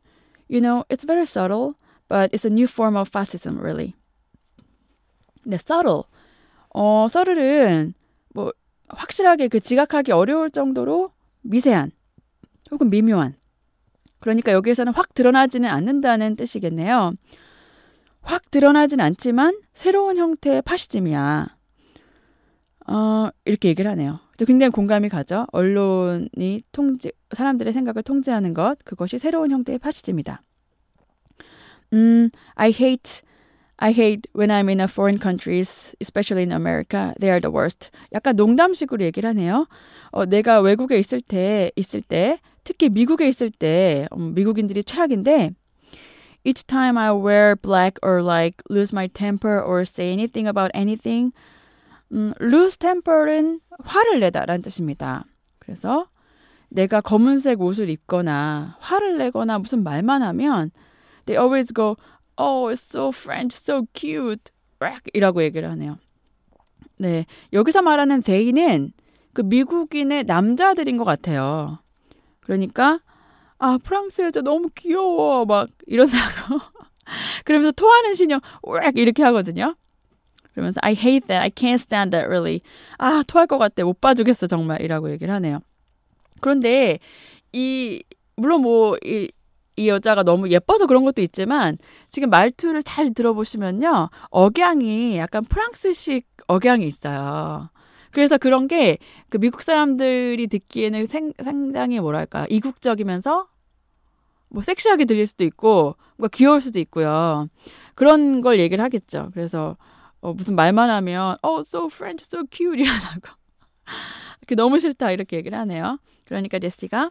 You 0.47 0.61
know, 0.61 0.85
it's 0.89 1.05
very 1.05 1.23
subtle, 1.23 1.73
but 2.07 2.31
it's 2.31 2.45
a 2.45 2.51
new 2.51 2.65
form 2.67 2.95
of 2.95 3.09
fascism, 3.09 3.57
really. 3.59 3.95
네, 5.43 5.55
subtle. 5.55 6.03
어, 6.73 7.07
subtle은 7.09 7.93
뭐 8.33 8.53
확실하게 8.87 9.47
그 9.47 9.59
지각하기 9.59 10.11
어려울 10.11 10.51
정도로 10.51 11.11
미세한 11.41 11.91
혹은 12.71 12.89
미묘한. 12.89 13.35
그러니까 14.21 14.53
여기에서는 14.53 14.93
확 14.93 15.13
드러나지는 15.13 15.69
않는다는 15.69 16.37
뜻이겠네요. 16.37 17.11
확 18.21 18.49
드러나진 18.51 19.01
않지만 19.01 19.59
새로운 19.73 20.17
형태의 20.17 20.61
파시즘이야. 20.61 21.47
어, 22.87 23.29
이렇게 23.45 23.69
얘기를 23.69 23.89
하네요. 23.91 24.19
저 24.37 24.45
굉장히 24.45 24.71
공감이 24.71 25.09
가죠. 25.09 25.45
언론이 25.51 26.63
통제, 26.71 27.11
사람들의 27.31 27.73
생각을 27.73 28.03
통제하는 28.03 28.53
것, 28.53 28.77
그것이 28.85 29.17
새로운 29.17 29.51
형태의 29.51 29.79
파시즘이다. 29.79 30.41
음, 31.93 32.29
I 32.55 32.69
hate 32.69 33.21
I 33.77 33.91
hate 33.91 34.29
when 34.35 34.51
I'm 34.51 34.69
in 34.69 34.79
a 34.79 34.85
foreign 34.85 35.19
countries, 35.19 35.95
especially 35.99 36.43
in 36.43 36.51
America. 36.51 37.15
They 37.19 37.31
are 37.31 37.41
the 37.41 37.51
worst. 37.51 37.89
약간 38.13 38.35
농담식으로 38.35 39.03
얘기를 39.03 39.27
하네요. 39.29 39.67
어, 40.11 40.25
내가 40.25 40.61
외국에 40.61 40.99
있을 40.99 41.19
때, 41.19 41.71
있을 41.75 42.01
때, 42.01 42.39
특히 42.63 42.89
미국에 42.89 43.27
있을 43.27 43.49
때, 43.49 44.07
음, 44.13 44.33
미국인들이 44.33 44.83
최악인데, 44.83 45.51
each 46.43 46.65
time 46.65 46.97
I 46.97 47.11
wear 47.11 47.55
black 47.55 47.99
or 48.03 48.21
like 48.23 48.61
lose 48.69 48.93
my 48.93 49.07
temper 49.07 49.61
or 49.61 49.81
say 49.81 50.11
anything 50.11 50.47
about 50.47 50.71
anything, 50.75 51.33
음, 52.11 52.33
lose 52.41 52.77
temper는 52.77 53.61
화를 53.83 54.19
내다라는 54.19 54.61
뜻입니다. 54.61 55.25
그래서 55.59 56.07
내가 56.69 57.01
검은색 57.01 57.61
옷을 57.61 57.89
입거나 57.89 58.77
화를 58.79 59.17
내거나 59.17 59.59
무슨 59.59 59.83
말만 59.83 60.21
하면 60.21 60.71
they 61.25 61.37
always 61.37 61.73
go, 61.73 61.95
oh, 62.37 62.71
it's 62.71 62.81
so 62.81 63.09
French, 63.09 63.55
so 63.55 63.85
cute. 63.93 64.51
이라고 65.13 65.43
얘기를 65.43 65.69
하네요. 65.71 65.97
네. 66.97 67.25
여기서 67.53 67.81
말하는 67.81 68.23
they는 68.23 68.93
그 69.33 69.41
미국인의 69.41 70.23
남자들인 70.23 70.97
것 70.97 71.03
같아요. 71.03 71.79
그러니까, 72.45 72.99
아, 73.59 73.77
프랑스 73.83 74.21
여자 74.21 74.41
너무 74.41 74.69
귀여워. 74.75 75.45
막 75.45 75.69
이런다고. 75.87 76.59
그러면서 77.45 77.71
토하는 77.71 78.13
신용, 78.15 78.39
왁 78.63 78.97
이렇게 78.97 79.23
하거든요. 79.23 79.75
그러면서 80.53 80.79
I 80.83 80.93
hate 80.93 81.27
that. 81.27 81.41
I 81.41 81.49
can't 81.49 81.75
stand 81.79 82.11
that 82.11 82.27
really. 82.27 82.61
아, 82.97 83.23
토할 83.27 83.47
것 83.47 83.57
같아. 83.57 83.83
못 83.83 84.01
봐주겠어 84.01 84.47
정말 84.47 84.81
이라고 84.81 85.11
얘기를 85.11 85.33
하네요. 85.35 85.59
그런데 86.41 86.99
이 87.53 88.03
물론 88.35 88.61
뭐이 88.61 89.29
이 89.77 89.87
여자가 89.87 90.23
너무 90.23 90.49
예뻐서 90.49 90.85
그런 90.85 91.05
것도 91.05 91.21
있지만 91.21 91.77
지금 92.09 92.29
말투를 92.29 92.83
잘 92.83 93.13
들어보시면요 93.13 94.09
억양이 94.29 95.17
약간 95.17 95.45
프랑스식 95.45 96.27
억양이 96.47 96.85
있어요. 96.85 97.70
그래서 98.11 98.37
그런 98.37 98.67
게 98.67 98.97
그 99.29 99.37
미국 99.37 99.61
사람들이 99.61 100.47
듣기에는 100.47 101.05
생, 101.07 101.33
상당히 101.41 101.99
뭐랄까 101.99 102.45
이국적이면서 102.49 103.47
뭐 104.49 104.61
섹시하게 104.61 105.05
들릴 105.05 105.25
수도 105.25 105.45
있고 105.45 105.95
뭔가 106.17 106.35
귀여울 106.35 106.59
수도 106.59 106.79
있고요. 106.79 107.47
그런 107.95 108.41
걸 108.41 108.59
얘기를 108.59 108.83
하겠죠. 108.83 109.29
그래서 109.33 109.77
어, 110.19 110.33
무슨 110.33 110.55
말만 110.55 110.89
하면 110.89 111.37
어 111.41 111.59
so 111.61 111.85
French, 111.85 112.25
so 112.27 112.43
cute 112.51 112.77
이러다고 112.83 113.35
그 114.47 114.55
너무 114.55 114.79
싫다 114.79 115.11
이렇게 115.11 115.37
얘기를 115.37 115.57
하네요. 115.59 115.97
그러니까 116.25 116.59
제시가 116.59 117.09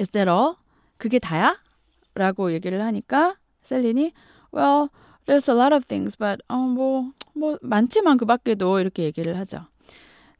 Is 0.00 0.10
that 0.10 0.28
all? 0.28 0.54
그게 0.96 1.20
다야? 1.20 1.56
라고 2.14 2.52
얘기를 2.52 2.82
하니까 2.82 3.36
셀린이 3.62 4.12
Well, 4.52 4.88
there's 5.26 5.48
a 5.48 5.56
lot 5.56 5.74
of 5.74 5.86
things, 5.86 6.16
but 6.16 6.42
어, 6.48 6.56
뭐, 6.56 7.12
뭐 7.34 7.58
많지만 7.62 8.16
그 8.16 8.24
밖에도 8.24 8.80
이렇게 8.80 9.04
얘기를 9.04 9.36
하죠. 9.38 9.66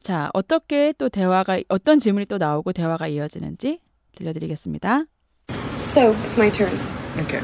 자, 0.01 0.29
어떻게 0.33 0.93
또 0.97 1.09
대화가 1.09 1.59
어떤 1.69 1.99
질문이 1.99 2.25
또 2.27 2.37
나오고 2.37 2.73
대화가 2.73 3.07
이어지는지 3.07 3.79
들려드리겠습니다. 4.15 5.05
So, 5.85 6.13
it's 6.27 6.37
my 6.37 6.51
turn. 6.51 6.73
Okay. 7.23 7.41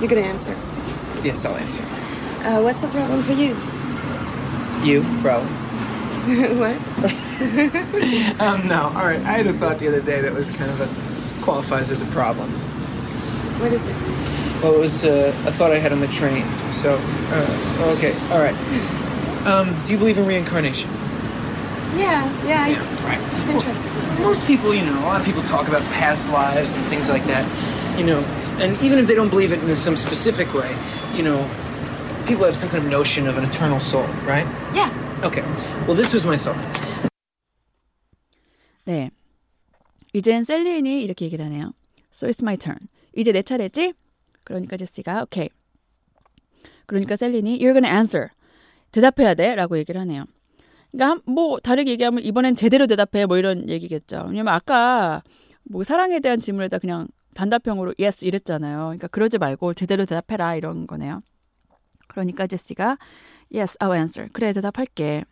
You're 0.00 0.08
gonna 0.08 0.26
answer. 0.26 0.56
Yes, 1.24 1.44
I'll 1.44 1.56
answer. 1.56 1.82
Uh, 2.44 2.62
what's 2.62 2.82
the 2.82 2.88
problem 2.88 3.22
for 3.22 3.32
you? 3.32 3.56
You, 4.84 5.02
problem. 5.22 5.48
what? 6.58 6.76
Um, 8.40 8.66
no. 8.66 8.90
All 8.94 9.06
right. 9.06 9.20
I 9.20 9.38
had 9.38 9.46
a 9.46 9.52
thought 9.52 9.78
the 9.78 9.88
other 9.88 10.00
day 10.00 10.20
that 10.20 10.32
was 10.32 10.50
kind 10.50 10.70
of 10.70 10.80
a 10.80 10.88
qualifies 11.42 11.90
as 11.90 12.02
a 12.02 12.06
problem. 12.06 12.50
What 13.60 13.72
is 13.72 13.86
it? 13.86 13.94
Well, 14.61 14.75
it 14.75 14.79
was 14.79 15.03
uh, 15.03 15.33
a 15.47 15.51
thought 15.51 15.71
I 15.71 15.79
had 15.79 15.91
on 15.91 15.99
the 16.01 16.07
train. 16.07 16.45
So, 16.71 16.95
uh, 17.31 17.95
okay. 17.97 18.13
All 18.31 18.39
right. 18.39 18.55
Um, 19.47 19.73
do 19.83 19.93
you 19.93 19.97
believe 19.97 20.17
in 20.19 20.25
reincarnation? 20.27 20.89
Yeah, 21.97 22.23
yeah, 22.45 22.65
I- 22.69 23.03
Right. 23.03 23.19
it's 23.39 23.49
interesting. 23.49 23.89
Most 24.21 24.45
people, 24.45 24.73
you 24.73 24.85
know, 24.85 24.97
a 24.99 25.05
lot 25.05 25.19
of 25.19 25.25
people 25.25 25.41
talk 25.41 25.67
about 25.67 25.81
past 25.91 26.29
lives 26.31 26.73
and 26.75 26.83
things 26.85 27.09
like 27.09 27.25
that, 27.25 27.43
you 27.97 28.05
know, 28.05 28.19
and 28.61 28.79
even 28.83 28.99
if 28.99 29.07
they 29.07 29.15
don't 29.15 29.29
believe 29.29 29.51
it 29.51 29.61
in 29.63 29.75
some 29.75 29.95
specific 29.95 30.53
way, 30.53 30.69
you 31.15 31.23
know, 31.23 31.43
people 32.27 32.45
have 32.45 32.55
some 32.55 32.69
kind 32.69 32.83
of 32.85 32.89
notion 32.91 33.27
of 33.27 33.37
an 33.37 33.43
eternal 33.43 33.79
soul, 33.79 34.05
right? 34.27 34.45
Yeah. 34.75 34.89
Okay. 35.23 35.41
Well, 35.87 35.95
this 35.97 36.13
was 36.13 36.23
my 36.25 36.37
thought. 36.37 36.61
네. 38.85 39.09
이젠 40.13 40.43
셀린이 40.43 41.01
이렇게 41.03 41.25
얘기를 41.25 41.43
하네요. 41.45 41.73
So 42.13 42.27
it's 42.27 42.41
my 42.43 42.55
turn. 42.57 42.77
이제 43.15 43.31
내 43.31 43.41
차례지? 43.41 43.93
그러니까 44.46 44.76
제시가 44.76 45.24
오케이. 45.24 45.48
그러니까 46.86 47.16
셀린이 47.16 47.58
You're 47.58 47.74
gonna 47.74 47.90
answer. 47.92 48.28
대답해야 48.92 49.34
돼 49.34 49.54
라고 49.56 49.76
얘기를 49.76 50.00
하네요. 50.02 50.24
그러니까 50.92 51.10
한- 51.10 51.22
뭐 51.34 51.58
다르게 51.58 51.90
얘기하면 51.90 52.22
이번엔 52.22 52.54
제대로 52.54 52.86
대답해 52.86 53.26
뭐 53.26 53.36
이런 53.36 53.68
얘기겠죠. 53.68 54.26
왜냐면 54.28 54.54
아까 54.54 55.22
뭐 55.64 55.82
사랑에 55.82 56.20
대한 56.20 56.38
질문에다 56.40 56.78
그냥 56.78 57.08
단답형으로 57.34 57.92
yes 58.00 58.24
이랬잖아요. 58.24 58.78
그러니까 58.78 59.08
그러지 59.08 59.38
말고 59.38 59.74
제대로 59.74 60.04
대답해라 60.06 60.54
이런 60.54 60.86
거네요. 60.86 61.22
그러니까 62.08 62.46
제시가 62.46 62.96
yes, 63.52 63.76
I'll 63.78 63.94
answer. 63.94 64.30
그래 64.32 64.52
대답할게. 64.52 65.24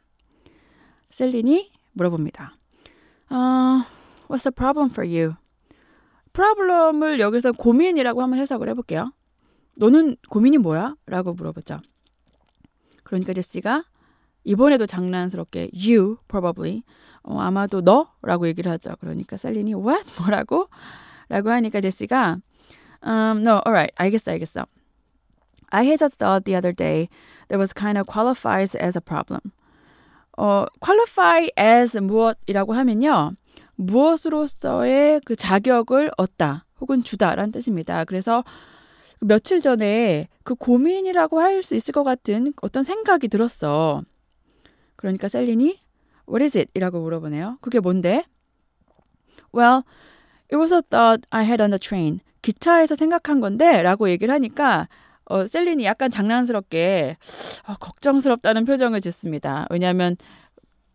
셀린이 1.09 1.71
물어봅니다. 1.93 2.57
아, 3.29 3.87
what's 4.29 4.43
the 4.43 4.51
problem 4.55 4.91
for 4.91 5.09
you? 5.09 5.35
Problem을 6.35 7.21
여기서 7.21 7.53
고민이라고 7.53 8.21
한번 8.21 8.39
해석을 8.39 8.69
해볼게요. 8.69 9.13
너는 9.77 10.17
고민이 10.29 10.59
뭐야? 10.59 10.95
라고 11.07 11.33
물어보죠. 11.33 11.79
그러니까 13.03 13.33
제시가 13.33 13.85
이번에도 14.45 14.85
장난스럽게 14.85 15.71
you 15.73 16.19
probably 16.29 16.83
어, 17.23 17.41
아마도 17.41 17.81
너라고 17.81 18.47
얘기를 18.47 18.71
하죠. 18.73 18.95
그러니까 19.01 19.37
셀린이 19.37 19.75
what 19.75 20.05
뭐라고? 20.21 20.69
라고 21.29 21.51
하니까 21.51 21.81
제시가 21.81 22.39
um, 23.07 23.41
no, 23.43 23.63
alright, 23.67 23.93
알겠어, 23.97 24.33
알겠어. 24.33 24.67
I 25.71 25.85
had 25.87 26.05
a 26.05 26.09
thought 26.09 26.45
the 26.45 26.55
other 26.55 26.73
day 26.73 27.09
that 27.49 27.59
was 27.59 27.73
kind 27.73 27.99
of 27.99 28.07
qualifies 28.07 28.77
as 28.77 28.97
a 28.97 29.01
problem. 29.01 29.41
어, 30.37 30.67
qualify 30.81 31.49
as 31.59 31.97
무엇이라고 31.97 32.75
하면요. 32.75 33.33
무엇으로서의 33.77 35.21
그 35.25 35.37
자격을 35.37 36.11
얻다 36.17 36.67
혹은 36.81 37.03
주다라는 37.03 37.53
뜻입니다. 37.53 38.05
그래서 38.05 38.45
며칠 39.21 39.61
전에 39.61 40.29
그 40.43 40.55
고민이라고 40.55 41.41
할 41.41 41.63
수 41.63 41.75
있을 41.75 41.93
것 41.93 42.05
같은 42.05 42.53
어떤 42.63 42.83
생각이 42.85 43.29
들었어. 43.29 44.03
그러니까 44.97 45.29
셀린이 45.29 45.81
What 46.29 46.43
is 46.43 46.57
it? 46.59 46.71
이라고 46.75 47.01
물어보네요. 47.01 47.59
그게 47.61 47.81
뭔데? 47.81 48.25
Well, 49.55 49.83
it 50.53 50.57
was 50.57 50.73
a 50.73 50.83
thought 50.83 51.27
I 51.31 51.45
had 51.45 51.63
on 51.63 51.71
the 51.71 51.79
train. 51.79 52.21
기차에서 52.43 52.95
생각한 52.95 53.41
건데 53.41 53.83
라고 53.83 54.11
얘기를 54.11 54.33
하니까 54.35 54.89
어, 55.27 55.47
셀린이 55.47 55.85
약간 55.85 56.11
장난스럽게 56.11 57.17
어, 57.67 57.75
걱정스럽다는 57.81 58.65
표정을 58.67 59.01
짓습니다. 59.01 59.67
왜냐하면 59.71 60.17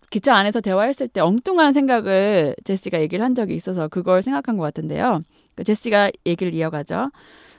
기차 0.10 0.36
안에서 0.36 0.62
대화했을 0.62 1.08
때 1.08 1.22
엉뚱한 1.22 1.74
생각을 1.74 2.56
제시가 2.64 3.00
얘기를 3.02 3.24
한 3.24 3.36
적이 3.36 3.56
있어서 3.56 3.88
그걸 3.88 4.22
생각한 4.24 4.58
것 4.58 4.64
같은데요. 4.64 5.22
그 5.56 5.64
제시가 5.64 6.12
얘기를 6.26 6.54
이어가죠. 6.54 7.12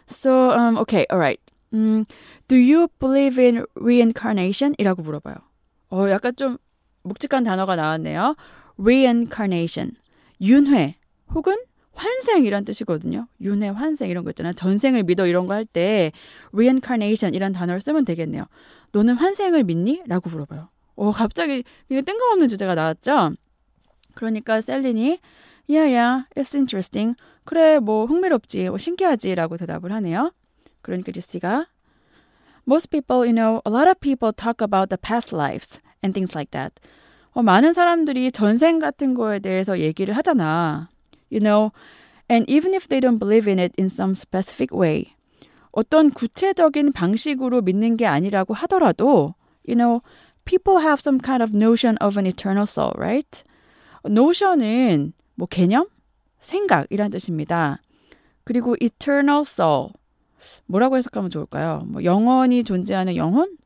So, 0.09 0.51
um, 0.51 0.77
okay, 0.79 1.07
alright. 1.13 1.41
음, 1.73 2.05
do 2.49 2.57
you 2.57 2.89
believe 2.99 3.43
in 3.43 3.65
reincarnation? 3.77 4.75
이라고 4.79 5.03
물어봐요. 5.03 5.37
어, 5.91 6.09
약간 6.11 6.35
좀 6.37 6.59
묵직한 7.03 7.45
단어가 7.45 7.77
나왔네요. 7.77 8.35
reincarnation. 8.79 9.93
윤회 10.41 10.97
혹은 11.35 11.57
환생 11.93 12.45
이란 12.45 12.65
뜻이거든요. 12.65 13.27
윤회, 13.41 13.69
환생 13.69 14.09
이런 14.09 14.25
거 14.25 14.31
있잖아요. 14.31 14.53
전생을 14.55 15.03
믿어 15.05 15.27
이런 15.27 15.47
거 15.47 15.53
할 15.55 15.65
때 15.67 16.11
reincarnation 16.53 17.35
이란 17.35 17.53
단어를 17.53 17.81
쓰면 17.81 18.05
되겠네요. 18.05 18.45
너는 18.93 19.15
환생을 19.15 19.65
믿니? 19.65 20.03
라고 20.07 20.31
물어봐요. 20.31 20.69
어, 21.01 21.13
갑자기 21.13 21.65
뜬금없는 21.89 22.47
주제가 22.49 22.75
나왔죠. 22.75 23.33
그러니까 24.15 24.61
셀린이 24.61 25.19
Yeah, 25.67 25.89
yeah, 25.89 26.25
it's 26.37 26.55
interesting. 26.55 27.17
그래, 27.45 27.79
뭐 27.79 28.05
흥미롭지, 28.05 28.69
뭐 28.69 28.77
신기하지라고 28.77 29.57
대답을 29.57 29.93
하네요. 29.93 30.33
그러니까 30.83 31.11
제시가 31.13 31.69
Most 32.69 32.91
people, 32.91 33.25
you 33.25 33.33
know, 33.33 33.63
a 33.65 33.73
lot 33.73 33.89
of 33.89 33.99
people 34.01 34.31
talk 34.31 34.61
about 34.61 34.91
the 34.91 34.99
past 35.01 35.35
lives 35.35 35.81
and 36.05 36.13
things 36.13 36.37
like 36.37 36.51
that. 36.51 36.75
어, 37.33 37.43
많은 37.43 37.73
사람들이 37.73 38.31
전생 38.31 38.79
같은 38.79 39.15
거에 39.15 39.39
대해서 39.39 39.81
얘기를 39.81 40.15
하잖아. 40.15 40.91
You 41.33 41.41
know, 41.41 41.71
and 42.31 42.45
even 42.53 42.75
if 42.75 42.89
they 42.89 43.01
don't 43.01 43.19
believe 43.19 43.49
in 43.49 43.59
it 43.59 43.73
in 43.81 43.87
some 43.87 44.13
specific 44.13 44.77
way. 44.77 45.15
어떤 45.73 46.11
구체적인 46.11 46.93
방식으로 46.93 47.63
믿는 47.63 47.97
게 47.97 48.05
아니라고 48.05 48.53
하더라도, 48.53 49.35
you 49.67 49.79
know, 49.79 50.03
people 50.45 50.81
have 50.81 51.01
some 51.01 51.19
kind 51.21 51.43
of 51.43 51.55
notion 51.55 51.97
of 52.01 52.19
an 52.19 52.27
eternal 52.27 52.65
soul, 52.65 52.93
right? 52.97 53.45
notion은 54.05 55.13
뭐 55.35 55.47
개념, 55.49 55.87
생각이란 56.41 57.11
뜻입니다. 57.11 57.81
그리고 58.45 58.75
eternal 58.81 59.43
soul 59.43 59.91
뭐라고 60.67 60.97
해석하면 60.97 61.31
좋을까요? 61.31 61.83
뭐 61.87 62.03
영원히 62.05 62.65
존재하는 62.65 63.17
영혼? 63.17 63.57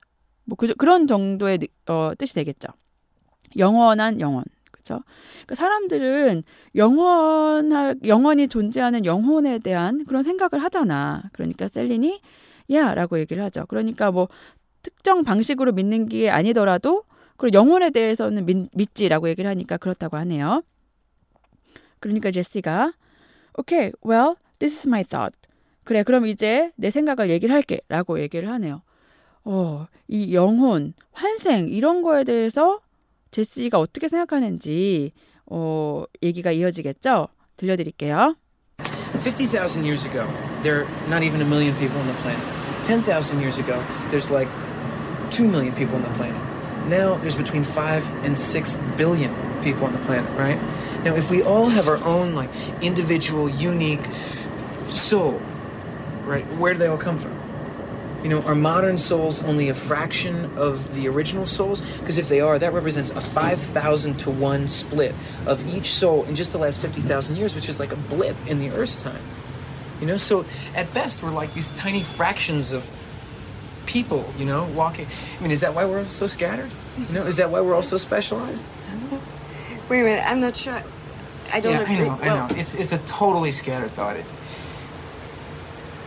뭐 0.45 0.57
그, 0.57 0.75
그런 0.75 1.07
정도의 1.07 1.59
느- 1.59 1.66
어, 1.87 2.12
뜻이 2.18 2.35
되겠죠. 2.35 2.68
영원한 3.57 4.20
영혼. 4.20 4.45
그렇죠? 4.70 5.03
그러니까 5.47 5.55
사람들은 5.55 6.43
영원하, 6.75 7.95
영원히 8.05 8.49
존재하는 8.49 9.05
영혼에 9.07 9.59
대한 9.59 10.05
그런 10.05 10.22
생각을 10.22 10.62
하잖아. 10.62 11.22
그러니까 11.33 11.68
셀린이 11.68 12.20
야라고 12.70 13.18
얘기를 13.18 13.43
하죠. 13.45 13.64
그러니까 13.68 14.11
뭐 14.11 14.29
특정 14.85 15.24
방식으로 15.24 15.72
믿는 15.72 16.09
게 16.09 16.30
아니더라도 16.30 17.03
그리고 17.37 17.55
영혼에 17.59 17.91
대해서는 17.91 18.47
믿, 18.47 18.68
믿지라고 18.72 19.28
얘기를 19.28 19.51
하니까 19.51 19.76
그렇다고 19.78 20.16
하네요. 20.18 20.62
그러니까 21.99 22.30
제시가 22.30 22.93
Okay, 23.59 23.93
well, 24.05 24.35
this 24.59 24.78
is 24.78 24.89
my 24.89 25.05
thought. 25.05 25.37
그래, 25.85 26.03
그럼 26.03 26.26
이제 26.26 26.72
내 26.76 26.91
생각을 26.91 27.30
얘기를 27.30 27.55
할게. 27.55 27.80
라고 27.89 28.20
얘기를 28.20 28.49
하네요. 28.51 28.82
어, 29.45 29.87
이 30.09 30.35
영혼, 30.35 30.95
환생 31.12 31.68
이런 31.68 32.03
거에 32.03 32.24
대해서 32.24 32.80
제시가 33.30 33.78
어떻게 33.78 34.09
생각하는지 34.09 35.12
어, 35.47 36.05
얘기가 36.22 36.53
이어지겠죠? 36.53 37.28
들려드릴게요. 37.57 38.37
50,000 39.14 39.85
years 39.85 40.07
ago, 40.07 40.26
there 40.62 40.82
are 40.82 40.89
not 41.07 41.24
even 41.24 41.41
a 41.41 41.45
million 41.47 41.74
people 41.78 41.99
on 42.01 42.07
the 42.07 42.16
planet. 42.22 42.43
10,000 42.82 43.41
years 43.41 43.61
ago, 43.61 43.80
there's 44.11 44.32
like 44.32 44.49
2 45.31 45.49
million 45.49 45.75
people 45.75 45.97
on 45.97 46.03
the 46.03 46.11
planet. 46.11 46.41
Now 46.89 47.14
there's 47.14 47.37
between 47.37 47.64
5 47.64 48.25
and 48.25 48.39
6 48.39 48.75
billion 48.97 49.35
people 49.62 49.87
on 49.87 49.93
the 49.93 49.99
planet, 50.01 50.31
right? 50.39 50.61
Now, 51.05 51.14
if 51.14 51.31
we 51.31 51.43
all 51.43 51.68
have 51.68 51.87
our 51.87 52.03
own, 52.05 52.35
like, 52.35 52.49
individual, 52.83 53.49
unique 53.49 54.07
soul, 54.89 55.41
right, 56.22 56.47
where 56.57 56.72
do 56.72 56.79
they 56.79 56.87
all 56.87 56.97
come 56.97 57.18
from? 57.18 57.39
You 58.22 58.31
know, 58.31 58.43
are 58.43 58.55
modern 58.55 58.97
souls 58.97 59.45
only 59.45 59.68
a 59.68 59.75
fraction 59.75 60.51
of 60.57 60.95
the 60.95 61.09
original 61.09 61.45
souls? 61.45 61.83
Because 61.99 62.16
if 62.16 62.31
they 62.31 62.41
are, 62.41 62.59
that 62.59 62.72
represents 62.72 63.11
a 63.11 63.20
5,000 63.20 64.18
to 64.20 64.31
1 64.31 64.66
split 64.66 65.14
of 65.47 65.66
each 65.75 65.91
soul 65.91 66.25
in 66.25 66.35
just 66.35 66.53
the 66.53 66.59
last 66.59 66.81
50,000 66.81 67.37
years, 67.37 67.55
which 67.55 67.68
is 67.68 67.79
like 67.79 67.93
a 67.93 67.97
blip 67.97 68.37
in 68.47 68.59
the 68.59 68.70
Earth's 68.70 68.97
time. 68.97 69.20
You 70.01 70.07
know, 70.07 70.16
so 70.16 70.47
at 70.75 70.93
best, 70.95 71.22
we're 71.22 71.33
like 71.33 71.53
these 71.53 71.68
tiny 71.70 72.03
fractions 72.03 72.72
of 72.72 72.91
people, 73.87 74.28
you 74.39 74.45
know, 74.45 74.64
walking. 74.66 75.07
I 75.39 75.43
mean, 75.43 75.51
is 75.51 75.61
that 75.61 75.74
why 75.74 75.85
we're 75.85 76.01
all 76.01 76.09
so 76.09 76.26
scattered? 76.26 76.70
You 76.99 77.14
know, 77.14 77.24
is 77.24 77.37
that 77.37 77.51
why 77.51 77.61
we're 77.61 77.74
all 77.74 77.82
so 77.82 77.97
specialized? 77.97 78.74
Wait 79.89 80.01
a 80.01 80.05
minute, 80.05 80.24
I'm 80.26 80.41
not 80.41 80.57
sure. 80.57 80.82
I 81.53 81.61
don't 81.61 81.72
yeah, 81.72 81.80
agree. 81.82 81.95
I 81.95 81.99
know, 82.01 82.18
well, 82.20 82.45
I 82.45 82.49
know. 82.49 82.57
It's, 82.57 82.74
it's 82.74 82.93
a 82.93 82.99
totally 82.99 83.51
scattered 83.51 83.91
thought. 83.91 84.16
It, 84.16 84.24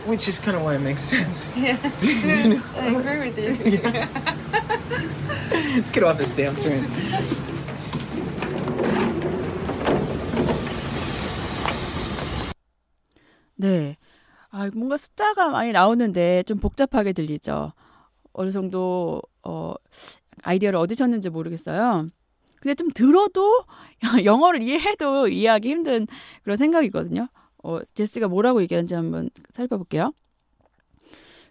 which 0.06 0.26
is 0.26 0.38
kind 0.38 0.56
of 0.56 0.62
why 0.62 0.74
it 0.74 0.80
makes 0.80 1.02
sense. 1.02 1.56
Yeah, 1.56 1.76
I 2.76 2.86
agree 2.86 3.30
with 3.30 3.38
you. 3.38 3.50
Let's 5.76 5.90
get 5.90 6.02
off 6.02 6.18
this 6.18 6.30
damn 6.30 6.56
train. 6.56 6.86
네. 13.58 13.96
아, 14.50 14.70
뭔가 14.74 14.96
숫자가 14.96 15.48
많이 15.50 15.72
나오는데 15.72 16.42
좀 16.44 16.58
복잡하게 16.58 17.12
들리죠. 17.12 17.72
어느 18.32 18.50
정도 18.50 19.20
어 19.42 19.74
아이디어를 20.42 20.78
얻으셨는지 20.78 21.30
모르겠어요. 21.30 22.08
근데 22.60 22.74
좀 22.74 22.90
들어도 22.90 23.64
영어를 24.24 24.62
이해해도 24.62 25.28
이해하기 25.28 25.68
힘든 25.68 26.06
그런 26.42 26.56
생각이거든요. 26.56 27.28
어, 27.62 27.80
제스가 27.82 28.28
뭐라고 28.28 28.62
얘기하는지 28.62 28.94
한번 28.94 29.30
살펴볼게요. 29.52 30.12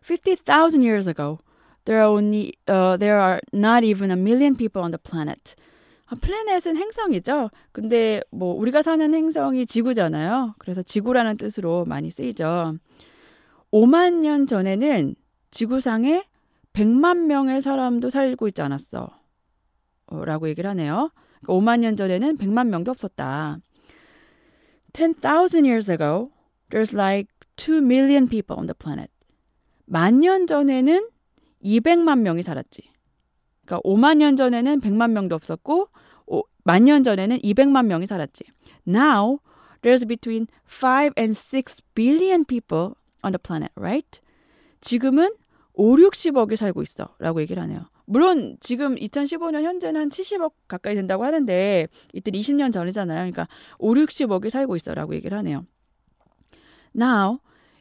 50,000 0.02 0.82
years 0.82 1.10
ago, 1.10 1.40
there 1.86 2.02
are 2.02 2.10
only 2.10 2.54
uh, 2.70 2.98
there 2.98 3.20
are 3.20 3.42
not 3.54 3.84
even 3.84 4.10
a 4.10 4.16
million 4.16 4.56
people 4.56 4.82
on 4.82 4.92
the 4.92 4.98
planet. 4.98 5.56
아, 6.10 6.16
플래넷은 6.16 6.78
행성이죠. 6.78 7.50
근데 7.72 8.22
뭐 8.32 8.54
우리가 8.56 8.82
사는 8.82 9.14
행성이 9.14 9.66
지구잖아요. 9.66 10.56
그래서 10.58 10.82
지구라는 10.82 11.38
뜻으로 11.38 11.84
많이 11.86 12.10
쓰이죠. 12.10 12.76
5만 13.72 14.22
년 14.22 14.48
전에는 14.48 15.16
지구상에 15.52 16.24
100만 16.74 17.26
명의 17.26 17.60
사람도 17.62 18.10
살고 18.10 18.48
있지 18.48 18.62
않았어. 18.62 19.10
어, 20.08 20.26
라고 20.26 20.48
얘기를 20.48 20.70
하네요. 20.70 21.12
그러니까 21.42 21.54
5만 21.54 21.80
년 21.80 21.98
전에는 21.98 22.38
100만 22.38 22.68
명도 22.68 22.92
없었다. 22.92 23.58
10,000 24.94 25.66
years 25.66 25.92
ago, 25.92 26.32
there's 26.70 26.94
like 26.96 27.30
2 27.58 27.78
million 27.82 28.28
people 28.28 28.58
on 28.58 28.68
the 28.68 28.74
planet. 28.74 29.12
만 29.86 30.20
년 30.22 30.48
전에는 30.48 31.10
200만 31.64 32.20
명이 32.22 32.44
살았지. 32.44 32.82
그러니까 33.68 33.82
5만 33.84 34.18
년 34.18 34.36
전에는 34.36 34.80
100만 34.80 35.12
명도 35.12 35.36
없었고 35.36 35.90
만년 36.64 37.04
전에는 37.04 37.38
200만 37.40 37.86
명이 37.86 38.08
살았지. 38.08 38.44
Now 38.88 39.40
there's 39.84 40.06
between 40.08 40.48
5 40.66 41.12
and 41.18 41.38
6 41.38 41.82
billion 41.94 42.44
people 42.44 42.96
on 43.24 43.32
the 43.32 43.40
planet, 43.42 43.72
right? 43.78 44.22
지금은 44.82 45.30
5, 45.74 45.96
60억이 45.96 46.56
살고 46.56 46.82
있어. 46.82 47.16
라고 47.20 47.40
얘기를 47.42 47.62
하네요. 47.64 47.86
물론 48.06 48.58
지금 48.60 48.96
2015년 48.96 49.64
현재는 49.64 50.02
한 50.02 50.10
70억 50.10 50.54
가까이 50.68 50.96
된다고 50.96 51.24
하는데 51.24 51.88
이때 52.14 52.32
20년 52.32 52.74
전이잖아요. 52.74 53.20
그러니까 53.20 53.48
5, 53.80 53.94
60억이 53.94 54.50
살고 54.50 54.76
있어. 54.76 54.94
라고 54.94 55.14
얘기를 55.16 55.38
하네요. 55.38 55.66
Now, 56.96 57.40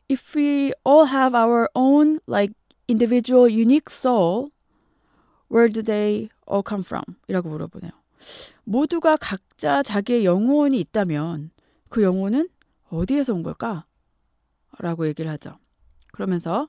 if 0.08 0.36
we 0.38 0.72
all 0.86 1.08
have 1.08 1.34
our 1.36 1.68
own 1.74 2.20
like 2.28 2.54
individual 2.88 3.50
unique 3.50 3.88
soul, 3.88 4.50
where 5.50 5.72
do 5.72 5.82
they 5.82 6.28
all 6.50 6.62
come 6.66 6.82
from? 6.84 7.04
이라고 7.28 7.48
물어보네요. 7.48 7.92
모두가 8.64 9.16
각자 9.16 9.82
자기의 9.82 10.24
영혼이 10.24 10.78
있다면 10.80 11.50
그 11.88 12.02
영혼은 12.02 12.48
어디에서 12.88 13.34
온 13.34 13.42
걸까? 13.42 13.86
라고 14.78 15.06
얘기를 15.06 15.30
하죠. 15.32 15.58
그러면서 16.12 16.68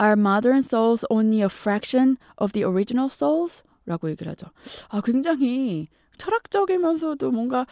Are 0.00 0.18
modern 0.18 0.58
souls 0.58 1.04
only 1.10 1.40
a 1.40 1.46
fraction 1.46 2.16
of 2.40 2.52
the 2.52 2.64
original 2.66 3.06
souls? 3.06 3.62
라고 3.84 4.08
얘기를 4.10 4.30
하죠. 4.32 4.46
아, 4.88 5.00
굉장히 5.00 5.88
철학적이면서도 6.16 7.30
뭔가, 7.30 7.66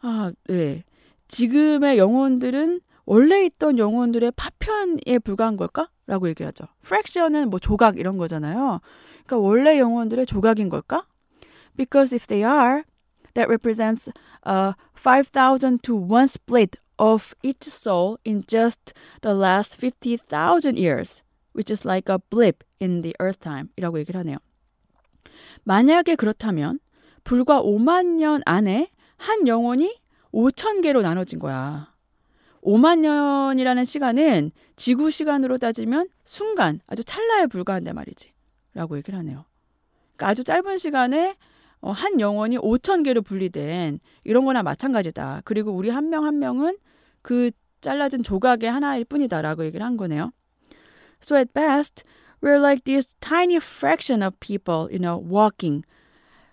아, 0.00 0.32
네. 0.48 0.84
지금의 1.28 1.98
영혼들은 1.98 2.80
원래 3.04 3.44
있던 3.46 3.78
영혼들의 3.78 4.32
파편에 4.32 5.18
불과한 5.22 5.56
걸까? 5.56 5.88
라고 6.12 6.28
얘기하죠. 6.28 6.66
fraction은 6.84 7.48
뭐 7.48 7.58
조각 7.58 7.98
이런 7.98 8.18
거잖아요. 8.18 8.80
그러니까 9.24 9.38
원래 9.38 9.78
영혼들의 9.78 10.26
조각인 10.26 10.68
걸까? 10.68 11.06
Because 11.74 12.14
if 12.14 12.26
they 12.26 12.44
are, 12.44 12.82
that 13.32 13.48
represents 13.48 14.12
a 14.46 14.74
5,000 14.94 15.80
to 15.82 15.96
1 15.96 16.24
split 16.24 16.76
of 16.98 17.32
each 17.42 17.66
soul 17.66 18.18
in 18.26 18.44
just 18.46 18.92
the 19.22 19.34
last 19.34 19.80
50,000 19.80 20.76
years, 20.76 21.22
which 21.54 21.72
is 21.72 21.88
like 21.88 22.12
a 22.12 22.18
blip 22.28 22.62
in 22.78 23.00
the 23.00 23.14
earth 23.18 23.40
time 23.40 23.70
이라고 23.76 23.98
얘기를 23.98 24.18
하네요. 24.20 24.36
만약에 25.64 26.16
그렇다면 26.16 26.78
불과 27.24 27.62
5만 27.62 28.18
년 28.18 28.42
안에 28.44 28.90
한 29.16 29.48
영혼이 29.48 29.98
5천 30.34 30.82
개로 30.82 31.00
나눠진 31.00 31.38
거야. 31.38 31.91
5만 32.62 33.00
년이라는 33.00 33.84
시간은 33.84 34.52
지구 34.76 35.10
시간으로 35.10 35.58
따지면 35.58 36.08
순간, 36.24 36.80
아주 36.86 37.02
찰나에 37.04 37.46
불과한데 37.46 37.92
말이지. 37.92 38.32
라고 38.74 38.96
얘기를 38.96 39.18
하네요. 39.18 39.44
그러니까 40.16 40.28
아주 40.28 40.44
짧은 40.44 40.78
시간에 40.78 41.36
어, 41.80 41.90
한 41.90 42.20
영혼이 42.20 42.58
5천 42.58 43.04
개로 43.04 43.22
분리된 43.22 43.98
이런 44.24 44.44
거나 44.44 44.62
마찬가지다. 44.62 45.42
그리고 45.44 45.72
우리 45.72 45.90
한명한 45.90 46.38
명은 46.38 46.78
그 47.22 47.50
잘라진 47.80 48.22
조각의 48.22 48.70
하나일 48.70 49.04
뿐이다라고 49.04 49.64
얘기를 49.64 49.84
한 49.84 49.96
거네요. 49.96 50.32
So 51.20 51.36
at 51.36 51.52
best, 51.52 52.04
we're 52.42 52.60
like 52.60 52.84
this 52.84 53.14
tiny 53.20 53.56
fraction 53.56 54.22
of 54.22 54.36
people, 54.38 54.88
you 54.90 54.98
know, 54.98 55.20
walking. 55.28 55.84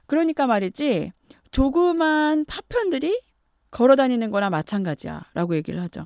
그러니까 0.08 0.48
말이지, 0.48 1.12
조그만 1.52 2.46
파편들이 2.46 3.22
걸어 3.72 3.96
다니는 3.96 4.32
거나 4.32 4.50
마찬가지야. 4.50 5.26
라고 5.34 5.56
얘기를 5.56 5.82
하죠. 5.82 6.06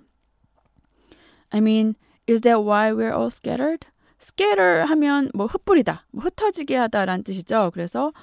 I 1.49 1.59
mean, 1.59 1.95
is 2.29 2.41
that 2.41 2.59
why 2.61 2.91
we're 2.91 3.13
all 3.13 3.27
scattered? 3.27 3.87
scatter 4.19 4.85
하면 4.85 5.29
뭐 5.33 5.45
흩뿌리다, 5.45 6.05
뭐 6.11 6.23
흩어지게 6.23 6.75
하다라는 6.75 7.23
뜻이죠. 7.23 7.71
그래서 7.73 8.13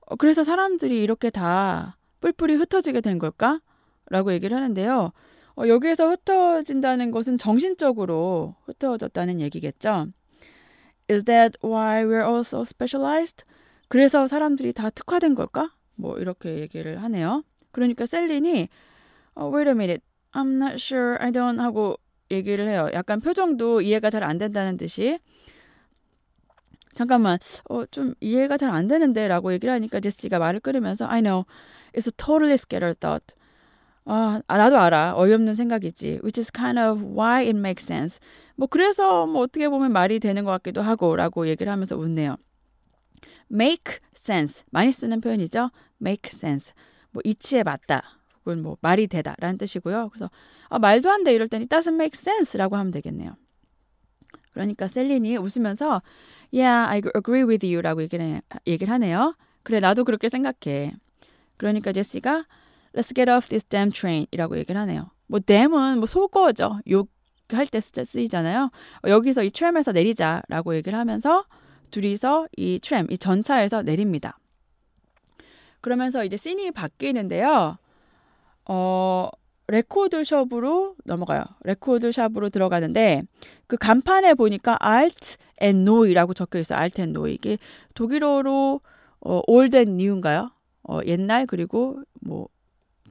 어, 0.00 0.16
그래서 0.16 0.42
사람들이 0.42 1.02
이렇게 1.02 1.30
다 1.30 1.96
뿔뿔이 2.20 2.54
흩어지게 2.54 3.00
된 3.00 3.18
걸까? 3.18 3.60
라고 4.10 4.32
얘기를 4.32 4.56
하는데요. 4.56 5.12
어, 5.56 5.68
여기에서 5.68 6.08
흩어진다는 6.10 7.10
것은 7.10 7.38
정신적으로 7.38 8.56
흩어졌다는 8.64 9.40
얘기겠죠. 9.40 10.06
Is 11.10 11.24
that 11.24 11.58
why 11.64 12.04
we're 12.04 12.26
all 12.26 12.40
so 12.40 12.62
specialized? 12.62 13.44
그래서 13.88 14.26
사람들이 14.26 14.72
다 14.72 14.90
특화된 14.90 15.34
걸까? 15.34 15.72
뭐 15.94 16.18
이렇게 16.18 16.58
얘기를 16.58 17.02
하네요. 17.02 17.44
그러니까 17.78 18.06
셀린이 18.06 18.68
어, 19.36 19.50
wait 19.54 19.68
a 19.68 19.72
minute, 19.72 20.02
I'm 20.32 20.56
not 20.56 20.74
sure, 20.74 21.16
I 21.20 21.30
don't 21.30 21.60
하고 21.60 21.96
얘기를 22.30 22.68
해요. 22.68 22.88
약간 22.92 23.20
표정도 23.20 23.80
이해가 23.80 24.10
잘 24.10 24.24
안 24.24 24.36
된다는 24.36 24.76
듯이 24.76 25.18
잠깐만, 26.94 27.38
어, 27.70 27.86
좀 27.86 28.14
이해가 28.20 28.56
잘 28.56 28.70
안 28.70 28.88
되는데라고 28.88 29.52
얘기를 29.52 29.72
하니까 29.74 30.00
제시가 30.00 30.40
말을 30.40 30.58
끊으면서 30.58 31.06
I 31.06 31.20
know, 31.22 31.44
it's 31.94 32.08
a 32.08 32.12
totally 32.16 32.54
scattered 32.54 32.98
thought. 32.98 33.34
아, 34.04 34.40
아, 34.48 34.56
나도 34.58 34.76
알아. 34.78 35.14
어이없는 35.16 35.54
생각이지. 35.54 36.20
Which 36.24 36.40
is 36.40 36.50
kind 36.50 36.80
of 36.80 37.00
why 37.04 37.44
it 37.46 37.56
makes 37.56 37.84
sense. 37.84 38.18
뭐 38.56 38.66
그래서 38.66 39.26
뭐 39.26 39.42
어떻게 39.42 39.68
보면 39.68 39.92
말이 39.92 40.18
되는 40.18 40.44
것 40.44 40.50
같기도 40.50 40.82
하고라고 40.82 41.46
얘기를 41.46 41.70
하면서 41.70 41.96
웃네요. 41.96 42.36
make 43.52 43.98
sense 44.16 44.64
많이 44.70 44.90
쓰는 44.92 45.20
표현이죠. 45.20 45.70
make 46.00 46.30
sense 46.32 46.72
뭐 47.12 47.22
이치에 47.24 47.62
맞다 47.62 48.02
혹은 48.40 48.62
뭐 48.62 48.76
말이 48.80 49.06
되다라는 49.06 49.58
뜻이고요. 49.58 50.10
그래서 50.10 50.30
아, 50.68 50.78
말도 50.78 51.10
안 51.10 51.24
돼 51.24 51.34
이럴 51.34 51.48
땐 51.48 51.62
it 51.62 51.68
doesn't 51.74 51.94
make 51.94 52.12
sense라고 52.18 52.76
하면 52.76 52.90
되겠네요. 52.92 53.36
그러니까 54.52 54.88
셀린이 54.88 55.36
웃으면서 55.36 56.02
Yeah, 56.52 56.88
I 56.90 57.02
agree 57.14 57.42
with 57.44 57.66
you라고 57.66 58.00
얘기를, 58.02 58.24
해- 58.24 58.42
얘기를 58.66 58.90
하네요. 58.94 59.36
그래, 59.62 59.80
나도 59.80 60.04
그렇게 60.04 60.28
생각해. 60.28 60.94
그러니까 61.58 61.92
제시가 61.92 62.46
Let's 62.94 63.14
get 63.14 63.30
off 63.30 63.48
this 63.48 63.64
damn 63.64 63.90
train이라고 63.92 64.56
얘기를 64.58 64.80
하네요. 64.80 65.10
뭐 65.26 65.40
damn은 65.40 65.98
뭐 65.98 66.06
속어죠. 66.06 66.80
욕할 66.90 67.66
때 67.66 67.80
쓰- 67.80 68.02
쓰이잖아요. 68.04 68.70
어, 69.04 69.08
여기서 69.08 69.44
이 69.44 69.50
트램에서 69.50 69.92
내리자라고 69.92 70.74
얘기를 70.76 70.98
하면서 70.98 71.44
둘이서 71.90 72.48
이 72.56 72.80
트램, 72.82 73.06
이 73.10 73.18
전차에서 73.18 73.82
내립니다. 73.82 74.38
그러면서 75.80 76.24
이제 76.24 76.36
씬이 76.36 76.70
바뀌는데요. 76.72 77.78
어, 78.66 79.30
레코드숍으로 79.68 80.94
넘어가요. 81.04 81.44
레코드샵으로 81.64 82.48
들어가는데 82.50 83.22
그 83.66 83.76
간판에 83.76 84.34
보니까 84.34 84.78
Alt 84.84 85.36
and 85.62 85.82
New이라고 85.82 86.34
적혀 86.34 86.58
있어요. 86.58 86.80
Alt 86.80 87.00
and 87.00 87.18
New 87.18 87.30
이게 87.30 87.58
독일어로 87.94 88.80
어, 89.20 89.40
Old 89.46 89.76
and 89.76 89.92
New인가요? 89.92 90.50
어, 90.84 91.00
옛날 91.06 91.46
그리고 91.46 92.02
뭐 92.20 92.48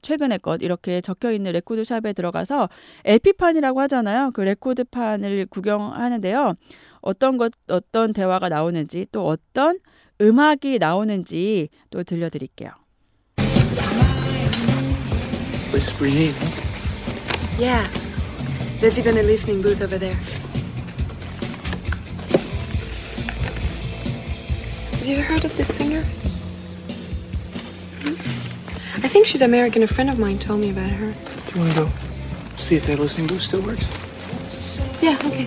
최근의 0.02 0.40
것 0.40 0.62
이렇게 0.62 1.02
적혀 1.02 1.32
있는 1.32 1.52
레코드샵에 1.52 2.14
들어가서 2.14 2.70
LP판이라고 3.06 3.82
하잖아요. 3.82 4.32
그 4.34 4.42
레코드판을 4.42 5.48
구경하는데요. 5.48 6.56
어떤 7.02 7.38
것 7.38 7.52
어떤 7.70 8.14
대화가 8.14 8.50
나오는지 8.50 9.06
또 9.12 9.28
어떤 9.28 9.80
음악이 10.21 10.79
나오는지 10.79 11.69
또 11.91 12.05
들려드릴게요. 12.05 12.71
Place 15.71 15.91
pretty 15.93 16.17
neat, 16.17 16.35
huh? 16.37 16.51
Yeah. 17.59 17.89
There's 18.81 18.99
even 18.99 19.17
a 19.17 19.23
listening 19.23 19.63
booth 19.63 19.81
over 19.81 19.99
there. 19.99 20.15
Have 24.99 25.07
you 25.07 25.17
ever 25.17 25.23
heard 25.23 25.45
of 25.45 25.57
this 25.57 25.75
singer? 25.75 26.03
Hmm? 28.03 28.15
I 29.05 29.09
think 29.09 29.27
she's 29.27 29.41
American. 29.41 29.83
A 29.83 29.87
friend 29.87 30.11
of 30.11 30.19
mine 30.19 30.39
told 30.39 30.61
me 30.61 30.71
about 30.71 30.91
her. 30.91 31.13
Do 31.47 31.55
you 31.55 31.65
want 31.65 31.75
to 31.75 31.81
go 31.85 31.89
see 32.57 32.77
if 32.77 32.87
that 32.87 32.99
listening 32.99 33.29
booth 33.29 33.43
still 33.43 33.63
works? 33.63 33.89
Yeah, 35.01 35.17
okay. 35.25 35.47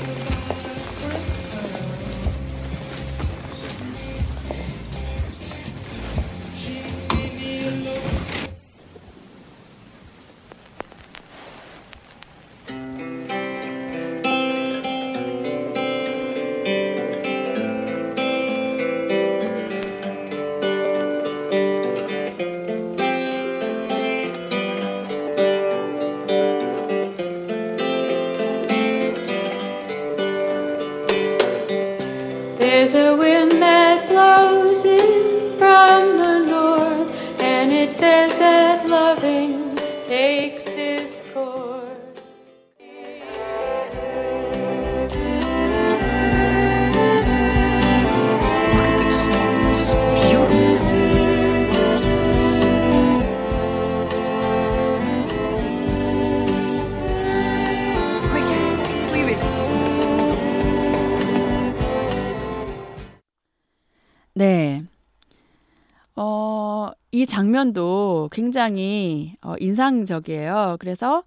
굉장히 68.31 69.37
어, 69.43 69.55
인상적이에요. 69.59 70.77
그래서 70.81 71.25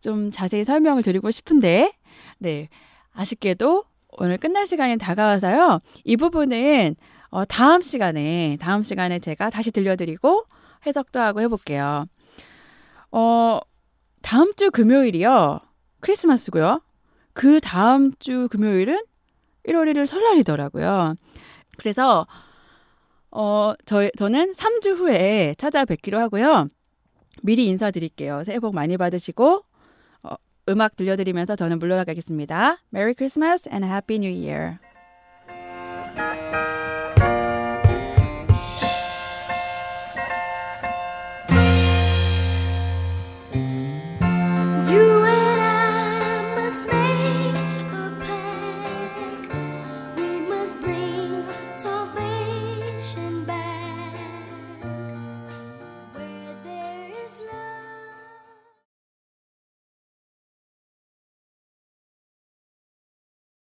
좀 0.00 0.30
자세히 0.30 0.64
설명을 0.64 1.02
드리고 1.02 1.30
싶은데, 1.30 1.92
네. 2.38 2.68
아쉽게도 3.12 3.84
오늘 4.18 4.38
끝날 4.38 4.66
시간이 4.66 4.98
다가와서요. 4.98 5.80
이 6.04 6.16
부분은 6.16 6.96
어, 7.30 7.44
다음 7.44 7.80
시간에, 7.80 8.56
다음 8.60 8.82
시간에 8.82 9.18
제가 9.18 9.50
다시 9.50 9.70
들려드리고 9.70 10.44
해석도 10.86 11.20
하고 11.20 11.40
해볼게요. 11.40 12.06
어, 13.10 13.60
다음 14.22 14.54
주 14.54 14.70
금요일이요. 14.70 15.60
크리스마스고요. 16.00 16.80
그 17.32 17.60
다음 17.60 18.12
주 18.18 18.48
금요일은 18.48 19.02
1월 19.66 19.92
1일 19.92 20.06
설날이더라고요. 20.06 21.14
그래서 21.78 22.26
어, 23.34 23.74
저, 23.84 24.08
저는 24.16 24.52
3주 24.52 24.96
후에 24.96 25.54
찾아뵙기로 25.58 26.18
하고요. 26.18 26.68
미리 27.42 27.66
인사드릴게요. 27.66 28.44
새해 28.44 28.60
복 28.60 28.74
많이 28.74 28.96
받으시고 28.96 29.64
어, 30.22 30.34
음악 30.68 30.96
들려드리면서 30.96 31.56
저는 31.56 31.80
물러나가겠습니다. 31.80 32.78
Merry 32.94 33.14
Christmas 33.14 33.68
and 33.68 33.84
Happy 33.84 34.16
New 34.16 34.32
Year. 34.32 34.78